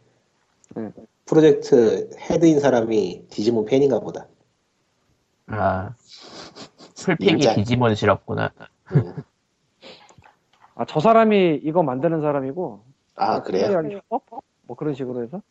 [0.75, 0.91] 네.
[1.25, 4.27] 프로젝트 head인 사람이 디지몬 팬인가 보다
[5.47, 5.95] 아
[6.97, 7.55] 풀픽이 진짜.
[7.55, 8.51] 디지몬스럽구나.
[8.91, 9.13] 음.
[10.75, 12.83] 아저 사람이 이거 만드는 사람이고
[13.15, 14.01] 아 그래요?
[14.67, 15.41] 뭐 그런 식으로 해서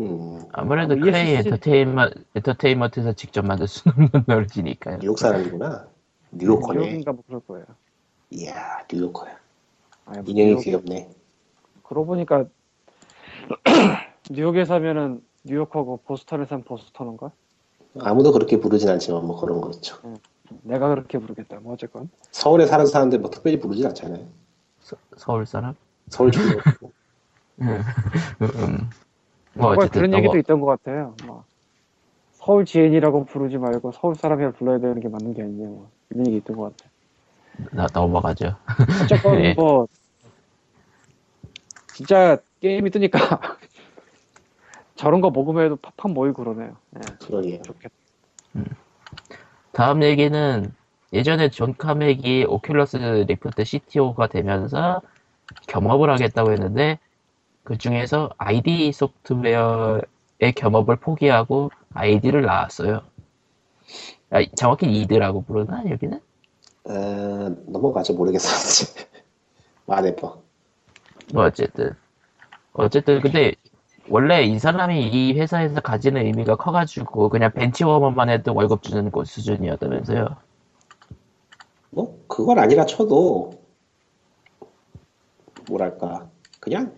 [0.00, 1.48] 음, 아무래도 어, Klei ESC.
[1.48, 4.98] 엔터테인먼, 엔터테인먼트에서 직접 만들 수 없는 노릇이니까요.
[4.98, 5.86] 뉴욕 사람이구나
[6.32, 7.64] 뉴요커네 뉴욕인가 뭐 그럴 거예요.
[8.30, 9.36] 이야 뉴요커야
[10.06, 11.10] 아니, 뭐 인형이 뉴욕- 귀엽네
[11.84, 12.46] 그러고 보니까
[14.30, 17.30] 뉴욕에 사면은 뉴욕하고 보스턴에 사면 보스턴인가?
[18.00, 19.96] 아무도 그렇게 부르진 않지만 뭐 그런 거죠
[20.62, 21.60] 내가 그렇게 부르겠다.
[21.60, 24.26] 뭐 어쨌건 서울에 사는 사람들 뭐 특별히 부르진 않잖아요
[24.80, 25.74] 서, 서울 사람?
[26.08, 26.32] 서울
[27.60, 28.90] 음.
[29.54, 31.14] 뭐 그런 또 얘기도 뭐- 있던 것 같아요.
[31.26, 31.44] 뭐
[32.32, 36.36] 서울 지인이라고 부르지 말고 서울 사람이라 불러야 되는 게 맞는 게 아니냐 뭐 이런 얘기
[36.38, 36.90] 있던 것 같아.
[37.70, 38.56] 나 넘어가죠.
[39.04, 39.54] 어쨌건 네.
[39.56, 39.86] 뭐
[41.94, 43.18] 진짜 게임이 뜨니까
[44.96, 46.76] 저런 거 모금을 해도 팍팍 모이고 그러네요.
[46.96, 47.62] 예, 그러게요.
[47.62, 47.94] 좋겠다.
[49.72, 50.72] 다음 얘기는
[51.12, 55.00] 예전에 존 카맥이 오큘러스 리프트 CTO가 되면서
[55.68, 56.98] 겸업을 하겠다고 했는데
[57.64, 60.02] 그 중에서 ID 소프트웨어의
[60.54, 63.00] 겸업을 포기하고 ID를 나왔어요.
[64.30, 66.20] 아, 정확히 이드라고 부르나 여기는?
[66.84, 68.12] 어, 넘어가죠.
[68.14, 68.94] 모르겠어.
[69.86, 70.34] 말해봐.
[71.32, 71.94] 뭐 어쨌든
[72.74, 73.54] 어쨌든 근데
[74.10, 80.36] 원래 이 사람이 이 회사에서 가지는 의미가 커가지고 그냥 벤치워먼만 해도 월급 주는 곳 수준이었다면서요.
[81.90, 83.52] 뭐 그건 아니라 쳐도
[85.68, 86.28] 뭐랄까
[86.60, 86.92] 그냥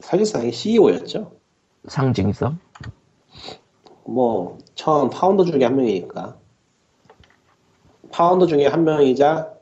[0.00, 1.32] 사실상 CEO였죠.
[1.86, 2.58] 상징성.
[4.04, 6.36] 뭐 처음 파운더 중에 한 명이니까
[8.10, 9.52] 파운더 중에 한 명이자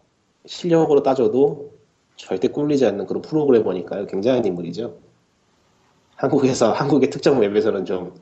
[0.47, 1.73] 실력으로 따져도
[2.17, 4.07] 절대 꿀리지 않는 그런 프로그래머니까요.
[4.07, 4.97] 굉장한 인물이죠.
[6.15, 8.15] 한국에서 한국의 특정 웹에서는 좀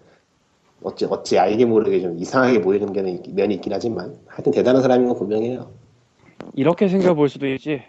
[0.83, 5.17] 어찌 어찌 알게 모르게 좀 이상하게 보이는 게 면이 있긴 하지만 하여튼 대단한 사람인 건
[5.17, 5.71] 분명해요.
[6.55, 7.83] 이렇게 생각해 수도 있지.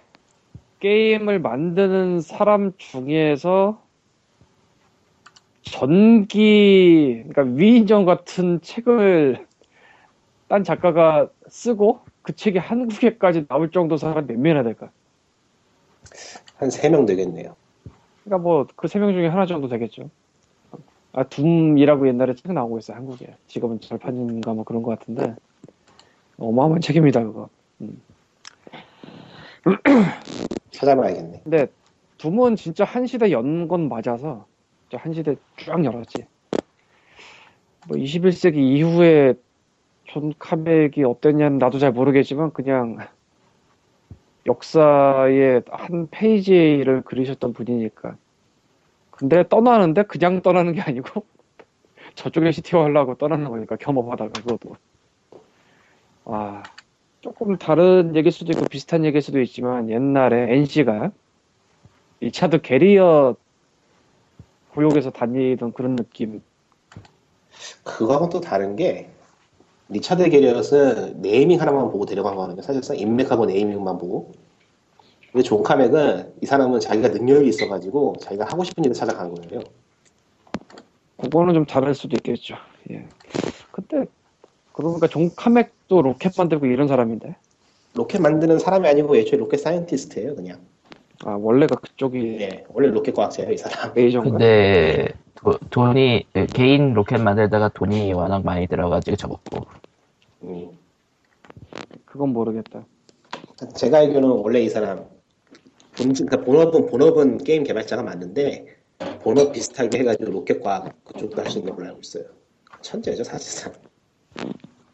[0.79, 3.84] 게임을 만드는 사람 중에서
[5.65, 9.45] 전기, 그러니까 위인전 같은 책을
[10.47, 14.89] 딴 작가가 쓰고 그 책이 한국에까지 나올 정도 사람 몇 명이나 될까?
[16.57, 17.55] 한 세 명 되겠네요.
[18.23, 20.09] 그러니까 뭐 그 세 명 중에 하나 정도 되겠죠.
[21.13, 23.35] 아, 둠이라고 옛날에 책 나오고 있어요, 한국에.
[23.47, 25.35] 지금은 절판인가 뭐 그런 것 같은데.
[26.37, 27.49] 어마어마한 책입니다, 그거.
[30.71, 31.41] 찾아봐야겠네.
[31.43, 31.67] 근데
[32.17, 34.45] 둠은 진짜 한 시대 연 건 맞아서
[34.93, 36.25] 한 시대 쫙 열었지.
[37.87, 39.35] 뭐 21세기 이후에
[40.05, 42.97] 존 카맥이 어땠냐는 나도 잘 모르겠지만 그냥
[44.45, 48.15] 역사의 한 페이지를 그리셨던 분이니까.
[49.11, 51.25] 근데 떠나는데 그냥 떠나는 게 아니고
[52.15, 54.75] 저쪽에 CTO 하려고 떠나는 거니까 겸업하다가 그것도.
[56.25, 56.63] 아
[57.21, 61.11] 조금 다른 얘기일 수도 있고 비슷한 얘기일 수도 있지만 옛날에 NC가
[62.19, 63.35] 리차드 게리엇
[64.75, 66.41] 고용해서 다니던 그런 느낌.
[67.83, 69.09] 그거하고는 또 다른 게
[69.89, 72.61] 리차드 게리엇은 네이밍 하나만 보고 데려간 거거든요.
[72.61, 74.33] 사실상 인맥하고 naming만 보고.
[75.31, 79.63] 근데 존 카맥은 이 사람은 자기가 능력이 있어가지고 자기가 하고 싶은 일을 찾아간 거예요.
[81.17, 82.55] 그거는 좀 다를 수도 있겠죠.
[82.91, 83.07] 예.
[83.71, 84.05] 근데
[84.73, 87.35] 그러니까 존 카맥도 로켓 만들고 이런 사람인데.
[87.93, 90.59] 로켓 만드는 사람이 아니고 애초에 rocket scientist예요, 그냥.
[91.23, 93.93] 아 원래가 그쪽이 예, 원래 로켓 과학자예요, 이 사람.
[93.93, 94.29] 메이저인가?
[94.29, 99.65] 근데 도- 돈이 개인 로켓 만들다가 돈이 워낙 많이 들어가지고 접었고
[100.43, 100.69] 음.
[102.05, 102.85] 그건 모르겠다.
[103.75, 105.05] 제가 알기로는 원래 이 사람
[105.97, 108.65] 본, 그러니까 본업은 본업은 게임 개발자가 맞는데
[109.23, 112.25] 본업 비슷하게 해가지고 로켓 과학 그쪽도 할 수 있는 걸로 알고 있어요.
[112.81, 113.73] 천재죠 사실상.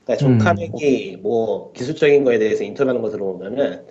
[0.05, 0.37] 그러니까 존 음.
[0.37, 3.85] 카맥이 뭐 기술적인 거에 대해서 인터뷰하는 거 들어보면은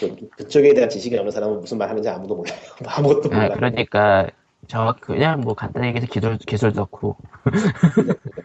[0.00, 2.58] 그, 그쪽에 대한 지식이 없는 사람은 무슨 말 하는지 아무도 몰라요.
[2.84, 3.52] 아무것도 아, 몰라요.
[3.54, 4.28] 그러니까
[4.66, 7.14] 저 그냥 뭐 간단히 얘기해서 기술 기술 덕후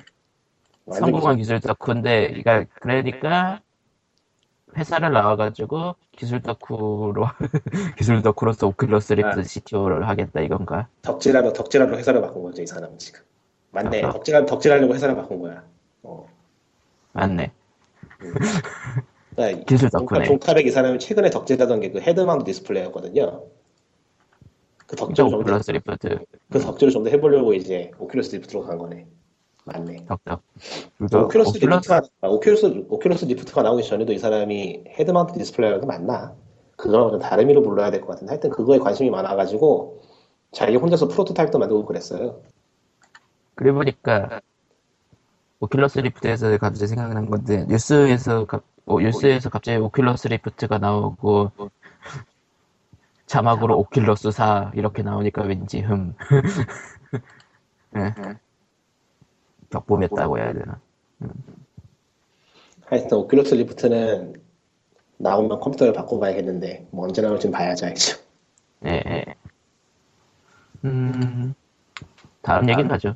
[0.93, 3.61] 성공한 기술 덕후인데 그러니까 그러니까
[4.77, 7.25] 회사를 나와가지고 기술 덕후로
[7.97, 9.43] 기술 덕후로서 오큘러스 리프트 아.
[9.43, 10.87] CTO를 하겠다 이건가?
[11.01, 13.21] 덕질하려 덕질하려 회사를 바꾼 거죠 이 사람은 지금.
[13.71, 14.03] 맞네.
[14.03, 14.11] 아.
[14.11, 15.63] 덕질하 덕질하려고 회사를 바꾼 거야.
[16.03, 16.27] 어.
[17.13, 17.51] 맞네
[19.35, 20.05] 그러니까 기술 존
[20.39, 23.43] 카맥 이 사람이 최근에 덕질하던 게 그 head mount display였거든요.
[24.87, 26.19] 그 덕질을 좀 더, 리프트
[26.51, 29.07] 그 덕질을 좀 더 해보려고 이제 오큘러스 리프트로 간 거네.
[29.65, 30.05] 맞네.
[30.07, 30.41] 덕덕
[30.99, 36.35] 오큘러스 오큘러스 리프트가 아, 오큘러스 오큘러스 리프트가 나오기 전에도 이 사람이 head mount display라도 맞나?
[36.77, 40.01] 그거랑 좀 다른 의미로 불러야 될 것 같은데 하여튼 그거에 관심이 많아가지고
[40.51, 42.41] 자기 혼자서 prototype도 만들고 그랬어요.
[43.55, 44.41] 그래 보니까
[45.61, 48.45] 오큘러스 리프트에서 갑자기 생각난 건데 뉴스에서
[48.85, 51.51] 갑- 어, 뉴스에서 갑자기 오큘러스 리프트가 나오고
[53.25, 56.15] 자막으로 오큘러스 4 이렇게 나오니까 왠지 흠.
[57.97, 58.13] 예.
[59.69, 60.79] 격범했다고 해야 되나.
[62.85, 64.41] 하여튼 오큘러스 리프트는
[65.17, 68.17] 나오면 컴퓨터를 바꿔봐야겠는데 뭐 언제 나올지 봐야지 알죠.
[68.85, 69.25] 예, 예.
[70.83, 71.53] 음.
[72.41, 73.15] 다음 얘기는 하죠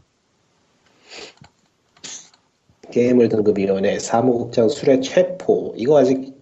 [2.95, 6.33] 게임을 등급위원회 사무국장 수뢰 체포 이거 아직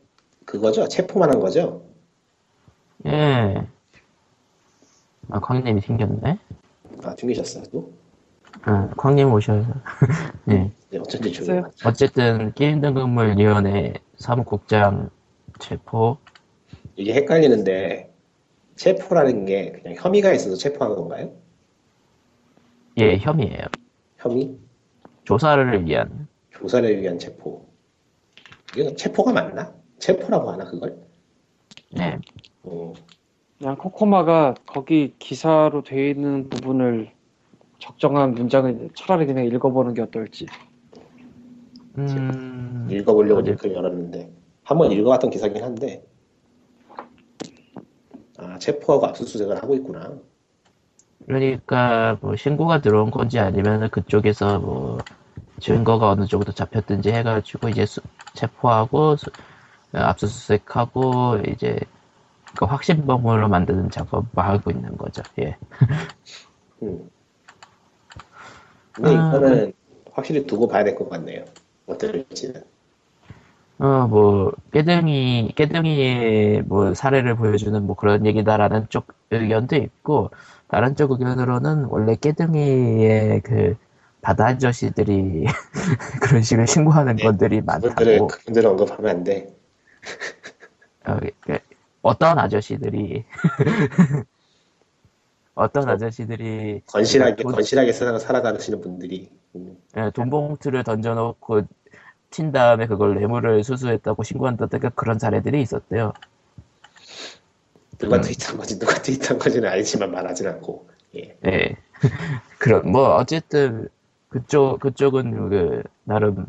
[0.46, 0.88] 그거죠?
[0.88, 1.84] 체포만 한 거죠?
[3.08, 3.66] 예.
[5.32, 6.38] 아 광님이 생겼네
[7.04, 7.92] 아 튕기셨어요 또?
[8.68, 9.66] 어, 광님 오셔서.
[10.52, 10.70] 예.
[10.92, 11.32] 네, 어쩐지.
[11.32, 11.72] 중요한.
[11.86, 15.10] 어쨌든 게임 등급물 위원회 사무국장
[15.58, 16.18] 체포.
[16.96, 18.14] 이게 헷갈리는데
[18.76, 21.32] 체포라는 게 그냥 혐의가 있어서 체포한 건가요?
[23.00, 23.66] 예, 혐의예요.
[24.20, 24.56] 혐의?
[25.24, 26.28] 조사를 위한.
[26.58, 27.66] 조사를 위한 체포.
[28.78, 29.74] 이거 체포가 맞나?
[30.00, 30.98] 체포라고 하나 그걸?
[31.92, 32.18] 네.
[32.64, 32.94] 어,
[33.60, 37.12] 그냥 코코마가 거기 기사로 돼 있는 부분을
[37.80, 40.48] 적정한 문장을 차라리 그냥 읽어보는 게 어떨지.
[41.98, 44.32] 음, 읽어보려고 어디- 링크를 열었는데
[44.64, 46.04] 한번 읽어봤던 기사긴 한데
[48.38, 50.18] 아 체포하고 압수수색을 하고 있구나.
[51.26, 54.98] 그러니까 뭐 신고가 들어온 건지 아니면 그쪽에서 뭐
[55.60, 58.02] 증거가 어느 정도 잡혔든지 해가지고 이제 수-
[58.34, 59.32] 체포하고 수-
[59.94, 61.80] 어, 압수수색하고 이제
[62.56, 65.24] 그 확신범으로 만드는 작업을 하고 있는 거죠.
[65.40, 65.58] 예.
[66.84, 67.10] 음.
[68.96, 69.74] 근데 아, 이거는
[70.12, 71.46] 확실히 두고 봐야 될 것 같네요.
[71.86, 72.64] 어떨지는.
[73.80, 80.30] 어, 뭐, 깨등이, 깨등이의 뭐 사례를 보여주는 뭐 그런 얘기다라는 쪽 의견도 있고,
[80.68, 83.76] 다른 쪽 의견으로는 원래 깨등이의 그
[84.24, 85.45] 바다 아저씨들이
[86.22, 89.54] 그런 식으로 신고하는 네, 건들이 많다고, 그분들을 언급하면 안 돼.
[91.06, 91.60] 어, 그,
[92.02, 93.26] 어떤 아저씨들이,
[95.56, 101.64] 어떤 아저씨들이 건실하게 돈- 건실하게 세상을 살아가시는 분들이 음, 예, 돈 봉투를 던져놓고
[102.32, 106.14] 튄 다음에 그걸 뇌물을 수수했다고 신고한다든가 그런 사례들이 있었대요.
[108.00, 108.22] 누가 음.
[108.22, 110.90] 트윗한 건지 누가 트윗한 건지는 알지만 말하진 않고.
[111.18, 111.38] 예.
[111.45, 111.76] 예.
[112.58, 113.90] 그런, 뭐, 어쨌든,
[114.34, 116.46] 그쪽, 그쪽은 그, 나름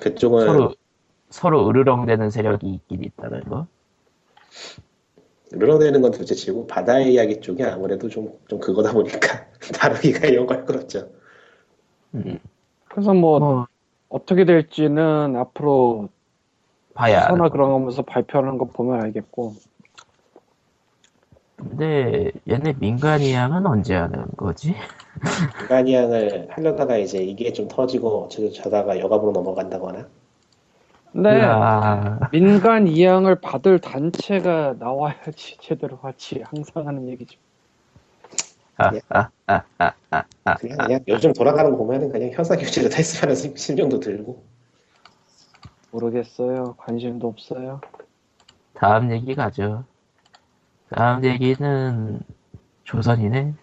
[0.00, 0.74] 그쪽은 서로,
[1.28, 3.66] 서로 으르렁대는 세력이 있긴 있다는 거.
[5.52, 11.10] 늘어내는 건 둘째치고 바다의 이야기 쪽이 아무래도 좀, 좀 그거다 보니까 다루기가 이런 걸 그렇죠.
[12.14, 12.38] 음,
[12.88, 13.66] 그래서 뭐 뭐,
[14.08, 16.08] 어 떻게 될지는 앞으로
[16.94, 17.22] 봐야.
[17.26, 19.54] 하는 그런 거 하면서 발표하는 거 보면 알겠고.
[21.60, 24.74] 근데, 얘네 민간이양은 언제 하는 거지?
[25.60, 30.08] 인간이양을 하려다가 이제 이게 좀 터지고 저 자다가 여갑으로 넘어간다거나
[31.50, 36.42] 아, 민간 이양을 받을 단체가 나와야지 제대로 하지.
[36.44, 37.38] 항상 하는 얘기죠.
[38.76, 40.54] 아, 아, 아, 아, 아, 아.
[40.54, 44.42] 그냥, 그냥 요즘 돌아가는 거 보면은 그냥 현상유지를 탈수하는 심- 심정도 들고
[45.90, 46.76] 모르겠어요.
[46.78, 47.80] 관심도 없어요.
[48.74, 49.84] 다음 얘기 가죠.
[50.90, 52.20] 다음 얘기는
[52.84, 53.54] 조선이네.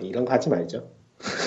[0.00, 0.88] 이런 거 하지 말죠.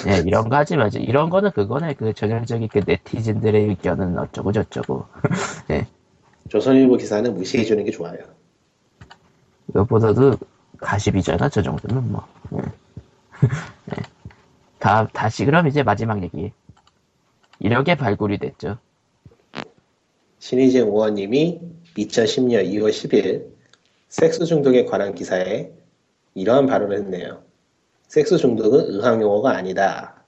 [0.07, 0.99] 예, 이런 거 하지 말죠.
[0.99, 1.93] 이런 거는 그거네.
[1.93, 5.05] 그 전형적인 그 네티즌들의 의견은 어쩌고 저쩌고.
[6.49, 8.17] 조선일보 기사는 무시해 주는 게 좋아요.
[9.69, 10.38] 이것보다도
[10.77, 11.49] 가십이잖아.
[11.49, 12.27] 저 정도면 뭐.
[12.53, 12.57] 예.
[13.95, 14.03] 예.
[14.79, 16.51] 다, 다시 그럼 이제 마지막 얘기.
[17.59, 18.77] 이렇게 발굴이 됐죠.
[20.39, 21.59] 신의진 의원님이
[21.97, 23.56] 2010년 2월 10일
[24.09, 25.71] 섹스 중독에 관한 기사에
[26.34, 27.43] 이러한 발언을 했네요.
[28.07, 30.23] 섹스 중독은 의학 용어가 아니다.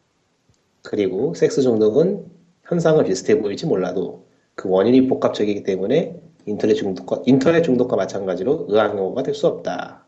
[0.84, 2.26] 그리고 섹스 중독은
[2.66, 9.24] 현상은 비슷해 보일지 몰라도 그 원인이 복합적이기 때문에 인터넷 중독과, 인터넷 중독과 마찬가지로 의학 용어가
[9.24, 10.04] 될 수 없다.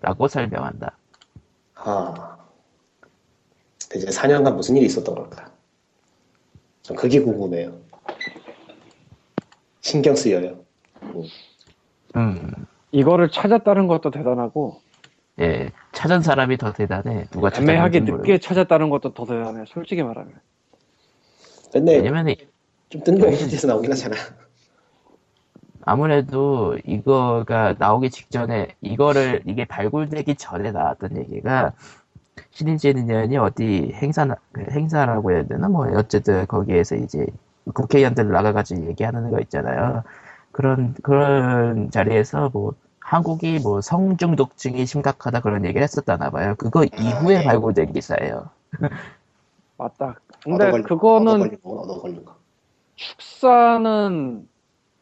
[0.00, 0.96] 라고 설명한다.
[1.74, 2.38] 하,
[3.88, 5.52] 대체 4년간 무슨 일이 있었던 걸까?
[6.82, 7.78] 전 그게 궁금해요.
[9.80, 10.58] 신경 쓰여요.
[12.16, 14.80] 음, 이거를 찾았다는 것도 대단하고
[15.40, 15.70] 예.
[15.90, 17.26] 찾은 사람이 더 대단해.
[17.32, 19.64] 누가 애매하게 늦게 찾았다는 것도 더 대단해.
[19.66, 20.32] 솔직히 말하면.
[21.72, 22.36] 근데 왜냐면
[22.88, 24.14] 좀 뜬금없는 데서 나오긴 하잖아.
[25.84, 31.72] 아무래도 이거가 나오기 직전에 이거를 이게 발굴되기 전에 나왔던 얘기가
[32.52, 37.26] 신인진 의원이 어디 행사 그 행사라고 해야 되나 뭐 어쨌든 거기에서 이제
[37.74, 40.04] 국회의원들 나가가지고 얘기하는 거 있잖아요.
[40.52, 42.74] 그런 그런 자리에서 뭐
[43.14, 46.56] 한국이 뭐 성중독증이 심각하다 그런 얘기를 했었다나 봐요.
[46.58, 47.44] 그거 이후에 네.
[47.44, 48.50] 발굴된 기사예요.
[49.78, 50.18] 맞다.
[50.42, 52.34] 근데 걸린 그거는 걸린 거, 얻어 걸린 거.
[52.96, 54.48] 축사는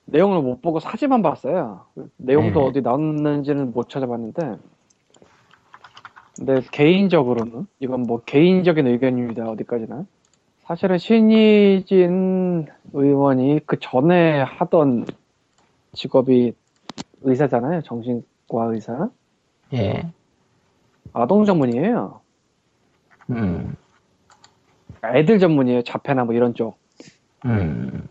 [0.05, 1.87] 내용을 못 보고 사진만 봤어요.
[2.19, 2.67] 내용도 네.
[2.67, 4.57] 어디 나왔는지는 못 찾아봤는데.
[6.37, 9.49] 근데 개인적으로는 이건 뭐 개인적인 의견입니다.
[9.49, 10.05] 어디까지나.
[10.65, 15.07] 사실은 신희진 의원이 그 전에 하던
[15.95, 16.55] 직업이
[17.25, 17.83] 의사잖아요.
[17.83, 19.11] 정신과 의사.
[19.75, 20.13] 예.
[21.13, 22.21] 아동 전문이에요.
[23.31, 23.77] 음.
[25.05, 25.83] 애들 전문이에요.
[25.83, 26.77] 자폐나 뭐 이런 쪽.
[27.45, 28.07] 음.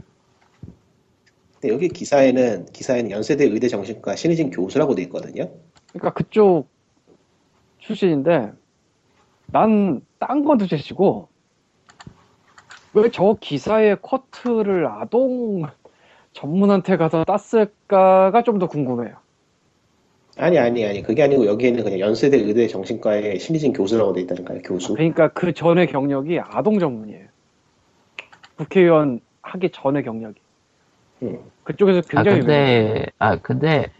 [1.54, 5.50] 근데 여기 기사에는 기사에는 연세대 의대 정신과 신의진 교수라고 돼 있거든요.
[5.94, 6.68] 그러니까 그쪽
[7.80, 8.54] 출신인데
[9.48, 11.30] 난 딴 건 둘째치고
[12.94, 15.64] 왜 저 기사의 쿼트를 아동
[16.34, 19.16] 전문한테 가서 땄을까가 좀 더 궁금해요.
[20.38, 24.94] 아니 아니 아니 그게 아니고 여기에는 그냥 연세대 의대 정신과의 심리진 교수라고 돼 있다니까요 교수.
[24.94, 27.28] 그러니까 그 전의 경력이 아동 전문이에요.
[28.56, 30.40] 국회의원 하기 전의 경력이.
[31.24, 31.40] 음.
[31.64, 33.92] 그쪽에서 아 굉장히 근데 아 근데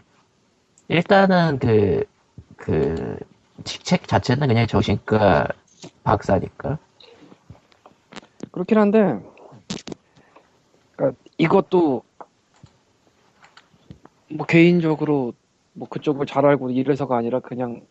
[0.88, 3.18] 일단은 그그
[3.64, 5.48] 직책 자체는 그냥 정신과
[6.04, 6.78] 박사니까.
[8.50, 9.18] 그렇긴 한데,
[10.96, 12.02] 그러니까 이것도
[14.36, 15.32] 뭐 개인적으로
[15.74, 17.82] 뭐 그쪽을 잘 알고 이래서가 아니라 그냥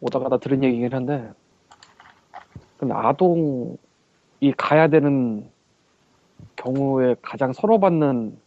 [0.00, 1.30] 오다 가 다 들은 얘기긴 한데,
[2.78, 3.76] 근데 아동이
[4.56, 5.48] 가야 되는
[6.56, 8.38] 경우에 가장 선호받는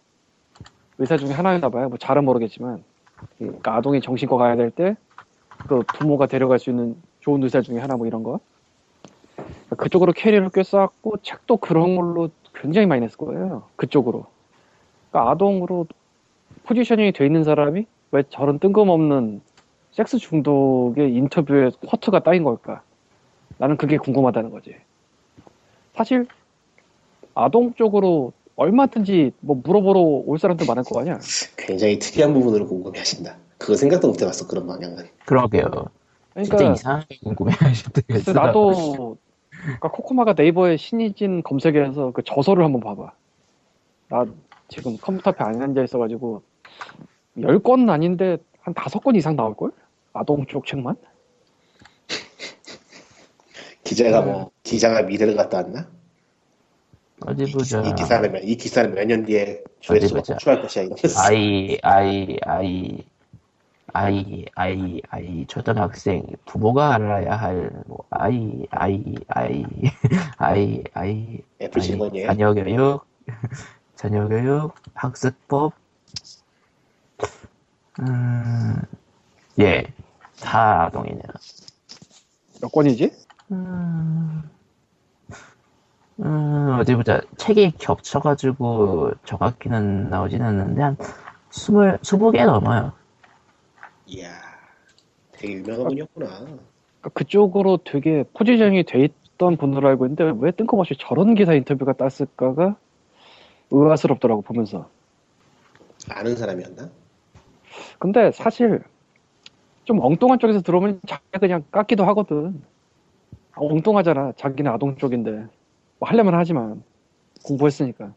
[0.99, 1.89] 의사 중에 하나였나 봐요.
[1.89, 2.83] 뭐 잘은 모르겠지만,
[3.39, 4.95] 그러니까 아동이 정신과 가야 될 때
[5.67, 8.39] 그 부모가 데려갈 수 있는 좋은 의사 중에 하나 뭐 이런 거.
[9.77, 13.63] 그쪽으로 캐리어를 꽤 쌓았고 책도 그런 걸로 굉장히 많이 냈을 거예요.
[13.75, 14.25] 그쪽으로.
[15.11, 15.85] 그러니까 아동으로
[16.63, 19.41] 포지셔닝이 돼 있는 사람이 왜 저런 뜬금없는
[19.91, 22.81] 섹스 중독의 인터뷰에 쿼트가 따인 걸까?
[23.57, 24.75] 나는 그게 궁금하다는 거지.
[25.95, 26.27] 사실
[27.33, 31.19] 아동 쪽으로 얼마든지 뭐 물어보러 올 사람도 많을 거 아니야.
[31.57, 33.37] 굉장히 특이한 부분으로 궁금해하신다.
[33.57, 35.07] 그거 생각도 못 해봤어 그런 방향은.
[35.25, 35.89] 그러게요.
[36.35, 38.03] 진짜 그러니까 이상하게 궁금해하시더라고요.
[38.07, 39.17] 그래서 나도
[39.49, 43.11] 그러니까 코코마가 네이버에 신이진 검색해서 그 저서를 한번 봐봐.
[44.09, 44.25] 나
[44.67, 46.41] 지금 컴퓨터 앞에 안 앉아 있어가지고
[47.41, 49.71] 열 건은 아닌데 한 다섯 건 이상 나올 걸?
[50.13, 50.95] 아동 쪽 책만?
[53.83, 54.31] 기자가 네.
[54.31, 55.87] 뭐 기자가 미래를 갖다 왔나?
[57.25, 57.81] 어디 이, 보자.
[57.81, 60.33] 이 기사는 몇- 이 기사는 몇 년 뒤에 조회수가 보자.
[60.35, 61.21] 폭주할 것이야 이러면서.
[61.21, 63.03] 아이 아이 아이
[63.91, 69.63] 아이 아이 아이 초등학생 부모가 알아야 할 뭐 아이 아이 아이
[70.37, 72.27] 아이 아이 애플 직원이에요.
[72.27, 73.05] 자녀 교육
[73.95, 75.73] 자녀 교육 학습법
[79.57, 81.23] 음예다 아동이네요.
[82.61, 83.11] 몇 건이지?
[83.51, 84.49] 음,
[86.19, 87.21] 음, 어디 보자.
[87.37, 90.97] 책이 겹쳐가지고 정확히는 나오진 않는데, 한
[91.49, 92.93] 스물, 스무 개 넘어요.
[94.05, 94.31] 이야,
[95.31, 96.27] 되게 유명한 분이었구나.
[96.27, 102.75] 그러니까 그쪽으로 되게 포지션이 돼 있던 분으로 알고 있는데 왜 뜬금없이 저런 기사 인터뷰가 땄을까가
[103.71, 104.89] 의아스럽더라고 보면서.
[106.09, 106.89] 아는 사람이었나?
[107.97, 108.81] 근데 사실
[109.85, 112.61] 좀 엉뚱한 쪽에서 들어오면 자기가 그냥 깎기도 하거든.
[113.53, 114.33] 아, 엉뚱하잖아.
[114.37, 115.31] 자기는 아동 쪽인데.
[115.99, 116.83] 뭐 하려면 하지만
[117.43, 118.13] 공부했으니까.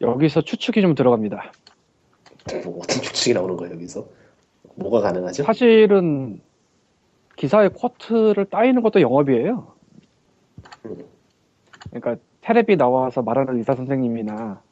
[0.00, 1.52] 여기서 추측이 좀 들어갑니다.
[2.64, 4.06] 뭐 어떤 추측이 나오는 거예요 여기서?
[4.76, 5.42] 뭐가 가능하죠?
[5.42, 6.40] 사실은
[7.36, 9.72] 기사의 쿼트를 따이는 것도 영업이에요.
[10.86, 11.04] 음.
[11.90, 14.62] 그러니까 테레비 나와서 말하는 의사 선생님이나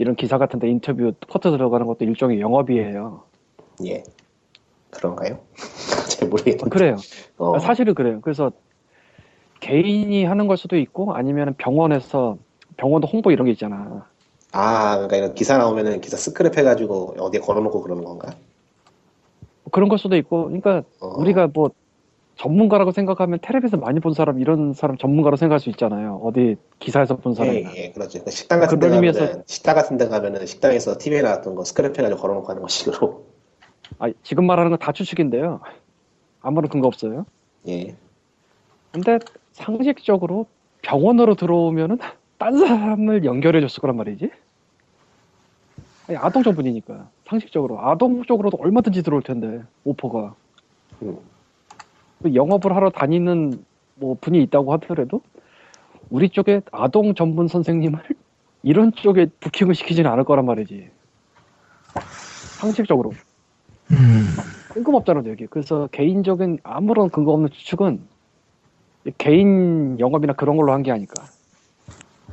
[0.00, 3.22] 이런 기사 같은데 인터뷰 쿼트 들어가는 것도 일종의 영업이에요.
[3.84, 4.02] 예,
[4.88, 5.38] 그런가요?
[6.08, 6.70] 잘 모르겠는데.
[6.70, 6.96] 그래요.
[7.36, 8.18] 어, 사실은 그래요.
[8.22, 8.50] 그래서
[9.60, 12.38] 개인이 하는 걸 수도 있고 아니면 병원에서
[12.78, 14.06] 병원도 홍보 이런 게 있잖아.
[14.52, 18.30] 아, 그러니까 이런 기사 나오면은 기사 스크랩 해가지고 어디에 걸어놓고 그러는 건가?
[19.70, 21.72] 그런 걸 수도 있고, 그러니까 어, 우리가 뭐
[22.44, 26.20] 전문가라고 생각하면 텔레비에서 많이 본 사람 이런 사람 전문가로 생각할 수 있잖아요.
[26.24, 27.70] 어디 기사에서 본 사람이나.
[27.76, 28.12] 예, 예, 그렇죠.
[28.12, 31.98] 그러니까 식당 같은 데 가면은 의미에서- 식당 같은 데 가면은 식당에서 TV에 나왔던 거 스크랩
[31.98, 33.26] 해 가지고 걸어놓고 하는 거 식으로.
[33.98, 35.60] 아, 지금 말하는 건 다 추측인데요.
[36.40, 37.26] 아무런 근거 없어요.
[37.68, 37.94] 예,
[38.90, 39.18] 근데
[39.52, 40.46] 상식적으로
[40.80, 41.98] 병원으로 들어오면은
[42.38, 44.30] 딴 사람을 연결해 줬을 거란 말이지.
[46.08, 50.34] 아니, 아동 전문이니까 상식적으로 아동 쪽으로도 얼마든지 들어올 텐데 오퍼가
[51.02, 51.18] 음.
[52.22, 53.64] 그 영업을 하러 다니는
[53.94, 55.20] 뭐 분이 있다고 하더라도
[56.10, 58.00] 우리 쪽에 아동 전문 선생님을
[58.62, 60.90] 이런 쪽에 부킹을 시키지는 않을 거란 말이지.
[62.60, 63.12] 상식적으로
[63.92, 64.26] 음,
[64.74, 65.46] 뜬금없잖아 여기.
[65.46, 68.02] 그래서 개인적인 아무런 근거 없는 추측은
[69.18, 71.24] 개인 영업이나 그런 걸로 한 게 아닐까.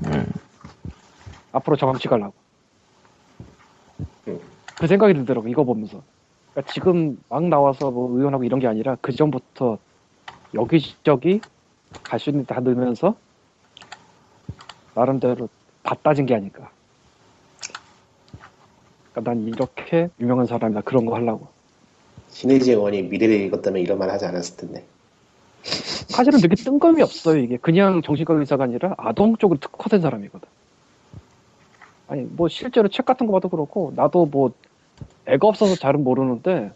[0.05, 0.25] 음.
[1.53, 1.77] 앞으로
[2.09, 2.33] 가려고.
[4.27, 4.39] 음.
[4.77, 6.03] 그 생각이 들더라고 이거 보면서.
[6.57, 9.77] 그러니까 지금 막 나와서 뭐 의원하고 이런 게 아니라 그 전부터
[10.55, 11.39] 여기저기
[12.03, 13.15] 갈 수 있는 데 다 넣으면서
[14.95, 15.47] 나름대로
[15.83, 16.71] 다 따진 게 아닐까.
[19.13, 21.47] 그러니까 난 이렇게 유명한 사람이다 그런 거 하려고.
[22.29, 24.83] 신혜지 의원이 미래를 읽었다면 이런 말 하지 않았을 텐데.
[26.09, 30.47] 사실은 되게 뜬금이 없어요 이게 그냥 정신과 의사가 아니라 아동 쪽으로 특화된 사람이거든
[32.07, 34.53] 아니 뭐 실제로 책 같은 거 봐도 그렇고 나도 뭐
[35.25, 36.71] 애가 없어서 잘은 모르는데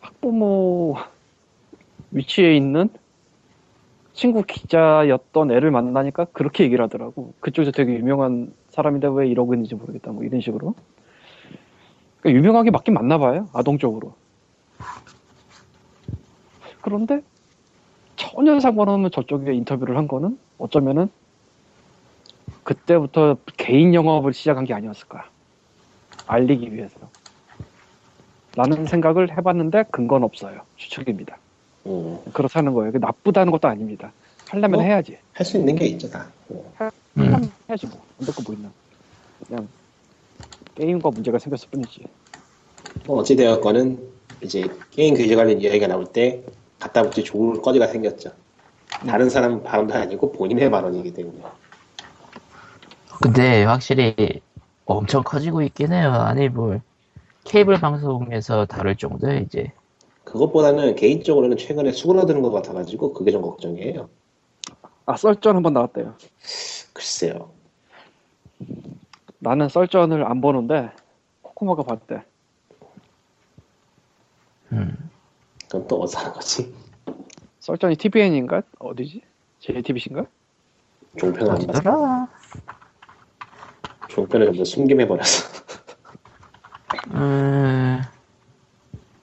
[0.00, 0.96] 학부모
[2.10, 2.88] 위치에 있는
[4.12, 7.34] 친구 기자였던 애를 만나니까 그렇게 얘기를 하더라고.
[7.40, 10.10] 그쪽에서 되게 유명한 사람인데 왜 이러고 있는지 모르겠다.
[10.10, 10.74] 뭐 이런 식으로.
[12.20, 13.48] 그러니까 유명하게 맞긴 맞나 봐요.
[13.52, 14.14] 아동적으로.
[16.80, 17.22] 그런데
[18.16, 21.08] 전혀 상관없는 저쪽에 인터뷰를 한 거는 어쩌면은
[22.64, 25.30] 그때부터 개인 영업을 시작한 게 아니었을까.
[26.28, 26.96] 알리기 위해서.
[28.56, 30.60] 라는 생각을 해봤는데 근거는 없어요.
[30.76, 31.36] 추측입니다.
[31.86, 32.92] 음, 그렇다는 거예요.
[32.94, 34.12] 나쁘다는 것도 아닙니다.
[34.48, 34.82] 하려면 뭐?
[34.82, 35.18] 해야지.
[35.32, 36.26] 할 수 있는 게 있죠 다.
[36.48, 36.72] 어.
[37.18, 37.50] 음.
[37.68, 38.00] 해야지 뭐.
[38.20, 38.70] 안 될거 뭐 있나.
[39.46, 39.68] 그냥
[40.74, 42.04] 게임과 문제가 생겼을 뿐이지.
[43.06, 43.98] 뭐 어찌되었건은
[44.42, 46.42] 이제 게임 규제 관련 이야기가 나올 때
[46.78, 48.30] 갖다 붙이 좋을 거지가 생겼죠.
[49.06, 51.38] 다른 사람 발언도 아니고 본인의 발언이기 때문에.
[53.22, 54.40] 근데 확실히
[54.88, 56.12] 엄청 커지고 있긴 해요.
[56.12, 56.80] 아니 뭐
[57.44, 59.70] 케이블 방송에서 다룰 정도에 이제
[60.24, 64.08] 그것보다는 개인적으로는 최근에 수그러드는 것 같아가지고 그게 좀 걱정이에요.
[65.04, 66.14] 아 썰전 한번 나왔대요.
[66.94, 67.50] 글쎄요.
[69.38, 70.90] 나는 썰전을 안 보는데
[71.42, 72.22] 코코마가 봤대.
[74.72, 75.10] 음.
[75.68, 76.74] 그럼 또 어디서 하는 거지?
[77.60, 78.62] 썰전이 TVN인가?
[78.78, 79.20] 어디지?
[79.60, 80.24] JTBC인가?
[81.18, 82.28] 종편을 안 봤어.
[84.08, 85.48] 종편을 뭐 숨김해버려서.
[87.12, 88.00] 음.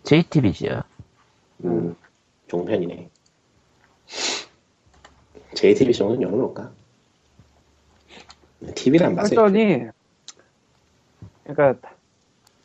[0.03, 0.82] JTBC요.
[1.66, 1.95] 음,
[2.48, 3.10] 종편이네.
[5.56, 6.72] JTBC 정도는 열어놓을까?
[8.76, 9.40] TV를 안 봤어요.
[9.40, 9.88] 썰전이
[11.44, 11.90] 그러니까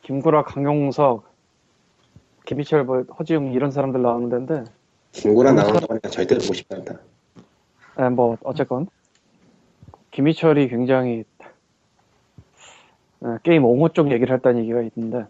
[0.03, 1.25] 김구라, 강용석,
[2.47, 4.65] 김희철, 뭐 허지웅 이런 사람들 나오는 데인데
[5.13, 6.99] 김구라 나오는 동안 절대 보고 싶지 않다.
[7.99, 8.89] 에, 뭐 어쨌건
[10.11, 11.25] 김희철이 굉장히 에,
[13.43, 15.27] 게임 옹호 쪽 얘기를 했다는 얘기가 있는데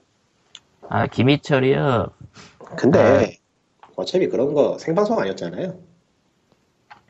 [0.88, 2.08] 아 김희철이요.
[2.76, 3.36] 근데
[3.96, 5.74] 어차피 그런 거 생방송 아니었잖아요.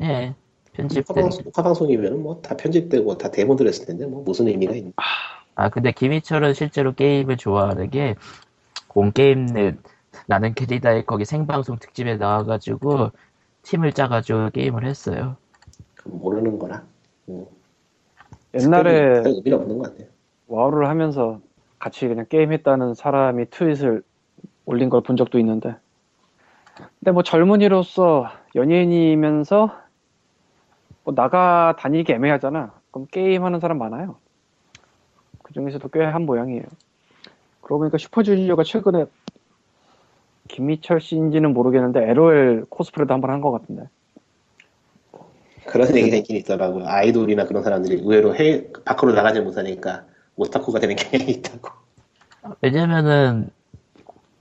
[0.02, 0.34] 예.
[0.72, 1.16] 편집된.
[1.16, 4.92] 화방송, 화방송이면 뭐 다 편집되고 다 대본 들었을 텐데 뭐 무슨 의미가 있나?
[5.54, 8.14] 아 근데 김희철은 실제로 게임을 좋아하는 게
[8.88, 9.76] 곰게임넷
[10.26, 13.10] 나는 캐리다의 거기 생방송 특집에 나와가지고
[13.62, 15.36] 팀을 짜가지고 게임을 했어요.
[16.04, 16.82] 모르는 거라.
[17.28, 17.44] 음.
[18.54, 20.08] 옛날에 별 의미는 없는 것 같아요.
[20.50, 21.40] 와우를 하면서
[21.78, 24.02] 같이 그냥 게임했다는 사람이 트윗을
[24.66, 25.74] 올린 걸 본 적도 있는데.
[26.98, 29.74] 근데 뭐 젊은이로서 연예인이면서
[31.04, 32.72] 뭐 나가 다니기 애매하잖아.
[32.90, 34.16] 그럼 게임하는 사람 많아요.
[35.42, 36.64] 그 중에서도 꽤 한 모양이에요.
[37.62, 39.06] 그러고 보니까 슈퍼주니어가 최근에
[40.48, 43.88] 김희철 씨인지는 모르겠는데 LOL 코스프레도 한 번 한 것 같은데.
[45.66, 46.84] 그런 얘기가 있긴 있더라고요.
[46.86, 50.04] 아이돌이나 그런 사람들이 의외로 해외 밖으로 나가지 못하니까
[50.40, 51.68] 오타쿠가 되는 경향이 있다고.
[52.62, 53.50] 왜냐면은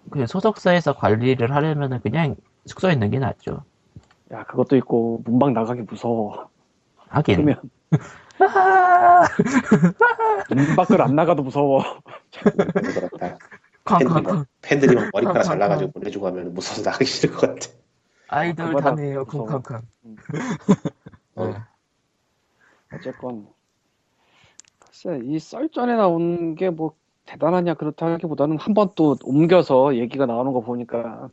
[0.09, 2.35] 그 소속사에서 관리를 하려면은 그냥
[2.65, 3.63] 숙소에 있는 게 낫죠.
[4.31, 6.49] 야 그것도 있고 문방 나가기 무서워
[7.09, 7.35] 하긴.
[7.35, 7.61] 그러면
[8.39, 9.25] 아,
[10.49, 11.83] 문 밖을 안 나가도 무서워
[12.31, 13.37] 그렇다.
[13.85, 14.21] 팬들이.
[14.21, 17.67] 막- 팬들이 막 머리카락 잘라가지고 보내주고 하면 무서워서 나가기 싫을 것 같아.
[18.29, 19.25] 아이돌 다네요.
[19.25, 19.81] 쿵쾅쾅.
[20.05, 20.15] 음.
[21.35, 21.53] 어.
[22.93, 23.47] 어쨌건
[25.01, 26.93] 글쎄 이 썰전에 나온 게 뭐
[27.25, 31.29] 대단하냐 그렇다기보다는 한 번 또 옮겨서 얘기가 나오는 거 보니까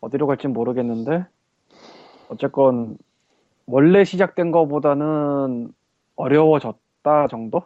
[0.00, 1.26] 어디로 갈지 모르겠는데
[2.28, 2.98] 어쨌건
[3.66, 5.72] 원래 시작된 거보다는
[6.16, 7.62] 어려워졌다 정도?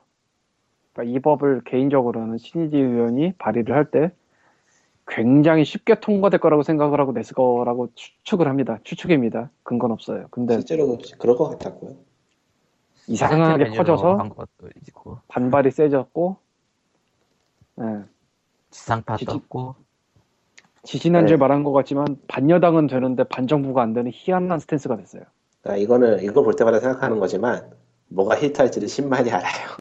[0.92, 4.12] 그러니까 이 법을 개인적으로는 신의지 의원이 발의를 할 때
[5.06, 8.78] 굉장히 쉽게 통과될 거라고 생각을 하고 냈을 거라고 추측을 합니다.
[8.84, 9.50] 추측입니다.
[9.64, 10.28] 근거는 없어요.
[10.30, 11.96] 근데 실제로 그럴 것 같았고요.
[13.08, 16.36] 이상하게 커져서 한 것도 있고 반발이 세졌고
[17.80, 17.84] 예,
[18.70, 19.74] 지상파 지지- 떴고
[20.84, 21.40] 지지난주에 네.
[21.40, 25.22] 말한 것 같지만 반여당은 되는데 반정부가 안 되는 희한한 스탠스가 됐어요.
[25.62, 27.70] 그러니까 이거는 이거 볼 때마다 생각하는 거지만
[28.08, 29.76] 뭐가 히트할지를 신만이 알아요.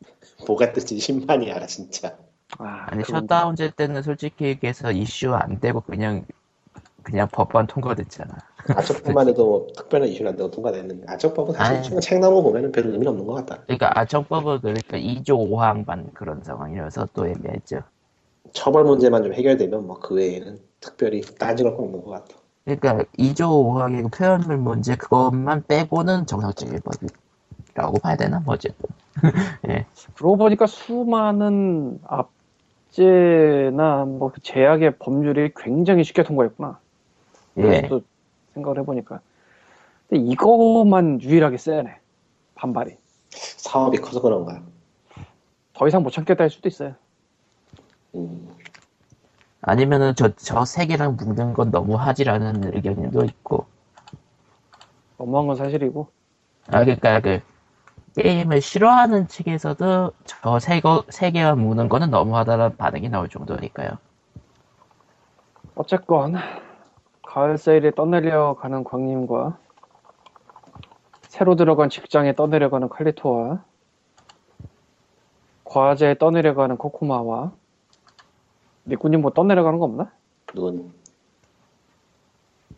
[0.46, 2.16] 뭐가 뜰지 신만이 알아 진짜.
[2.58, 6.24] 아, 아니 그건 셧다운제 때는 솔직히 얘기해서 이슈 안 되고 그냥
[7.02, 8.34] 그냥 법안 통과됐잖아.
[8.68, 11.82] 아적법만 해도 뭐 특별한 이슈는 안 되고 통과됐는데 아적법은 사실 아이.
[11.82, 13.62] 최근 책나무 보면 은 별 의미 없는 것 같다.
[13.66, 17.80] 그러니까 아청법은 그러니까 2조 5항만 그런 상황이라서 또 애매했죠.
[18.52, 22.36] 처벌 문제만 좀 해결되면 뭐 그 외에는 특별히 따질 거 없는 것 같아.
[22.64, 28.68] 그러니까 2조 5항의 표현물 문제 그것만 빼고는 정상적인 법이라고 봐야 되나 뭐지?
[29.68, 29.86] 예.
[30.14, 36.78] 그러고 보니까 수많은 압제나 뭐그 제약의 법률이 굉장히 쉽게 통과했구나.
[37.68, 37.88] 예.
[37.88, 38.02] 또
[38.54, 39.20] 생각을 해보니까.
[40.08, 41.96] 근데 이거만 유일하게 세네.
[42.54, 42.96] 반발이.
[43.30, 44.60] 사업이 커서 그런가.
[45.72, 46.94] 더 이상 못 참겠다 할 수도 있어요.
[48.14, 48.48] 음,
[49.62, 53.66] 아니면은 저 저 세 개랑 묶는 건 너무 하지라는 의견도 있고.
[55.16, 56.08] 너무한 건 사실이고
[56.68, 57.40] 아 그러니까 그
[58.16, 63.90] 게임을 싫어하는 측에서도 저 세 거 세 개와 무는 거는 너무하다는 반응이 나올 정도니까요.
[65.76, 66.34] 어쨌건
[67.30, 69.56] 가을 세일에 떠내려 가는 광님과
[71.28, 73.64] 새로 들어간 직장에 떠내려가는 칼리토와
[75.64, 77.52] 과제에 떠내려가는 코코마와
[78.86, 80.12] 니꾸님 뭐 떠내려가는 거 없나?
[80.54, 80.92] 눈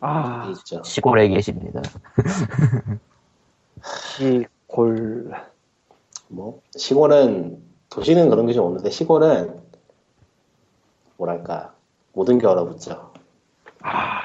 [0.00, 0.82] 아 있죠.
[0.82, 1.80] 시골에 계십니다.
[3.84, 5.30] 시골
[6.28, 9.62] 뭐 시골은 도시는 그런 게 좀 없는데 시골은
[11.16, 11.74] 뭐랄까
[12.14, 13.12] 모든 게 얼어붙죠.
[13.80, 14.22] 아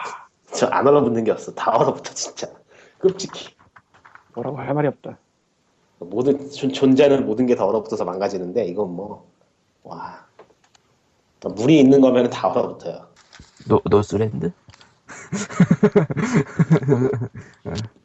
[0.57, 1.53] 저 안 얼어붙는 게 없어.
[1.53, 2.47] 다 얼어붙어 진짜.
[2.99, 3.55] 끔찍해.
[4.33, 5.17] 뭐라고 할 말이 없다
[5.99, 9.27] 모든 존- 존재하는 모든 게 다 얼어붙어서 망가지는데 이건 뭐
[9.83, 10.25] 와.
[11.55, 13.07] 물이 있는 거면 다 얼어붙어요.
[13.67, 14.51] 노 노스렌드?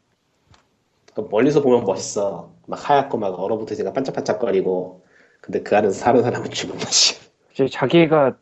[1.15, 2.51] 그 멀리서 보면 멋있어.
[2.65, 5.03] 막 하얗고 막 얼어붙어지가 반짝반짝거리고.
[5.41, 7.19] 근데 그 안에서 사는 사람은 죽은 맛이야.
[7.51, 8.37] 이제 자기가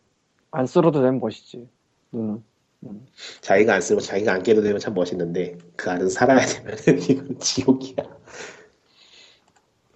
[0.52, 1.68] 안 쓸어도 되면 멋있지
[2.12, 2.44] 눈은
[3.42, 6.76] 자기가 안 쓰고 자기가 안 깨도 되면 참 멋있는데 그 안에서 살아야 되면
[7.10, 8.04] 이건 지옥이야.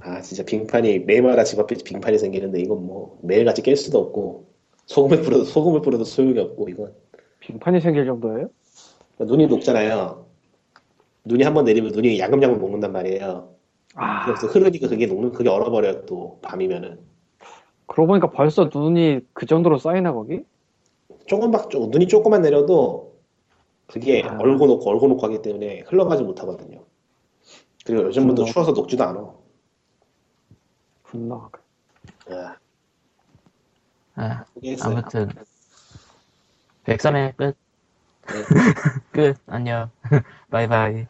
[0.01, 4.53] 아 진짜 빙판이 매일마다 집 앞에 빙판이 생기는데 이건 뭐 매일같이 깰 수도 없고
[4.85, 6.93] 소금을 뿌려도 소금을 뿌려도 소용이 없고 이건
[7.39, 8.49] 빙판이 생길 정도예요?
[9.19, 10.25] 눈이 녹잖아요.
[11.23, 13.55] 눈이 한 번 내리면 눈이 야금야금 녹는단 말이에요.
[13.95, 16.99] 아 그래서 흐르니까 그게 녹는 그게 얼어버려요 또 밤이면은
[17.87, 20.41] 그러고 보니까 벌써 눈이 그 정도로 쌓이나 거기?
[21.25, 23.15] 조금밖 조 눈이 조금만 내려도
[23.87, 24.37] 그게 아.
[24.39, 26.83] 얼고 녹고 얼고 녹고 하기 때문에 흘러가지 못하거든요.
[27.85, 28.53] 그리고 요즘 분도 그렇구나.
[28.53, 29.33] 추워서 녹지도 않아.
[31.03, 31.49] 분노
[32.31, 32.57] 야,
[34.15, 34.91] 아, 포기했어요.
[34.91, 35.29] 아무튼
[36.83, 37.55] 백삼의 끝.
[38.27, 38.33] 네.
[39.11, 39.37] 끝.
[39.47, 39.91] 안녕.
[40.49, 41.05] 바이바이.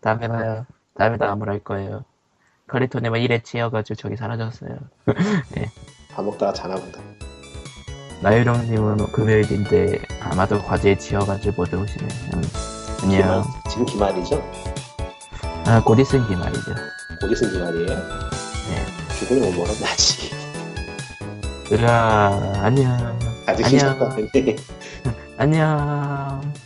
[0.00, 0.66] 다음에 봐요.
[0.94, 2.04] 다음에 다음을 할 거예요.
[2.68, 4.78] 커리토님은 일에 치여가지고 저기 사라졌어요.
[6.10, 7.00] 밥 먹다가 자나 보다.
[8.24, 12.08] 나유령님은 금요일인데 아마도 과제에 치여가지고 못 오시네.
[12.32, 12.42] 음,
[13.02, 13.42] 안녕.
[13.42, 14.42] 기말, 지금 기말이죠?
[15.66, 16.74] 아, 곧 있으면 기말이죠.
[17.20, 17.86] 곧 있은 기말이에요?
[17.86, 18.86] 네.
[19.18, 20.32] 죽으면 뭐라 아직
[21.70, 23.18] 으아, 안녕.
[23.46, 23.98] 아직 안녕.
[25.36, 26.63] 안녕.